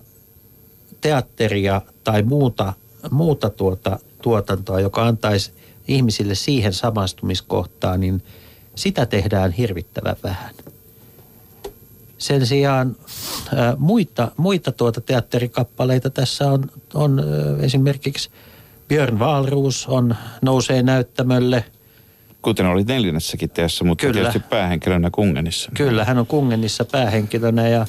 teatteria 1.01 1.81
tai 2.03 2.23
muuta, 2.23 2.73
muuta 3.11 3.49
tuota, 3.49 3.99
tuotantoa, 4.21 4.79
joka 4.79 5.07
antaisi 5.07 5.51
ihmisille 5.87 6.35
siihen 6.35 6.73
samastumiskohtaan, 6.73 7.99
niin 7.99 8.23
sitä 8.76 9.05
tehdään 9.05 9.51
hirvittävän 9.51 10.15
vähän. 10.24 10.55
Sen 12.17 12.45
sijaan 12.45 12.95
ää, 13.55 13.76
muita, 13.78 14.32
muita 14.38 14.72
tuota 14.72 15.01
teatterikappaleita 15.01 16.09
tässä 16.09 16.51
on, 16.51 16.72
on 16.93 17.19
ää, 17.19 17.65
esimerkiksi 17.65 18.30
Björn 18.88 19.19
Wahlroos 19.19 19.88
on, 19.88 20.15
nousee 20.41 20.84
näyttämölle. 20.84 21.65
Kuten 22.41 22.65
oli 22.65 22.84
neljännessäkin 22.84 23.49
teossa, 23.49 23.86
mutta 23.86 24.01
Kyllä. 24.01 24.13
tietysti 24.13 24.49
päähenkilönä 24.49 25.09
Kungenissa. 25.11 25.72
Kyllä, 25.78 26.05
hän 26.05 26.17
on 26.17 26.28
Kungenissa 26.28 26.86
päähenkilönä. 26.86 27.67
Ja, 27.67 27.86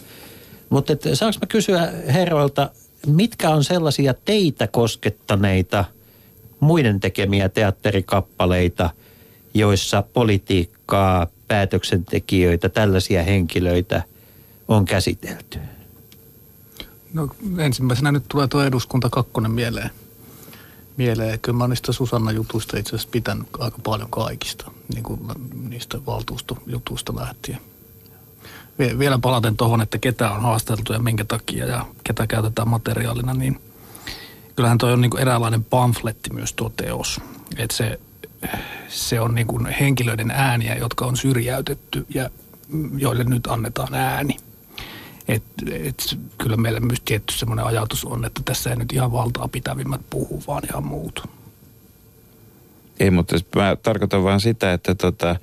mutta 0.71 0.93
et, 0.93 1.03
saanko 1.15 1.39
mä 1.41 1.47
kysyä 1.47 1.93
herroilta, 2.07 2.71
mitkä 3.07 3.51
on 3.51 3.65
sellaisia 3.65 4.15
teitä 4.25 4.67
koskettaneita 4.67 5.85
muiden 6.61 7.01
tekemiä 7.01 7.49
teatterikappaleita, 7.49 8.91
joissa 9.55 10.03
politiikkaa, 10.03 11.27
päätöksentekijöitä, 11.49 12.69
tällaisia 12.69 13.23
henkilöitä 13.23 14.03
on 14.69 14.85
käsitelty? 14.85 15.59
No 17.13 17.29
ensimmäisenä 17.59 18.13
nyt 18.13 18.25
tulee 18.29 18.49
tuo 18.49 18.63
eduskunta 18.63 19.11
kakkonen 19.11 19.51
mieleen. 19.51 19.91
Mieleen. 20.97 21.41
Kyllä 21.41 21.59
mä 21.59 21.69
niistä 21.69 21.93
Susanna-jutuista 21.93 22.79
itse 22.79 22.89
asiassa 22.89 23.09
pitänyt 23.13 23.47
aika 23.59 23.79
paljon 23.83 24.11
kaikista, 24.11 24.71
niin 24.95 25.03
kuin 25.03 25.21
niistä 25.69 25.99
valtuustojutuista 26.07 27.17
lähtien. 27.17 27.59
Vie- 28.79 28.99
Vielä 28.99 29.19
palaten 29.19 29.57
tuohon, 29.57 29.81
että 29.83 29.99
ketä 29.99 30.31
on 30.31 30.43
haasteltu 30.43 30.93
ja 30.93 30.99
minkä 30.99 31.25
takia 31.25 31.67
ja 31.67 31.87
ketä 32.05 32.27
käytetään 32.27 32.69
materiaalina, 32.69 33.35
niin 33.35 33.61
kyllähän 34.57 34.79
toi 34.79 34.93
on 34.93 35.01
niin 35.01 35.11
kuin 35.11 35.21
eräänlainen 35.21 35.65
pamfletti 35.65 36.33
myös 36.33 36.53
tuo 36.53 36.73
teos. 36.77 37.21
Että 37.57 37.77
se, 37.77 38.01
se 38.89 39.21
on 39.21 39.35
niin 39.35 39.47
kuin 39.47 39.67
henkilöiden 39.67 40.31
ääniä, 40.31 40.75
jotka 40.75 41.05
on 41.05 41.17
syrjäytetty 41.17 42.07
ja 42.15 42.31
joille 42.97 43.25
nyt 43.25 43.47
annetaan 43.47 43.95
ääni. 43.95 44.37
Et, 45.29 45.43
et, 45.71 46.19
kyllä 46.39 46.57
meillä 46.57 46.81
myös 46.81 47.01
tietty 47.05 47.35
semmoinen 47.35 47.65
ajatus 47.65 48.05
on, 48.05 48.25
että 48.25 48.41
tässä 48.45 48.71
ei 48.71 48.77
nyt 48.77 48.93
ihan 48.93 49.13
valtaa 49.13 49.49
pitävimmät 49.49 50.01
puhu, 50.11 50.43
vaan 50.47 50.63
ihan 50.71 50.87
muut. 50.87 51.29
Ei, 53.01 53.11
mutta 53.11 53.37
mä 53.57 53.77
tarkoitan 53.83 54.25
vaan 54.25 54.41
sitä, 54.41 54.73
että 54.73 54.95
tota, 54.95 55.37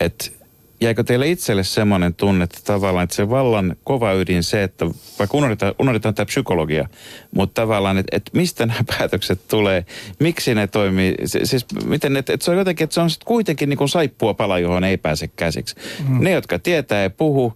et 0.00 0.39
jäikö 0.80 1.04
teille 1.04 1.28
itselle 1.28 1.64
semmoinen 1.64 2.14
tunne, 2.14 2.44
että 2.44 2.58
tavallaan 2.64 3.04
että 3.04 3.16
se 3.16 3.30
vallan 3.30 3.76
kova 3.84 4.12
ydin 4.12 4.42
se, 4.42 4.62
että 4.62 4.86
vaikka 5.18 5.36
unohdetaan, 5.36 5.74
unohdetaan 5.78 6.14
tämä 6.14 6.26
psykologia, 6.26 6.88
mutta 7.34 7.62
tavallaan, 7.62 7.98
että, 7.98 8.16
että 8.16 8.30
mistä 8.34 8.66
nämä 8.66 8.80
päätökset 8.98 9.40
tulee, 9.48 9.84
miksi 10.18 10.54
ne 10.54 10.66
toimii, 10.66 11.14
se- 11.24 11.44
siis 11.44 11.66
miten, 11.84 12.16
että, 12.16 12.32
että 12.32 12.44
se 12.44 12.50
on 12.50 12.58
jotenkin, 12.58 12.84
että 12.84 12.94
se 12.94 13.00
on 13.00 13.10
sitten 13.10 13.26
kuitenkin 13.26 13.68
niin 13.68 13.78
kuin 13.78 13.88
saippua 13.88 14.34
pala, 14.34 14.58
johon 14.58 14.84
ei 14.84 14.96
pääse 14.96 15.28
käsiksi. 15.28 15.76
Mm. 16.08 16.24
Ne, 16.24 16.30
jotka 16.30 16.58
tietää 16.58 17.02
ja 17.02 17.10
puhuu, 17.10 17.52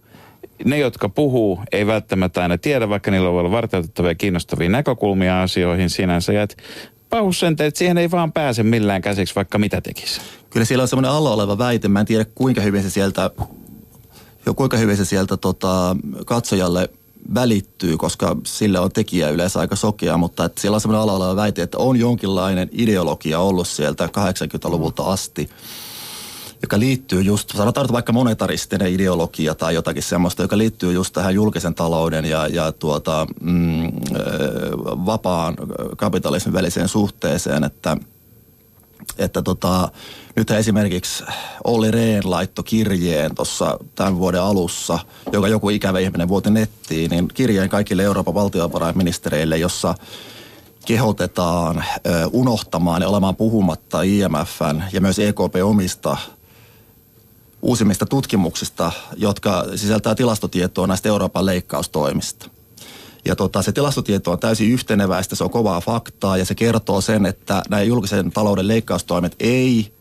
ne, 0.64 0.78
jotka 0.78 1.08
puhuu, 1.08 1.60
ei 1.72 1.86
välttämättä 1.86 2.42
aina 2.42 2.58
tiedä, 2.58 2.88
vaikka 2.88 3.10
niillä 3.10 3.32
voi 3.32 3.40
olla 3.40 3.50
varteutettavia 3.50 4.10
ja 4.10 4.14
kiinnostavia 4.14 4.68
näkökulmia 4.68 5.42
asioihin 5.42 5.90
sinänsä. 5.90 6.32
Ja 6.32 6.42
et 6.42 6.56
pahu 7.14 7.32
sen, 7.32 7.56
että 7.58 7.78
siihen 7.78 7.98
ei 7.98 8.10
vaan 8.10 8.32
pääse 8.32 8.62
millään 8.62 9.02
käsiksi, 9.02 9.34
vaikka 9.34 9.58
mitä 9.58 9.80
tekisi. 9.80 10.20
Kyllä 10.50 10.66
siellä 10.66 10.82
on 10.82 10.88
semmoinen 10.88 11.10
alla 11.10 11.30
oleva 11.30 11.58
väite, 11.58 11.88
mä 11.88 12.00
en 12.00 12.06
tiedä 12.06 12.26
kuinka 12.34 12.60
hyvin 12.60 12.82
se 12.82 12.90
sieltä, 12.90 13.30
jo 14.46 14.54
kuinka 14.54 14.76
hyvin 14.76 14.96
se 14.96 15.04
sieltä 15.04 15.36
tota, 15.36 15.96
katsojalle 16.26 16.88
välittyy, 17.34 17.96
koska 17.96 18.36
sille 18.46 18.78
on 18.78 18.92
tekijä 18.92 19.30
yleensä 19.30 19.60
aika 19.60 19.76
sokea, 19.76 20.16
mutta 20.16 20.44
että 20.44 20.60
siellä 20.60 20.74
on 20.74 20.80
semmoinen 20.80 21.14
oleva 21.14 21.36
väite, 21.36 21.62
että 21.62 21.78
on 21.78 21.96
jonkinlainen 21.96 22.68
ideologia 22.72 23.40
ollut 23.40 23.68
sieltä 23.68 24.06
80-luvulta 24.06 25.02
asti, 25.02 25.50
joka 26.64 26.78
liittyy 26.78 27.22
just, 27.22 27.56
sanotaan 27.56 27.88
vaikka 27.92 28.12
monetaristinen 28.12 28.92
ideologia 28.92 29.54
tai 29.54 29.74
jotakin 29.74 30.02
semmoista, 30.02 30.42
joka 30.42 30.58
liittyy 30.58 30.92
just 30.92 31.12
tähän 31.12 31.34
julkisen 31.34 31.74
talouden 31.74 32.24
ja, 32.24 32.48
ja 32.48 32.72
tuota, 32.72 33.26
mm, 33.40 33.92
vapaan 35.06 35.56
kapitalismin 35.96 36.52
väliseen 36.52 36.88
suhteeseen, 36.88 37.64
että 37.64 37.96
että 39.18 39.42
tota, 39.42 39.88
nyt 40.36 40.50
esimerkiksi 40.50 41.24
Olli 41.64 41.90
Rehn 41.90 42.30
laittoi 42.30 42.64
kirjeen 42.64 43.34
tuossa 43.34 43.78
tämän 43.94 44.18
vuoden 44.18 44.42
alussa, 44.42 44.98
joka 45.32 45.48
joku 45.48 45.68
ikävä 45.68 45.98
ihminen 45.98 46.28
vuoti 46.28 46.50
nettiin, 46.50 47.10
niin 47.10 47.28
kirjeen 47.28 47.68
kaikille 47.68 48.02
Euroopan 48.02 48.34
valtiovarainministereille, 48.34 49.58
jossa 49.58 49.94
kehotetaan 50.86 51.84
unohtamaan 52.32 53.02
ja 53.02 53.08
olemaan 53.08 53.36
puhumatta 53.36 54.02
IMFn 54.02 54.82
ja 54.92 55.00
myös 55.00 55.18
EKP 55.18 55.54
omista 55.64 56.16
uusimmista 57.64 58.06
tutkimuksista, 58.06 58.92
jotka 59.16 59.64
sisältää 59.74 60.14
tilastotietoa 60.14 60.86
näistä 60.86 61.08
Euroopan 61.08 61.46
leikkaustoimista. 61.46 62.50
Ja 63.24 63.36
tota, 63.36 63.62
se 63.62 63.72
tilastotieto 63.72 64.32
on 64.32 64.38
täysin 64.38 64.70
yhteneväistä, 64.70 65.36
se 65.36 65.44
on 65.44 65.50
kovaa 65.50 65.80
faktaa 65.80 66.36
ja 66.36 66.44
se 66.44 66.54
kertoo 66.54 67.00
sen, 67.00 67.26
että 67.26 67.62
nämä 67.70 67.82
julkisen 67.82 68.30
talouden 68.30 68.68
leikkaustoimet 68.68 69.36
ei 69.40 69.92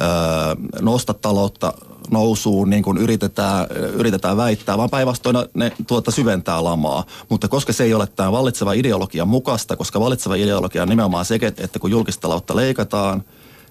nosta 0.80 1.14
taloutta 1.14 1.74
nousuun, 2.10 2.70
niin 2.70 2.82
kuin 2.82 2.98
yritetään, 2.98 3.66
yritetään 3.70 4.36
väittää, 4.36 4.78
vaan 4.78 4.90
päinvastoin 4.90 5.36
ne 5.54 5.72
tuota, 5.86 6.10
syventää 6.10 6.64
lamaa. 6.64 7.04
Mutta 7.28 7.48
koska 7.48 7.72
se 7.72 7.84
ei 7.84 7.94
ole 7.94 8.06
tämä 8.06 8.32
vallitseva 8.32 8.72
ideologian 8.72 9.28
mukaista, 9.28 9.76
koska 9.76 10.00
vallitseva 10.00 10.34
ideologia 10.34 10.82
on 10.82 10.88
nimenomaan 10.88 11.24
se, 11.24 11.38
että 11.56 11.78
kun 11.78 11.90
julkista 11.90 12.20
taloutta 12.20 12.56
leikataan, 12.56 13.24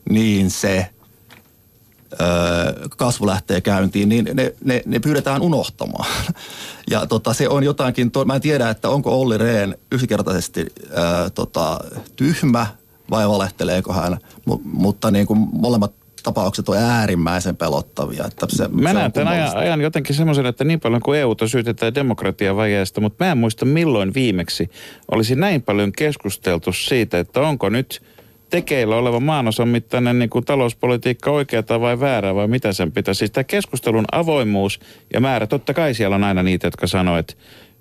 niin 0.10 0.52
se 0.52 0.90
kasvu 2.98 3.28
lähtee 3.28 3.62
käyntiin, 3.62 4.10
niin 4.10 4.30
ne, 4.34 4.54
ne, 4.64 4.82
ne 4.86 5.00
pyydetään 5.00 5.42
unohtamaan. 5.42 6.10
Ja 6.90 7.06
tota, 7.06 7.34
se 7.34 7.50
on 7.50 7.64
jotakin, 7.64 8.12
to, 8.12 8.26
mä 8.26 8.36
en 8.36 8.42
tiedä, 8.42 8.70
että 8.70 8.90
onko 8.90 9.22
Olli 9.22 9.38
Rehn 9.38 9.74
yksinkertaisesti 9.92 10.62
ö, 10.62 11.30
tota, 11.30 11.80
tyhmä 12.16 12.68
vai 13.10 13.30
valehteleeko 13.30 13.94
hän, 13.94 14.18
M- 14.46 14.62
mutta 14.64 15.12
niin 15.12 15.28
kuin 15.28 15.40
molemmat 15.54 15.94
tapaukset 16.24 16.70
on 16.70 16.78
äärimmäisen 16.78 17.58
pelottavia. 17.58 18.26
Että 18.26 18.48
se, 18.50 18.68
Mä 18.68 18.90
se 18.90 18.94
näen 18.94 19.12
tämän 19.12 19.34
ajan, 19.34 19.58
ajan 19.58 19.82
jotenkin 19.82 20.16
semmoisen, 20.16 20.46
että 20.46 20.64
niin 20.64 20.80
paljon 20.80 21.02
kuin 21.02 21.20
EUta 21.20 21.48
syytetään 21.48 21.96
demokratiavajeesta, 21.96 23.02
mutta 23.02 23.26
mä 23.26 23.32
en 23.32 23.38
muista 23.38 23.66
milloin 23.66 24.14
viimeksi 24.14 24.70
olisi 25.12 25.36
näin 25.36 25.62
paljon 25.62 25.92
keskusteltu 25.92 26.74
siitä, 26.74 27.20
että 27.20 27.42
onko 27.42 27.70
nyt 27.70 28.02
tekeillä 28.52 28.96
oleva 28.96 29.20
maanosan 29.20 29.68
mittainen 29.68 30.20
niin 30.20 30.30
kuin 30.30 30.46
talouspolitiikka 30.46 31.32
oikeata 31.32 31.82
vai 31.82 32.00
väärää 32.00 32.36
vai 32.36 32.48
mitä 32.48 32.74
sen 32.74 32.92
pitäisi. 32.92 33.20
Siis 33.20 33.32
tämä 33.32 33.44
keskustelun 33.44 34.06
avoimuus 34.12 34.80
ja 35.14 35.20
määrä, 35.22 35.48
totta 35.48 35.74
kai 35.74 35.94
siellä 35.94 36.16
on 36.16 36.24
aina 36.24 36.44
niitä, 36.44 36.68
jotka 36.68 36.88
sanoo, 36.88 37.18
että 37.18 37.34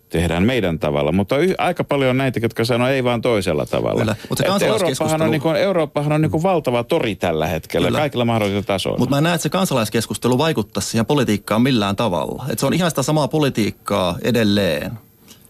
tehdään 0.09 0.43
meidän 0.43 0.79
tavalla, 0.79 1.13
mutta 1.13 1.39
y- 1.39 1.55
aika 1.59 1.85
paljon 1.85 2.11
on 2.11 2.19
näitä, 2.19 2.41
jotka 2.43 2.65
sanoo 2.65 2.89
ei 2.89 3.05
vaan 3.05 3.21
toisella 3.21 3.67
tavalla. 3.67 4.01
Kyllä, 4.01 4.17
mutta 4.29 4.45
Eurooppahan 4.67 5.23
on, 5.23 5.31
niin 5.31 5.41
kuin, 5.41 5.57
Eurooppahan 5.57 6.13
on 6.13 6.21
niin 6.21 6.31
kuin 6.31 6.43
valtava 6.43 6.85
tori 6.85 7.15
tällä 7.15 7.47
hetkellä 7.47 7.87
Kyllä. 7.87 7.99
kaikilla 7.99 8.25
mahdollisilla 8.25 8.63
tasoilla. 8.63 8.99
Mutta 8.99 9.11
mä 9.11 9.19
en 9.19 9.25
näe, 9.25 9.35
että 9.35 9.43
se 9.43 9.49
kansalaiskeskustelu 9.49 10.39
vaikuttaisi 10.39 10.89
siihen 10.89 11.07
politiikkaan 11.07 11.63
millään 11.63 11.97
tavalla. 11.97 12.45
Et 12.51 12.59
se 12.59 12.67
on 12.67 12.75
ihan 12.75 12.91
sitä 12.91 13.03
samaa 13.03 13.29
politiikkaa 13.29 14.19
edelleen. 14.23 14.91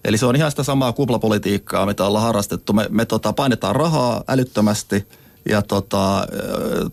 Eli 0.05 0.19
se 0.19 0.27
on 0.27 0.37
ihan 0.37 0.51
sitä 0.51 0.63
samaa 0.63 0.93
kuplapolitiikkaa, 0.93 1.87
mitä 1.87 2.05
ollaan 2.07 2.25
harrastettu. 2.25 2.73
Me, 2.73 2.87
me 2.91 3.05
tota, 3.05 3.33
painetaan 3.33 3.77
rahaa 3.77 4.23
älyttömästi 4.29 5.07
ja 5.49 5.63
tota, 5.63 6.27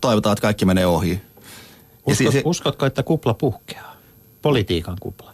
toivotaan, 0.00 0.32
että 0.32 0.42
kaikki 0.42 0.64
menee 0.64 0.86
ohi. 0.86 1.10
Ja 1.12 1.20
Uskot, 2.12 2.16
si- 2.16 2.32
si- 2.32 2.42
uskotko, 2.44 2.86
että 2.86 3.02
kupla 3.02 3.34
puhkeaa? 3.34 3.96
Politiikan 4.42 4.96
kupla. 5.00 5.32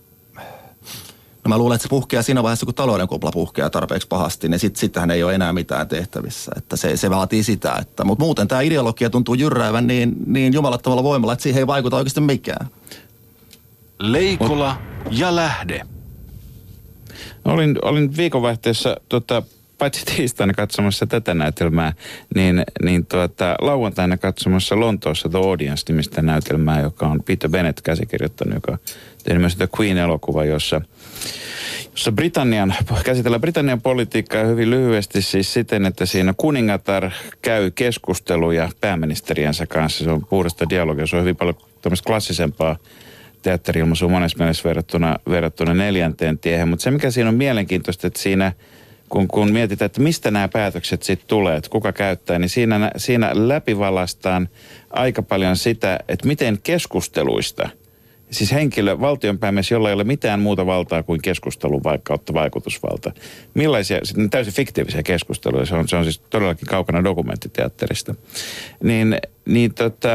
no 1.44 1.48
mä 1.48 1.58
luulen, 1.58 1.74
että 1.76 1.82
se 1.82 1.88
puhkeaa 1.88 2.22
siinä 2.22 2.42
vaiheessa, 2.42 2.66
kun 2.66 2.74
talouden 2.74 3.08
kupla 3.08 3.30
puhkeaa 3.32 3.70
tarpeeksi 3.70 4.08
pahasti, 4.08 4.48
niin 4.48 4.58
sit, 4.60 4.76
sittenhän 4.76 5.10
ei 5.10 5.22
ole 5.22 5.34
enää 5.34 5.52
mitään 5.52 5.88
tehtävissä. 5.88 6.52
Että 6.56 6.76
se, 6.76 6.96
se 6.96 7.10
vaatii 7.10 7.42
sitä. 7.42 7.76
Että, 7.80 8.04
mutta 8.04 8.24
muuten 8.24 8.48
tämä 8.48 8.60
ideologia 8.60 9.10
tuntuu 9.10 9.34
jyrräävän 9.34 9.86
niin, 9.86 10.14
niin 10.26 10.52
jumalattomalla 10.52 11.02
voimalla, 11.02 11.32
että 11.32 11.42
siihen 11.42 11.58
ei 11.58 11.66
vaikuta 11.66 11.96
oikeasti 11.96 12.20
mikään. 12.20 12.68
Leikola 13.98 14.76
ja 15.10 15.36
lähde. 15.36 15.86
Olin, 17.44 17.78
olin 17.82 18.16
viikonvaihteessa 18.16 18.96
tota, 19.08 19.42
paitsi 19.78 20.04
tiistaina 20.16 20.54
katsomassa 20.54 21.06
tätä 21.06 21.34
näytelmää, 21.34 21.92
niin, 22.34 22.64
niin 22.82 23.06
tuota, 23.06 23.54
lauantaina 23.60 24.16
katsomassa 24.16 24.80
Lontoossa 24.80 25.28
The 25.28 25.38
Audience-nimistä 25.38 26.22
näytelmää, 26.22 26.80
joka 26.80 27.06
on 27.06 27.22
Peter 27.22 27.50
Bennett 27.50 27.80
käsikirjoittanut, 27.80 28.54
joka 28.54 28.78
tehnyt 29.24 29.40
myös 29.40 29.56
The 29.56 29.68
Queen-elokuva, 29.80 30.44
jossa, 30.44 30.80
jossa 31.90 32.12
Britannian, 32.12 32.74
käsitellään 33.04 33.40
Britannian 33.40 33.80
politiikkaa 33.80 34.44
hyvin 34.44 34.70
lyhyesti 34.70 35.22
siis 35.22 35.52
siten, 35.52 35.86
että 35.86 36.06
siinä 36.06 36.34
kuningatar 36.36 37.10
käy 37.42 37.70
keskusteluja 37.70 38.68
pääministeriänsä 38.80 39.66
kanssa. 39.66 40.04
Se 40.04 40.10
on 40.10 40.26
puhdasta 40.26 40.68
dialogia, 40.68 41.06
se 41.06 41.16
on 41.16 41.22
hyvin 41.22 41.36
paljon 41.36 41.56
tämmöistä 41.82 42.06
klassisempaa 42.06 42.76
teatteri-ilmaisua 43.44 44.08
monessa 44.08 44.38
mielessä 44.38 44.68
verrattuna, 44.68 45.16
verrattuna 45.28 45.74
neljänteen 45.74 46.38
tiehen. 46.38 46.68
Mutta 46.68 46.82
se, 46.82 46.90
mikä 46.90 47.10
siinä 47.10 47.28
on 47.28 47.34
mielenkiintoista, 47.34 48.06
että 48.06 48.20
siinä 48.20 48.52
kun, 49.08 49.28
kun 49.28 49.52
mietitään, 49.52 49.86
että 49.86 50.00
mistä 50.00 50.30
nämä 50.30 50.48
päätökset 50.48 51.02
sitten 51.02 51.28
tulee, 51.28 51.56
että 51.56 51.70
kuka 51.70 51.92
käyttää, 51.92 52.38
niin 52.38 52.48
siinä, 52.48 52.90
siinä 52.96 53.30
läpivalastaan 53.34 54.48
aika 54.90 55.22
paljon 55.22 55.56
sitä, 55.56 55.98
että 56.08 56.26
miten 56.26 56.58
keskusteluista, 56.62 57.68
siis 58.30 58.52
henkilö, 58.52 59.00
valtionpäämies, 59.00 59.70
jolla 59.70 59.88
ei 59.88 59.94
ole 59.94 60.04
mitään 60.04 60.40
muuta 60.40 60.66
valtaa 60.66 61.02
kuin 61.02 61.22
keskustelun 61.22 61.84
vaikka 61.84 62.18
vaikutusvalta. 62.34 63.12
Millaisia, 63.54 63.98
täysin 64.30 64.54
fiktiivisiä 64.54 65.02
keskusteluja, 65.02 65.66
se 65.66 65.74
on, 65.74 65.88
se 65.88 65.96
on 65.96 66.04
siis 66.04 66.18
todellakin 66.18 66.68
kaukana 66.68 67.04
dokumenttiteatterista. 67.04 68.14
Niin, 68.82 69.16
niin 69.46 69.74
tota, 69.74 70.08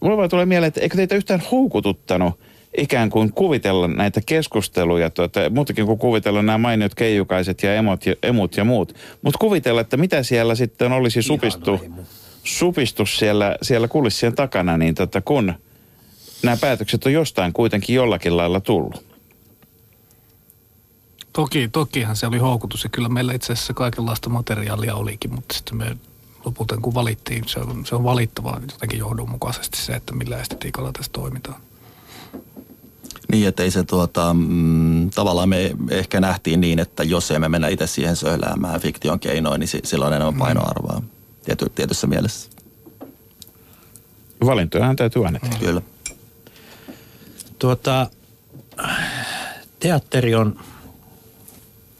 mulla 0.00 0.16
vaan 0.16 0.30
tulee 0.30 0.46
mieleen, 0.46 0.68
että 0.68 0.80
eikö 0.80 0.96
teitä 0.96 1.14
yhtään 1.14 1.42
houkututtanut 1.52 2.40
ikään 2.78 3.10
kuin 3.10 3.32
kuvitella 3.32 3.88
näitä 3.88 4.20
keskusteluja, 4.26 5.10
tuota, 5.10 5.40
muutakin 5.50 5.86
kuin 5.86 5.98
kuvitella 5.98 6.42
nämä 6.42 6.58
mainiot 6.58 6.94
keijukaiset 6.94 7.62
ja 7.62 7.74
emot 7.74 8.06
ja, 8.06 8.14
emut 8.22 8.56
ja 8.56 8.64
muut. 8.64 8.94
Mutta 9.22 9.38
kuvitella, 9.38 9.80
että 9.80 9.96
mitä 9.96 10.22
siellä 10.22 10.54
sitten 10.54 10.92
olisi 10.92 11.22
supistu, 11.22 11.80
supistus 12.44 13.16
siellä, 13.16 13.56
siellä 13.62 13.88
kulissien 13.88 14.34
takana, 14.34 14.76
niin 14.76 14.94
tota, 14.94 15.20
kun 15.20 15.54
nämä 16.42 16.56
päätökset 16.56 17.06
on 17.06 17.12
jostain 17.12 17.52
kuitenkin 17.52 17.96
jollakin 17.96 18.36
lailla 18.36 18.60
tullut. 18.60 19.10
Toki, 21.32 21.68
tokihan 21.68 22.16
se 22.16 22.26
oli 22.26 22.38
houkutus 22.38 22.84
ja 22.84 22.90
kyllä 22.90 23.08
meillä 23.08 23.32
itse 23.32 23.52
asiassa 23.52 23.74
kaikenlaista 23.74 24.30
materiaalia 24.30 24.94
olikin, 24.94 25.34
mutta 25.34 25.54
sitten 25.54 25.76
me 25.76 25.96
lopulta 26.44 26.76
kun 26.76 26.94
valittiin, 26.94 27.44
se 27.48 27.60
on, 27.60 27.86
se 27.86 27.94
on 27.94 28.04
valittava 28.04 28.60
jotenkin 28.72 28.98
johdonmukaisesti 28.98 29.78
se, 29.78 29.92
että 29.92 30.14
millä 30.14 30.40
estetiikalla 30.40 30.92
tässä 30.92 31.12
toimitaan. 31.12 31.60
Niin, 33.32 33.48
että 33.48 33.62
ei 33.62 33.70
se 33.70 33.84
tuota, 33.84 34.34
mm, 34.34 35.10
tavallaan 35.10 35.48
me 35.48 35.76
ehkä 35.90 36.20
nähtiin 36.20 36.60
niin, 36.60 36.78
että 36.78 37.02
jos 37.02 37.30
emme 37.30 37.48
mennä 37.48 37.68
itse 37.68 37.86
siihen 37.86 38.16
söhläämään 38.16 38.80
fiktion 38.80 39.20
keinoin, 39.20 39.60
niin 39.60 39.68
sillä 39.84 40.06
on 40.06 40.12
enemmän 40.12 40.38
painoarvoa 40.38 41.02
tiety, 41.44 41.72
tietyssä 41.74 42.06
mielessä. 42.06 42.50
Valintojahan 44.46 44.96
täytyy 44.96 45.26
aina 45.26 45.38
tehdä. 45.38 45.56
Kyllä. 45.58 45.82
Tuota, 47.58 48.10
teatteri 49.80 50.34
on, 50.34 50.60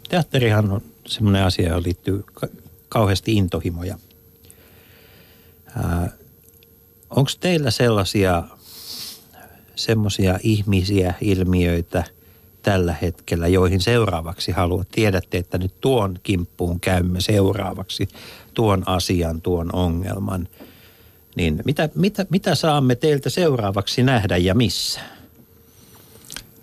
teatterihan 0.08 0.70
on 0.70 0.82
semmoinen 1.06 1.44
asia, 1.44 1.68
johon 1.68 1.82
liittyy 1.82 2.24
ka- 2.34 2.48
kauheasti 2.88 3.34
intohimoja. 3.34 3.98
Onko 7.10 7.30
teillä 7.40 7.70
sellaisia 7.70 8.42
semmoisia 9.74 10.38
ihmisiä, 10.42 11.14
ilmiöitä 11.20 12.04
tällä 12.62 12.94
hetkellä, 13.02 13.48
joihin 13.48 13.80
seuraavaksi 13.80 14.52
haluat? 14.52 14.88
Tiedätte, 14.88 15.38
että 15.38 15.58
nyt 15.58 15.80
tuon 15.80 16.18
kimppuun 16.22 16.80
käymme 16.80 17.20
seuraavaksi, 17.20 18.08
tuon 18.54 18.82
asian, 18.86 19.42
tuon 19.42 19.74
ongelman. 19.74 20.48
Niin 21.36 21.62
mitä, 21.64 21.88
mitä, 21.94 22.26
mitä 22.30 22.54
saamme 22.54 22.94
teiltä 22.94 23.30
seuraavaksi 23.30 24.02
nähdä 24.02 24.36
ja 24.36 24.54
missä? 24.54 25.00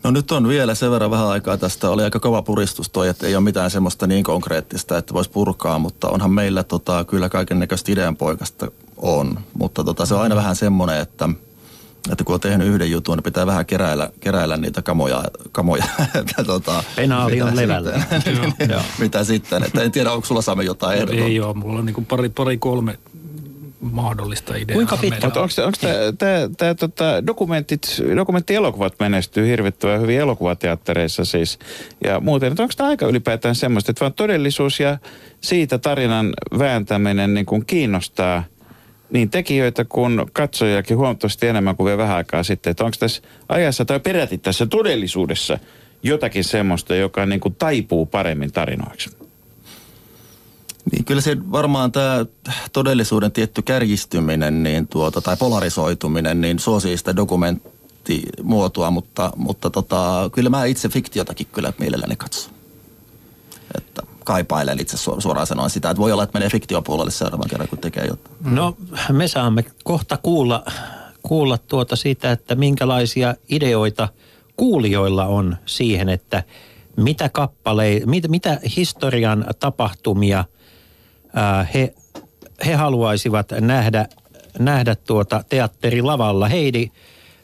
No 0.07 0.11
nyt 0.11 0.31
on 0.31 0.47
vielä 0.47 0.75
sen 0.75 0.91
verran 0.91 1.11
vähän 1.11 1.27
aikaa 1.27 1.57
tästä. 1.57 1.89
Oli 1.89 2.03
aika 2.03 2.19
kova 2.19 2.41
puristus 2.41 2.89
toi, 2.89 3.07
että 3.07 3.27
ei 3.27 3.35
ole 3.35 3.43
mitään 3.43 3.71
semmoista 3.71 4.07
niin 4.07 4.23
konkreettista, 4.23 4.97
että 4.97 5.13
voisi 5.13 5.29
purkaa, 5.29 5.79
mutta 5.79 6.09
onhan 6.09 6.31
meillä 6.31 6.63
tota, 6.63 7.05
kyllä 7.05 7.29
kaiken 7.29 7.59
näköistä 7.59 7.91
ideanpoikasta 7.91 8.71
on. 8.97 9.39
Mutta 9.53 9.83
tota, 9.83 10.05
se 10.05 10.15
on 10.15 10.21
aina 10.21 10.35
vähän 10.35 10.55
semmoinen, 10.55 10.99
että, 10.99 11.29
että 12.11 12.23
kun 12.23 12.33
on 12.33 12.39
tehnyt 12.39 12.67
yhden 12.67 12.91
jutun, 12.91 13.17
niin 13.17 13.23
pitää 13.23 13.45
vähän 13.45 13.65
keräillä, 13.65 14.09
keräillä 14.19 14.57
niitä 14.57 14.81
kamoja. 14.81 15.23
kamoja 15.51 15.85
että, 16.19 16.43
tota, 16.43 16.83
Penaali 16.95 17.41
on 17.41 17.55
levällä. 17.55 18.03
Mitä 18.99 19.23
sitten? 19.23 19.63
Että 19.63 19.81
en 19.81 19.91
tiedä, 19.91 20.11
onko 20.11 20.27
sulla 20.27 20.41
Sami 20.41 20.65
jotain 20.65 20.97
ehdotonta? 20.97 21.25
Ei 21.25 21.39
ole, 21.39 21.53
mulla 21.53 21.79
on 21.79 21.85
niin 21.85 22.05
pari, 22.05 22.29
pari 22.29 22.57
kolme 22.57 22.99
mahdollista 23.79 24.55
ideaa. 24.55 24.75
Kuinka 24.75 24.97
pitkä? 24.97 25.27
Onko 25.27 25.77
tämä 26.57 26.75
tota, 26.75 27.27
dokumentit, 27.27 27.81
dokumenttielokuvat 28.15 28.93
menestyy 28.99 29.47
hirvittävän 29.47 30.01
hyvin 30.01 30.19
elokuvateattereissa 30.19 31.25
siis 31.25 31.59
ja 32.03 32.19
muuten. 32.19 32.51
Onko 32.51 32.73
tämä 32.77 32.89
aika 32.89 33.05
ylipäätään 33.05 33.55
semmoista, 33.55 33.91
että 33.91 33.99
vaan 33.99 34.13
todellisuus 34.13 34.79
ja 34.79 34.97
siitä 35.41 35.77
tarinan 35.77 36.33
vääntäminen 36.59 37.33
niin 37.33 37.45
kuin 37.45 37.65
kiinnostaa 37.65 38.43
niin 39.09 39.29
tekijöitä 39.29 39.85
kuin 39.85 40.25
katsojakin 40.33 40.97
huomattavasti 40.97 41.47
enemmän 41.47 41.75
kuin 41.75 41.85
vielä 41.85 41.97
vähän 41.97 42.17
aikaa 42.17 42.43
sitten. 42.43 42.71
Että 42.71 42.83
onko 42.83 42.97
tässä 42.99 43.21
ajassa 43.49 43.85
tai 43.85 43.99
peräti 43.99 44.37
tässä 44.37 44.65
todellisuudessa 44.65 45.59
jotakin 46.03 46.43
semmoista, 46.43 46.95
joka 46.95 47.25
niin 47.25 47.39
kuin 47.39 47.55
taipuu 47.55 48.05
paremmin 48.05 48.51
tarinoiksi? 48.51 49.26
Niin 50.91 51.05
kyllä 51.05 51.21
se 51.21 51.37
varmaan 51.51 51.91
tämä 51.91 52.25
todellisuuden 52.73 53.31
tietty 53.31 53.61
kärjistyminen 53.61 54.63
niin 54.63 54.87
tuota, 54.87 55.21
tai 55.21 55.37
polarisoituminen 55.37 56.41
niin 56.41 56.59
suosii 56.59 56.97
sitä 56.97 57.15
dokumenttimuotoa, 57.15 58.91
mutta, 58.91 59.31
mutta 59.35 59.69
tota, 59.69 60.29
kyllä 60.33 60.49
mä 60.49 60.65
itse 60.65 60.89
fiktiotakin 60.89 61.47
kyllä 61.51 61.73
mielelläni 61.79 62.15
katson. 62.15 62.53
Että 63.77 64.01
kaipailen 64.23 64.81
itse 64.81 64.97
suoraan 64.97 65.47
sanoen 65.47 65.69
sitä, 65.69 65.89
että 65.89 66.01
voi 66.01 66.11
olla, 66.11 66.23
että 66.23 66.37
menee 66.39 66.49
fiktiopuolelle 66.49 67.11
seuraavan 67.11 67.49
kerran, 67.49 67.67
kun 67.67 67.77
tekee 67.77 68.05
jotain. 68.05 68.35
No 68.55 68.77
me 69.11 69.27
saamme 69.27 69.65
kohta 69.83 70.17
kuulla, 70.17 70.65
kuulla 71.23 71.57
tuota 71.57 71.95
siitä, 71.95 72.31
että 72.31 72.55
minkälaisia 72.55 73.35
ideoita 73.49 74.09
kuulijoilla 74.57 75.25
on 75.25 75.57
siihen, 75.65 76.09
että 76.09 76.43
mitä 76.95 77.29
kappaleita, 77.29 78.07
mit, 78.07 78.27
mitä 78.27 78.59
historian 78.75 79.45
tapahtumia– 79.59 80.45
he, 81.73 81.93
he 82.65 82.73
haluaisivat 82.73 83.51
nähdä, 83.59 84.05
nähdä 84.59 84.95
tuota 84.95 85.43
teatterilavalla. 85.49 86.47
Heidi, 86.47 86.89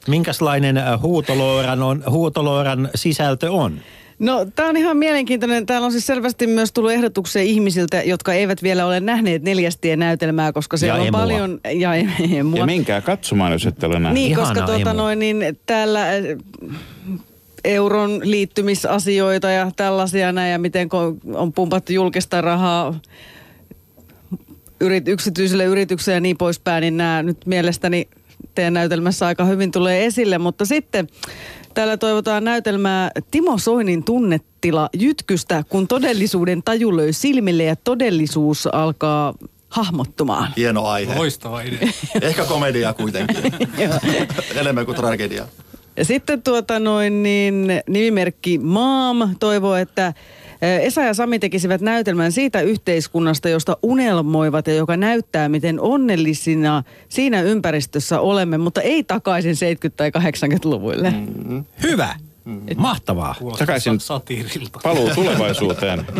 minkälainen 0.08 0.76
huutolooran, 1.02 1.82
on, 1.82 2.04
huutolooran 2.10 2.88
sisältö 2.94 3.52
on? 3.52 3.80
No 4.18 4.46
tämä 4.54 4.68
on 4.68 4.76
ihan 4.76 4.96
mielenkiintoinen. 4.96 5.66
Täällä 5.66 5.86
on 5.86 5.92
siis 5.92 6.06
selvästi 6.06 6.46
myös 6.46 6.72
tullut 6.72 6.92
ehdotuksia 6.92 7.42
ihmisiltä, 7.42 8.02
jotka 8.02 8.32
eivät 8.32 8.62
vielä 8.62 8.86
ole 8.86 9.00
nähneet 9.00 9.42
neljästien 9.42 9.98
näytelmää, 9.98 10.52
koska 10.52 10.76
siellä 10.76 10.96
ja 10.96 11.02
on 11.02 11.08
emua. 11.08 11.20
paljon... 11.20 11.60
Ja, 11.78 11.94
emua. 12.38 12.58
Ja 12.58 12.66
minkää 12.66 13.00
katsomaan, 13.00 13.52
jos 13.52 13.66
ette 13.66 13.86
ole 13.86 13.98
nähnyt. 13.98 14.14
Niin, 14.14 14.30
Ihana 14.30 14.46
koska 14.46 14.66
tuota 14.66 14.90
emu. 14.90 14.98
noin, 14.98 15.18
niin 15.18 15.58
täällä 15.66 16.06
euron 17.64 18.20
liittymisasioita 18.22 19.50
ja 19.50 19.70
tällaisia 19.76 20.32
näin, 20.32 20.52
ja 20.52 20.58
miten 20.58 20.88
on 21.34 21.52
pumpattu 21.52 21.92
julkista 21.92 22.40
rahaa 22.40 22.94
yrit, 24.84 25.08
yksityisille 25.08 25.64
yrityksille 25.64 26.14
ja 26.14 26.20
niin 26.20 26.36
poispäin, 26.36 26.80
niin 26.82 26.96
nämä 26.96 27.22
nyt 27.22 27.46
mielestäni 27.46 28.08
teidän 28.54 28.74
näytelmässä 28.74 29.26
aika 29.26 29.44
hyvin 29.44 29.70
tulee 29.70 30.06
esille. 30.06 30.38
Mutta 30.38 30.64
sitten 30.64 31.06
täällä 31.74 31.96
toivotaan 31.96 32.44
näytelmää 32.44 33.10
Timo 33.30 33.58
Soinin 33.58 34.04
tunnetila 34.04 34.88
jytkystä, 34.92 35.64
kun 35.68 35.88
todellisuuden 35.88 36.62
taju 36.62 36.96
löi 36.96 37.12
silmille 37.12 37.64
ja 37.64 37.76
todellisuus 37.76 38.66
alkaa 38.66 39.34
hahmottumaan. 39.68 40.52
Hieno 40.56 40.86
aihe. 40.86 41.14
Loistava 41.14 41.60
idea. 41.60 41.88
Ehkä 42.22 42.44
komediaa 42.44 42.92
kuitenkin. 42.92 43.36
Enemmän 44.60 44.86
kuin 44.86 44.96
tragedia. 44.96 45.46
Ja 45.96 46.04
sitten 46.04 46.42
tuota 46.42 46.78
noin 46.78 47.22
niin 47.22 47.68
nimimerkki 47.88 48.58
Maam 48.58 49.36
toivoo, 49.40 49.74
että 49.74 50.14
Esa 50.62 51.02
ja 51.02 51.14
Sami 51.14 51.38
tekisivät 51.38 51.80
näytelmän 51.80 52.32
siitä 52.32 52.60
yhteiskunnasta, 52.60 53.48
josta 53.48 53.76
unelmoivat 53.82 54.66
ja 54.66 54.74
joka 54.74 54.96
näyttää, 54.96 55.48
miten 55.48 55.80
onnellisina 55.80 56.82
siinä 57.08 57.42
ympäristössä 57.42 58.20
olemme, 58.20 58.58
mutta 58.58 58.80
ei 58.80 59.04
takaisin 59.04 59.54
70- 59.54 59.90
tai 59.96 60.10
80-luvuille. 60.10 61.10
Mm. 61.10 61.64
Hyvä. 61.82 62.14
Mahtavaa. 62.76 63.34
Takaisin 63.58 64.00
Sa- 64.00 64.06
satiirilta. 64.06 64.78
paluu 64.82 65.10
tulevaisuuteen. 65.14 66.04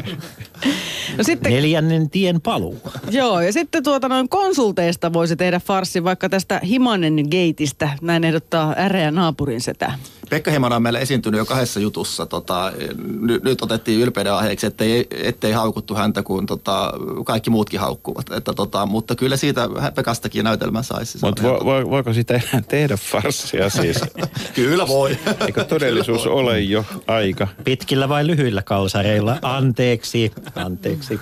No 1.16 1.24
sitten, 1.24 1.52
Neljännen 1.52 2.10
tien 2.10 2.40
paluu. 2.40 2.78
joo, 3.10 3.40
ja 3.40 3.52
sitten 3.52 3.82
tuota 3.82 4.08
noin 4.08 4.28
konsulteista 4.28 5.12
voisi 5.12 5.36
tehdä 5.36 5.60
farssi 5.60 6.04
vaikka 6.04 6.28
tästä 6.28 6.60
Himanen 6.68 7.14
Gateista. 7.14 7.88
Näin 8.02 8.24
ehdottaa 8.24 8.74
äreä 8.78 9.10
naapurin 9.10 9.60
setä. 9.60 9.92
Pekka 10.30 10.50
Himana 10.50 10.76
on 10.76 10.82
meillä 10.82 10.98
esiintynyt 10.98 11.38
jo 11.38 11.44
kahdessa 11.44 11.80
jutussa. 11.80 12.26
Tota, 12.26 12.72
nyt, 13.20 13.42
nyt 13.42 13.62
otettiin 13.62 14.00
ylpeyden 14.00 14.32
aiheeksi, 14.32 14.66
ettei, 14.66 15.06
ettei 15.10 15.52
haukuttu 15.52 15.94
häntä, 15.94 16.22
kun 16.22 16.46
tota, 16.46 16.92
kaikki 17.24 17.50
muutkin 17.50 17.80
haukkuvat. 17.80 18.32
Että, 18.32 18.52
tota, 18.52 18.86
mutta 18.86 19.14
kyllä 19.14 19.36
siitä 19.36 19.68
Pekastakin 19.94 20.44
näytelmän 20.44 20.84
saisi. 20.84 21.18
Mutta 21.22 21.42
vo, 21.42 21.60
vo, 21.64 21.90
voiko 21.90 22.12
sitä 22.12 22.34
enää 22.34 22.62
tehdä 22.68 22.96
farssia 22.96 23.70
siis? 23.70 24.00
Kyllä 24.54 24.88
voi. 24.88 25.18
Eikö 25.46 25.64
todellisuus 25.64 26.26
ole 26.26 26.60
jo 26.60 26.84
aika? 27.06 27.48
Pitkillä 27.64 28.08
vai 28.08 28.26
lyhyillä 28.26 28.62
kalsareilla? 28.62 29.38
Anteeksi, 29.42 30.32
anteeksi. 30.54 31.20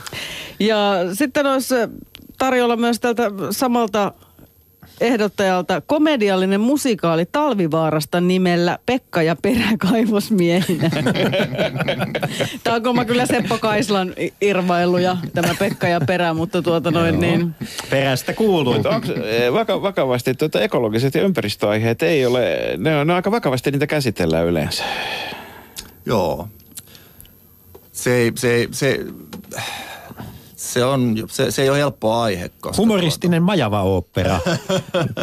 Ja 0.60 0.94
sitten 1.12 1.46
olisi 1.46 1.74
tarjolla 2.38 2.76
myös 2.76 3.00
tältä 3.00 3.22
samalta 3.50 4.12
ehdottajalta 5.02 5.80
komediallinen 5.80 6.60
musikaali 6.60 7.26
Talvivaarasta 7.32 8.20
nimellä 8.20 8.78
Pekka 8.86 9.22
ja 9.22 9.36
Perä 9.42 9.68
kaivosmiehinä. 9.78 10.90
Tämä 12.64 12.80
on 12.86 12.96
mä 12.96 13.04
kyllä 13.04 13.26
Seppo 13.26 13.58
Kaislan 13.58 14.14
irvailu 14.40 14.98
ja 14.98 15.16
tämä 15.34 15.54
Pekka 15.58 15.88
ja 15.88 16.00
Perä, 16.00 16.34
mutta 16.34 16.62
tuota 16.62 16.90
noin 16.90 17.20
niin. 17.20 17.54
Perästä 17.90 18.32
kuuluu. 18.32 18.74
Mutta 18.74 18.90
onko 18.90 19.08
vaka, 19.52 19.82
vakavasti, 19.82 20.34
tuota, 20.34 20.60
ekologiset 20.60 21.14
ja 21.14 21.22
ympäristöaiheet 21.22 22.02
ei 22.02 22.26
ole, 22.26 22.74
ne 22.78 22.96
on, 22.96 23.06
ne 23.06 23.12
on 23.12 23.16
aika 23.16 23.30
vakavasti 23.30 23.70
niitä 23.70 23.86
käsitellään 23.86 24.46
yleensä. 24.46 24.84
Joo. 26.06 26.48
Se, 27.92 28.32
se, 28.36 28.68
se, 28.70 29.00
se, 30.62 30.84
on, 30.84 31.14
se, 31.30 31.50
se 31.50 31.62
ei 31.62 31.68
ole 31.70 31.78
helppo 31.78 32.14
aihe. 32.14 32.50
Koska 32.60 32.82
Humoristinen 32.82 33.42
majava 33.42 33.82
opera. 33.82 34.38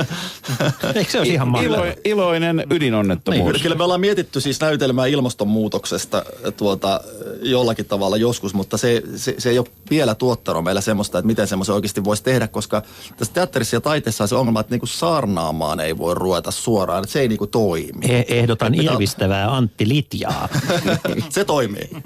Eikö 0.95 1.11
se 1.11 1.17
olisi 1.19 1.33
ihan 1.33 1.47
Ilo, 1.47 1.75
mahtavaa? 1.77 1.93
iloinen 2.05 2.63
ydinonnettomuus. 2.71 3.53
Niin, 3.53 3.61
kyllä 3.61 3.75
me 3.75 3.83
ollaan 3.83 4.01
mietitty 4.01 4.41
siis 4.41 4.59
näytelmää 4.61 5.05
ilmastonmuutoksesta 5.05 6.23
tuota, 6.57 7.01
jollakin 7.41 7.85
tavalla 7.85 8.17
joskus, 8.17 8.53
mutta 8.53 8.77
se, 8.77 9.01
se, 9.15 9.35
se 9.37 9.49
ei 9.49 9.59
ole 9.59 9.67
vielä 9.89 10.15
tuottanut 10.15 10.63
meillä 10.63 10.81
semmoista, 10.81 11.19
että 11.19 11.27
miten 11.27 11.47
semmoisen 11.47 11.75
oikeasti 11.75 12.03
voisi 12.03 12.23
tehdä, 12.23 12.47
koska 12.47 12.81
tässä 13.17 13.33
teatterissa 13.33 13.75
ja 13.75 13.81
taiteessa 13.81 14.23
on 14.23 14.27
se 14.27 14.35
ongelma, 14.35 14.59
että 14.59 14.73
niinku 14.73 14.87
saarnaamaan 14.87 15.79
ei 15.79 15.97
voi 15.97 16.15
ruveta 16.15 16.51
suoraan, 16.51 17.03
että 17.03 17.13
se 17.13 17.19
ei 17.19 17.27
niinku 17.27 17.47
toimi. 17.47 18.05
E- 18.11 18.23
Ehdotan 18.39 18.71
Pitää- 18.71 18.93
irvistävää 18.93 19.55
Antti 19.55 19.87
Litjaa. 19.89 20.49
se 21.29 21.45
toimii. 21.45 21.89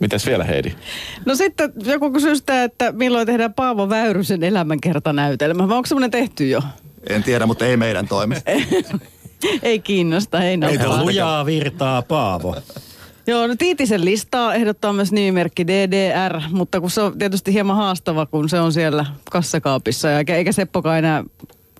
Mitäs 0.00 0.26
vielä 0.26 0.44
Heidi? 0.44 0.72
No 1.24 1.34
sitten 1.34 1.72
joku 1.84 2.10
kysyy 2.10 2.36
sitä, 2.36 2.64
että 2.64 2.92
milloin 2.92 3.26
tehdään 3.26 3.54
Paavo 3.54 3.88
Väyrysen 3.88 4.42
elämänkertanäytelmä. 4.42 5.68
Vai 5.68 5.76
onko 5.76 5.86
semmoinen 5.86 6.10
tehty 6.10 6.48
jo? 6.48 6.62
En 7.08 7.22
tiedä, 7.22 7.46
mutta 7.46 7.66
ei 7.66 7.76
meidän 7.76 8.08
toimi. 8.08 8.34
ei 9.62 9.78
kiinnosta, 9.78 10.42
ei 10.42 10.56
nappaa. 10.56 11.04
Lujaa 11.04 11.46
virtaa 11.46 12.02
Paavo. 12.02 12.56
Joo, 13.26 13.46
no 13.46 13.54
Tiitisen 13.58 14.04
listaa 14.04 14.54
ehdottaa 14.54 14.92
myös 14.92 15.12
nimimerkki 15.12 15.66
DDR, 15.66 16.40
mutta 16.50 16.80
kun 16.80 16.90
se 16.90 17.00
on 17.00 17.18
tietysti 17.18 17.52
hieman 17.52 17.76
haastava, 17.76 18.26
kun 18.26 18.48
se 18.48 18.60
on 18.60 18.72
siellä 18.72 19.06
kassakaapissa. 19.30 20.08
Ja 20.08 20.18
eikä, 20.18 20.36
eikä 20.36 20.52
Seppokaan 20.52 20.98
enää 20.98 21.24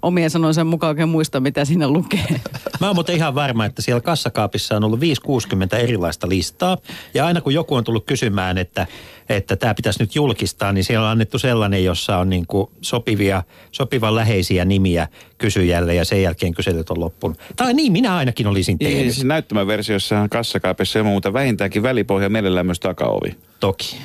omien 0.03 0.30
sanoinsa 0.30 0.64
mukaan 0.64 0.88
oikein 0.88 1.09
muista, 1.09 1.40
mitä 1.40 1.64
siinä 1.64 1.88
lukee. 1.88 2.26
Mä 2.80 2.86
oon 2.86 2.97
muuten 2.97 3.16
ihan 3.16 3.34
varma, 3.34 3.64
että 3.64 3.82
siellä 3.82 4.01
kassakaapissa 4.01 4.76
on 4.76 4.84
ollut 4.84 5.01
5-60 5.01 5.76
erilaista 5.76 6.28
listaa. 6.28 6.78
Ja 7.14 7.26
aina 7.26 7.40
kun 7.40 7.55
joku 7.55 7.74
on 7.74 7.84
tullut 7.84 8.07
kysymään, 8.07 8.59
että 8.59 8.86
että 9.28 9.57
tämä 9.57 9.74
pitäisi 9.74 10.03
nyt 10.03 10.14
julkistaa, 10.14 10.72
niin 10.72 10.84
siellä 10.84 11.07
on 11.07 11.11
annettu 11.12 11.38
sellainen, 11.38 11.84
jossa 11.84 12.18
on 12.18 12.30
niin 12.30 12.47
kuin 12.47 12.70
sopivia, 12.80 13.42
sopivan 13.72 14.14
läheisiä 14.14 14.64
nimiä 14.64 15.09
kysyjälle 15.38 15.94
ja 15.94 16.05
sen 16.05 16.22
jälkeen 16.22 16.55
kyselyt 16.55 16.90
on 16.90 17.01
loppunut. 17.01 17.38
Tai 17.57 17.74
niin, 17.74 17.92
minä 17.92 18.16
ainakin 18.16 18.47
olisin 18.47 18.76
Niin, 18.80 18.92
tehnyt. 18.97 19.14
siis 19.14 19.26
näyttämäversiossahan 19.26 20.28
kassakaapissa 20.30 20.99
ja 20.99 21.05
muuta 21.05 21.32
vähintäänkin 21.32 21.82
välipohja, 21.82 22.28
mielellään 22.28 22.66
myös 22.66 22.80
takaovi. 22.80 23.36
Toki. 23.61 23.97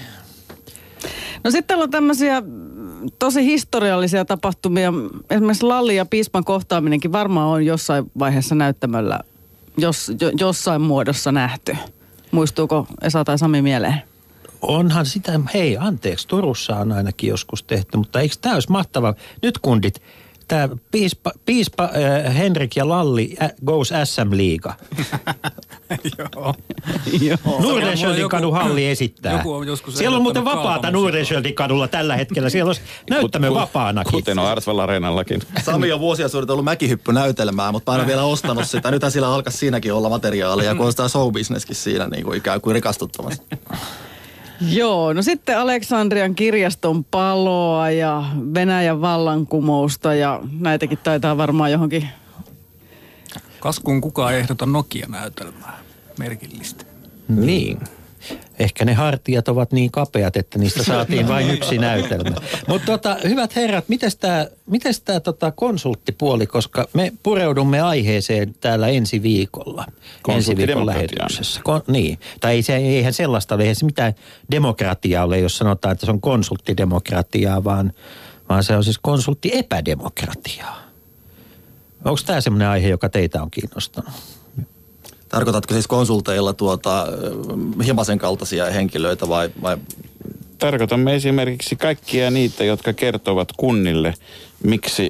No 1.44 1.52
sitten 1.52 1.68
täällä 1.68 1.84
on 1.84 1.92
tämmöisiä 1.92 2.44
tosi 3.20 3.45
historiallisia 3.45 4.26
tapahtumia. 4.26 4.93
Esimerkiksi 5.30 5.66
Lalli 5.66 5.95
ja 5.95 6.06
Piispan 6.06 6.43
kohtaaminenkin 6.43 7.12
varmaan 7.12 7.47
on 7.47 7.66
jossain 7.66 8.12
vaiheessa 8.20 8.56
näyttämöllä 8.56 9.20
jos, 9.78 10.12
jo, 10.22 10.32
jossain 10.39 10.82
muodossa 10.82 11.32
nähty. 11.32 11.78
Muistuuko 12.32 12.88
Esa 13.02 13.24
tai 13.24 13.38
Sami 13.38 13.62
mieleen? 13.62 14.02
Onhan 14.62 15.06
sitä, 15.06 15.39
hei 15.54 15.78
anteeksi, 15.78 16.28
Turussa 16.28 16.76
on 16.76 16.91
ainakin 16.91 17.30
joskus 17.30 17.64
tehty, 17.64 17.97
mutta 17.97 18.20
eikö 18.20 18.36
tämä 18.41 18.56
olisi 18.56 18.72
mahtava? 18.72 19.14
Nyt 19.41 19.58
kundit, 19.58 20.02
tämä 20.47 20.70
piispa, 20.91 21.32
piispa 21.45 21.84
äh, 21.84 22.38
Henrik 22.38 22.76
ja 22.76 22.89
Lalli 22.89 23.36
äh, 23.41 23.52
goes 23.66 23.93
SM-liiga. 24.04 24.74
Joo. 27.22 28.30
Kadun 28.30 28.54
halli 28.54 28.88
esittää. 28.88 29.34
joku 29.34 29.54
on 29.54 29.68
joskus 29.68 29.98
Siellä 29.98 30.18
on 30.18 30.24
muuten 30.24 30.46
vapaata. 30.46 30.92
Nordenskjöldin 30.92 31.56
kadulla 31.56 31.88
tällä 31.88 32.16
hetkellä. 32.16 32.50
Siellä 32.50 32.70
olisi 32.70 32.82
näyttämö 33.10 33.54
vapaanakin. 33.54 34.12
Kuten 34.12 34.39
on 34.39 34.48
Artwell 34.48 34.80
Areenallakin. 34.80 35.42
Sami 35.64 35.92
on 35.92 36.00
vuosia 36.00 36.28
suunnitellut 36.28 36.66
mäkihyppynäytelmää, 36.66 37.72
mutta 37.72 37.92
mä 37.92 38.02
en 38.02 38.08
vielä 38.08 38.24
ostanut 38.24 38.68
sitä. 38.68 38.92
Nythän 38.92 39.12
sillä 39.12 39.34
alkaa 39.34 39.52
siinäkin 39.52 39.94
olla 39.94 40.10
materiaalia, 40.10 40.76
kun 40.76 40.86
on 40.86 40.92
sitä 40.92 41.08
showbusinesskin 41.08 41.76
siinä 41.76 42.08
niin 42.08 42.24
kuin 42.24 42.38
ikään 42.38 42.62
kuin 42.62 42.74
rikastuttamassa. 42.74 43.44
Joo, 44.70 45.14
no 45.14 45.22
sitten 45.22 45.60
Aleksandrian 45.60 46.36
kirjaston 46.36 47.04
paloa 47.04 47.89
ja 47.89 48.24
Venäjän 48.54 49.02
vallankumousta 49.02 50.14
ja 50.14 50.42
näitäkin 50.60 50.98
taitaa 50.98 51.38
varmaan 51.38 51.72
johonkin 51.72 52.10
Kas 53.62 53.80
kun 53.80 54.02
kukaan 54.02 54.36
ehdota 54.36 54.66
Nokia-näytelmää. 54.66 55.81
Merkillistä. 56.22 56.86
Niin. 57.28 57.80
Ehkä 58.59 58.86
ne 58.86 58.93
hartiat 58.93 59.47
ovat 59.47 59.72
niin 59.72 59.91
kapeat, 59.91 60.38
että 60.38 60.59
niistä 60.59 60.84
saatiin 60.84 61.28
vain 61.28 61.49
yksi 61.49 61.78
näytelmä. 61.78 62.36
Mutta 62.67 62.86
tota, 62.86 63.17
hyvät 63.24 63.55
herrat, 63.55 63.89
miten 63.89 64.11
tämä 64.19 64.47
mites 64.65 65.01
tää, 65.01 65.19
tota, 65.19 65.51
konsulttipuoli, 65.51 66.47
koska 66.47 66.88
me 66.93 67.13
pureudumme 67.24 67.82
aiheeseen 67.82 68.55
täällä 68.61 68.88
ensi 68.88 69.22
viikolla. 69.22 69.86
Ensi 70.28 70.57
viikon 70.57 70.86
lähetyksessä. 70.86 71.61
Kon, 71.63 71.82
niin. 71.88 72.19
Tai 72.39 72.53
ei 72.53 72.61
se, 72.61 72.76
eihän 72.76 73.13
sellaista 73.13 73.55
ole, 73.55 73.63
eihän 73.63 73.76
se 73.76 73.86
mitään 73.86 74.13
demokratiaa 74.51 75.26
ole, 75.26 75.39
jos 75.39 75.57
sanotaan, 75.57 75.91
että 75.91 76.05
se 76.05 76.11
on 76.11 76.22
konsulttidemokratiaa, 76.22 77.63
vaan, 77.63 77.93
vaan 78.49 78.63
se 78.63 78.76
on 78.76 78.84
siis 78.84 78.99
konsulttiepädemokratiaa. 79.01 80.82
Onko 82.05 82.19
tämä 82.26 82.41
semmoinen 82.41 82.67
aihe, 82.67 82.88
joka 82.88 83.09
teitä 83.09 83.41
on 83.41 83.51
kiinnostanut? 83.51 84.41
Tarkoitatko 85.32 85.74
siis 85.74 85.88
konsulteilla 85.88 86.54
tuota, 86.54 87.08
himasen 87.86 88.18
kaltaisia 88.18 88.66
henkilöitä 88.66 89.30
vai, 89.30 89.50
vai 89.62 89.78
Tarkoitamme 90.62 91.16
esimerkiksi 91.16 91.76
kaikkia 91.76 92.32
niitä, 92.32 92.64
jotka 92.64 92.94
kertovat 92.94 93.52
kunnille, 93.58 94.14
miksi, 94.64 95.10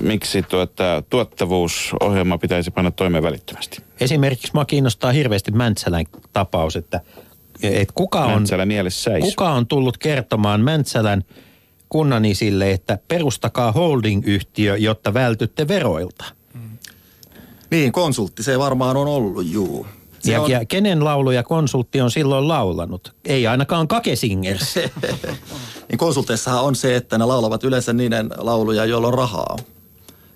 miksi 0.00 0.42
tuota, 0.42 1.02
tuottavuusohjelma 1.10 2.38
pitäisi 2.38 2.70
panna 2.70 2.90
toimeen 2.90 3.22
välittömästi. 3.22 3.82
Esimerkiksi 4.00 4.50
mua 4.54 4.64
kiinnostaa 4.64 5.12
hirveästi 5.12 5.50
Mäntsälän 5.50 6.04
tapaus, 6.32 6.76
että, 6.76 7.00
että 7.62 7.94
kuka, 7.94 8.24
on, 8.24 8.32
Mäntsälä 8.32 8.66
kuka 9.20 9.50
on 9.50 9.66
tullut 9.66 9.98
kertomaan 9.98 10.60
Mäntsälän 10.60 11.24
kunnanisille, 11.88 12.70
että 12.70 12.98
perustakaa 13.08 13.72
holding-yhtiö, 13.72 14.76
jotta 14.76 15.14
vältytte 15.14 15.68
veroilta. 15.68 16.24
Niin, 17.70 17.92
konsultti 17.92 18.42
se 18.42 18.58
varmaan 18.58 18.96
on 18.96 19.06
ollut, 19.06 19.46
juu. 19.46 19.86
Se 20.18 20.32
Ja, 20.32 20.40
on, 20.42 20.50
ja 20.50 20.64
kenen 20.64 21.04
lauluja 21.04 21.42
konsultti 21.42 22.00
on 22.00 22.10
silloin 22.10 22.48
laulanut? 22.48 23.14
Ei 23.24 23.46
ainakaan 23.46 23.88
Kake 23.88 24.16
Singers. 24.16 24.74
niin 25.88 25.98
konsulteissahan 25.98 26.64
on 26.64 26.74
se, 26.74 26.96
että 26.96 27.18
ne 27.18 27.24
laulavat 27.24 27.64
yleensä 27.64 27.92
niiden 27.92 28.30
lauluja, 28.36 28.84
joilla 28.84 29.08
on 29.08 29.14
rahaa. 29.14 29.56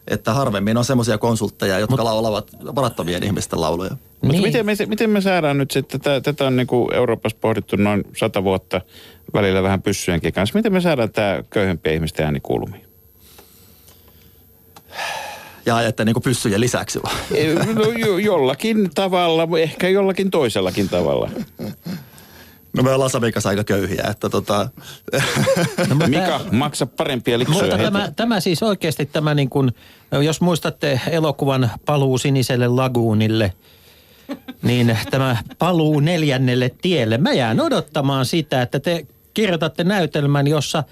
Että 0.09 0.33
harvemmin 0.33 0.77
on 0.77 0.85
semmoisia 0.85 1.19
konsultteja, 1.19 1.79
jotka 1.79 1.97
Mut, 1.97 2.05
laulavat 2.05 2.51
varattomien 2.75 3.23
ihmisten 3.23 3.61
lauluja. 3.61 3.91
Mutta 3.91 4.33
Niin. 4.33 4.43
miten, 4.43 4.67
me, 4.67 4.73
miten 4.87 5.11
me 5.11 5.21
saadaan 5.21 5.59
nyt 5.59 5.71
sitten, 5.71 6.01
tätä, 6.01 6.21
tätä 6.21 6.47
on 6.47 6.57
niin 6.57 6.67
kuin 6.67 6.95
Euroopassa 6.95 7.39
pohdittu 7.41 7.77
noin 7.77 8.05
sata 8.17 8.45
vuotta 8.45 8.81
välillä 9.35 9.63
vähän 9.63 9.83
pyssyjenkin 9.83 10.33
kanssa. 10.33 10.59
Miten 10.59 10.73
me 10.73 10.81
saadaan 10.81 11.13
tämä 11.13 11.43
köyhempien 11.51 11.95
ihmisten 11.95 12.25
ääni 12.25 12.41
kuulumiin? 12.41 12.84
Ja 15.67 15.83
että 15.83 16.05
niin 16.05 16.15
kuin 16.15 16.23
pyssyjen 16.23 16.61
lisäksi 16.61 17.01
vaan. 17.03 17.17
No, 17.75 17.83
jo, 17.83 18.19
jollakin 18.19 18.91
tavalla, 18.95 19.59
ehkä 19.59 19.89
jollakin 19.89 20.31
toisellakin 20.31 20.89
tavalla. 20.89 21.31
No 22.77 22.83
me 22.83 22.93
ollaan 22.93 23.11
Samin 23.11 23.33
kanssa 23.33 23.49
aika 23.49 23.65
köyhiä, 23.65 24.05
että 24.11 24.29
tota... 24.29 24.69
No, 25.89 25.95
Mika, 26.07 26.41
maksa 26.53 26.87
parempia 26.87 27.39
liksoja 27.39 27.63
Mutta 27.63 27.77
heti. 27.77 27.85
tämä, 27.85 28.13
tämä 28.17 28.41
siis 28.41 28.63
oikeasti 28.63 29.07
tämä 29.07 29.35
niin 29.35 29.51
kuin, 29.51 29.73
jos 30.25 30.41
muistatte 30.41 31.01
elokuvan 31.11 31.71
Paluu 31.87 32.19
siniselle 32.19 32.69
laguunille, 32.69 33.53
niin 34.63 34.99
tämä 35.11 35.37
paluu 35.59 36.01
neljännelle 36.01 36.71
tielle. 36.83 37.19
Mä 37.19 37.33
jään 37.33 37.61
odottamaan 37.61 38.27
sitä, 38.27 38.63
että 38.63 38.81
te 38.81 39.07
kirjoitatte 39.35 39.85
näytelmän, 39.85 40.47
jossa, 40.47 40.85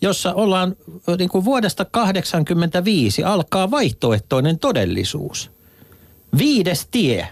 jossa 0.00 0.34
ollaan 0.34 0.76
niin 1.18 1.28
kuin 1.28 1.44
vuodesta 1.44 1.84
85 1.84 3.24
alkaa 3.24 3.70
vaihtoehtoinen 3.70 4.58
todellisuus. 4.58 5.50
Viides 6.38 6.88
tie. 6.90 7.28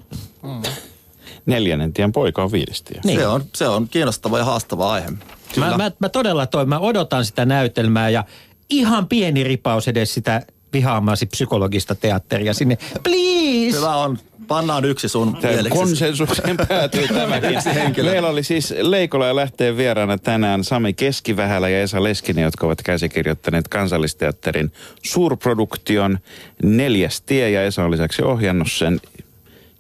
Neljännen 1.47 1.93
tien 1.93 2.13
poika 2.13 2.43
on 2.43 2.53
viidestie. 2.53 3.01
Niin. 3.05 3.19
Se, 3.19 3.27
on, 3.27 3.45
se 3.55 3.69
on 3.69 3.89
kiinnostava 3.89 4.39
ja 4.39 4.45
haastava 4.45 4.93
aihe. 4.93 5.11
Mä, 5.57 5.77
mä, 5.77 5.93
mä 5.99 6.09
todella 6.09 6.47
toi, 6.47 6.67
mä 6.67 6.79
odotan 6.79 7.25
sitä 7.25 7.45
näytelmää 7.45 8.09
ja 8.11 8.25
ihan 8.71 9.09
pieni 9.09 9.45
ripaus 9.45 9.89
edes 9.89 10.15
sitä 10.15 10.43
vihaamasi 10.73 11.27
psykologista 11.27 11.95
teatteria 11.95 12.55
sinne. 12.55 12.79
Please! 13.03 13.77
Hyvä 13.77 13.97
on. 13.97 14.19
Pannaan 14.49 14.85
yksi 14.85 15.09
sun 15.09 15.39
konsensukseen 15.69 16.57
päätyy 16.69 17.09
tämäkin. 17.21 17.55
Yksi 17.55 17.75
henkilö. 17.75 18.11
Meillä 18.11 18.29
oli 18.29 18.43
siis 18.43 18.75
Leikola 18.81 19.27
ja 19.27 19.37
lähteen 19.37 19.77
vieraana 19.77 20.19
tänään 20.19 20.65
Sami 20.65 20.93
Keskivähälä 20.93 21.69
ja 21.69 21.83
Esa 21.83 22.03
Leskinen, 22.03 22.45
jotka 22.45 22.67
ovat 22.67 22.83
käsikirjoittaneet 22.83 23.69
kansallisteatterin 23.69 24.73
suurproduktion 25.03 26.19
Neljäs 26.63 27.21
tie 27.21 27.51
ja 27.51 27.65
Esa 27.65 27.85
on 27.85 27.91
lisäksi 27.91 28.23
ohjannut 28.23 28.73
sen. 28.73 29.01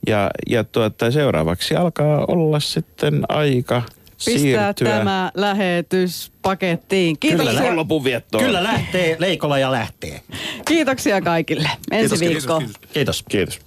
Ja, 0.06 0.30
ja 0.50 0.64
tuota, 0.64 1.10
seuraavaksi 1.10 1.74
alkaa 1.74 2.24
olla 2.28 2.60
sitten 2.60 3.22
aika 3.28 3.82
Pistää 4.24 4.40
siirtyä 4.40 4.96
tämä 4.96 5.30
lähetys 5.34 6.32
pakettiin. 6.42 7.18
Kiitoksia, 7.20 7.60
viikonlopun 7.60 8.04
viettoon. 8.04 8.44
Kyllä 8.44 8.62
lähtee, 8.62 9.16
Leikola 9.18 9.58
ja 9.58 9.72
lähtee. 9.72 10.20
kiitoksia 10.64 11.20
kaikille. 11.20 11.70
Ensi 11.90 12.18
Kiitos, 12.18 12.18
kiitos, 12.18 12.48
viikkoon. 12.48 12.68
Kiitos. 12.92 13.24
Kiitos. 13.28 13.60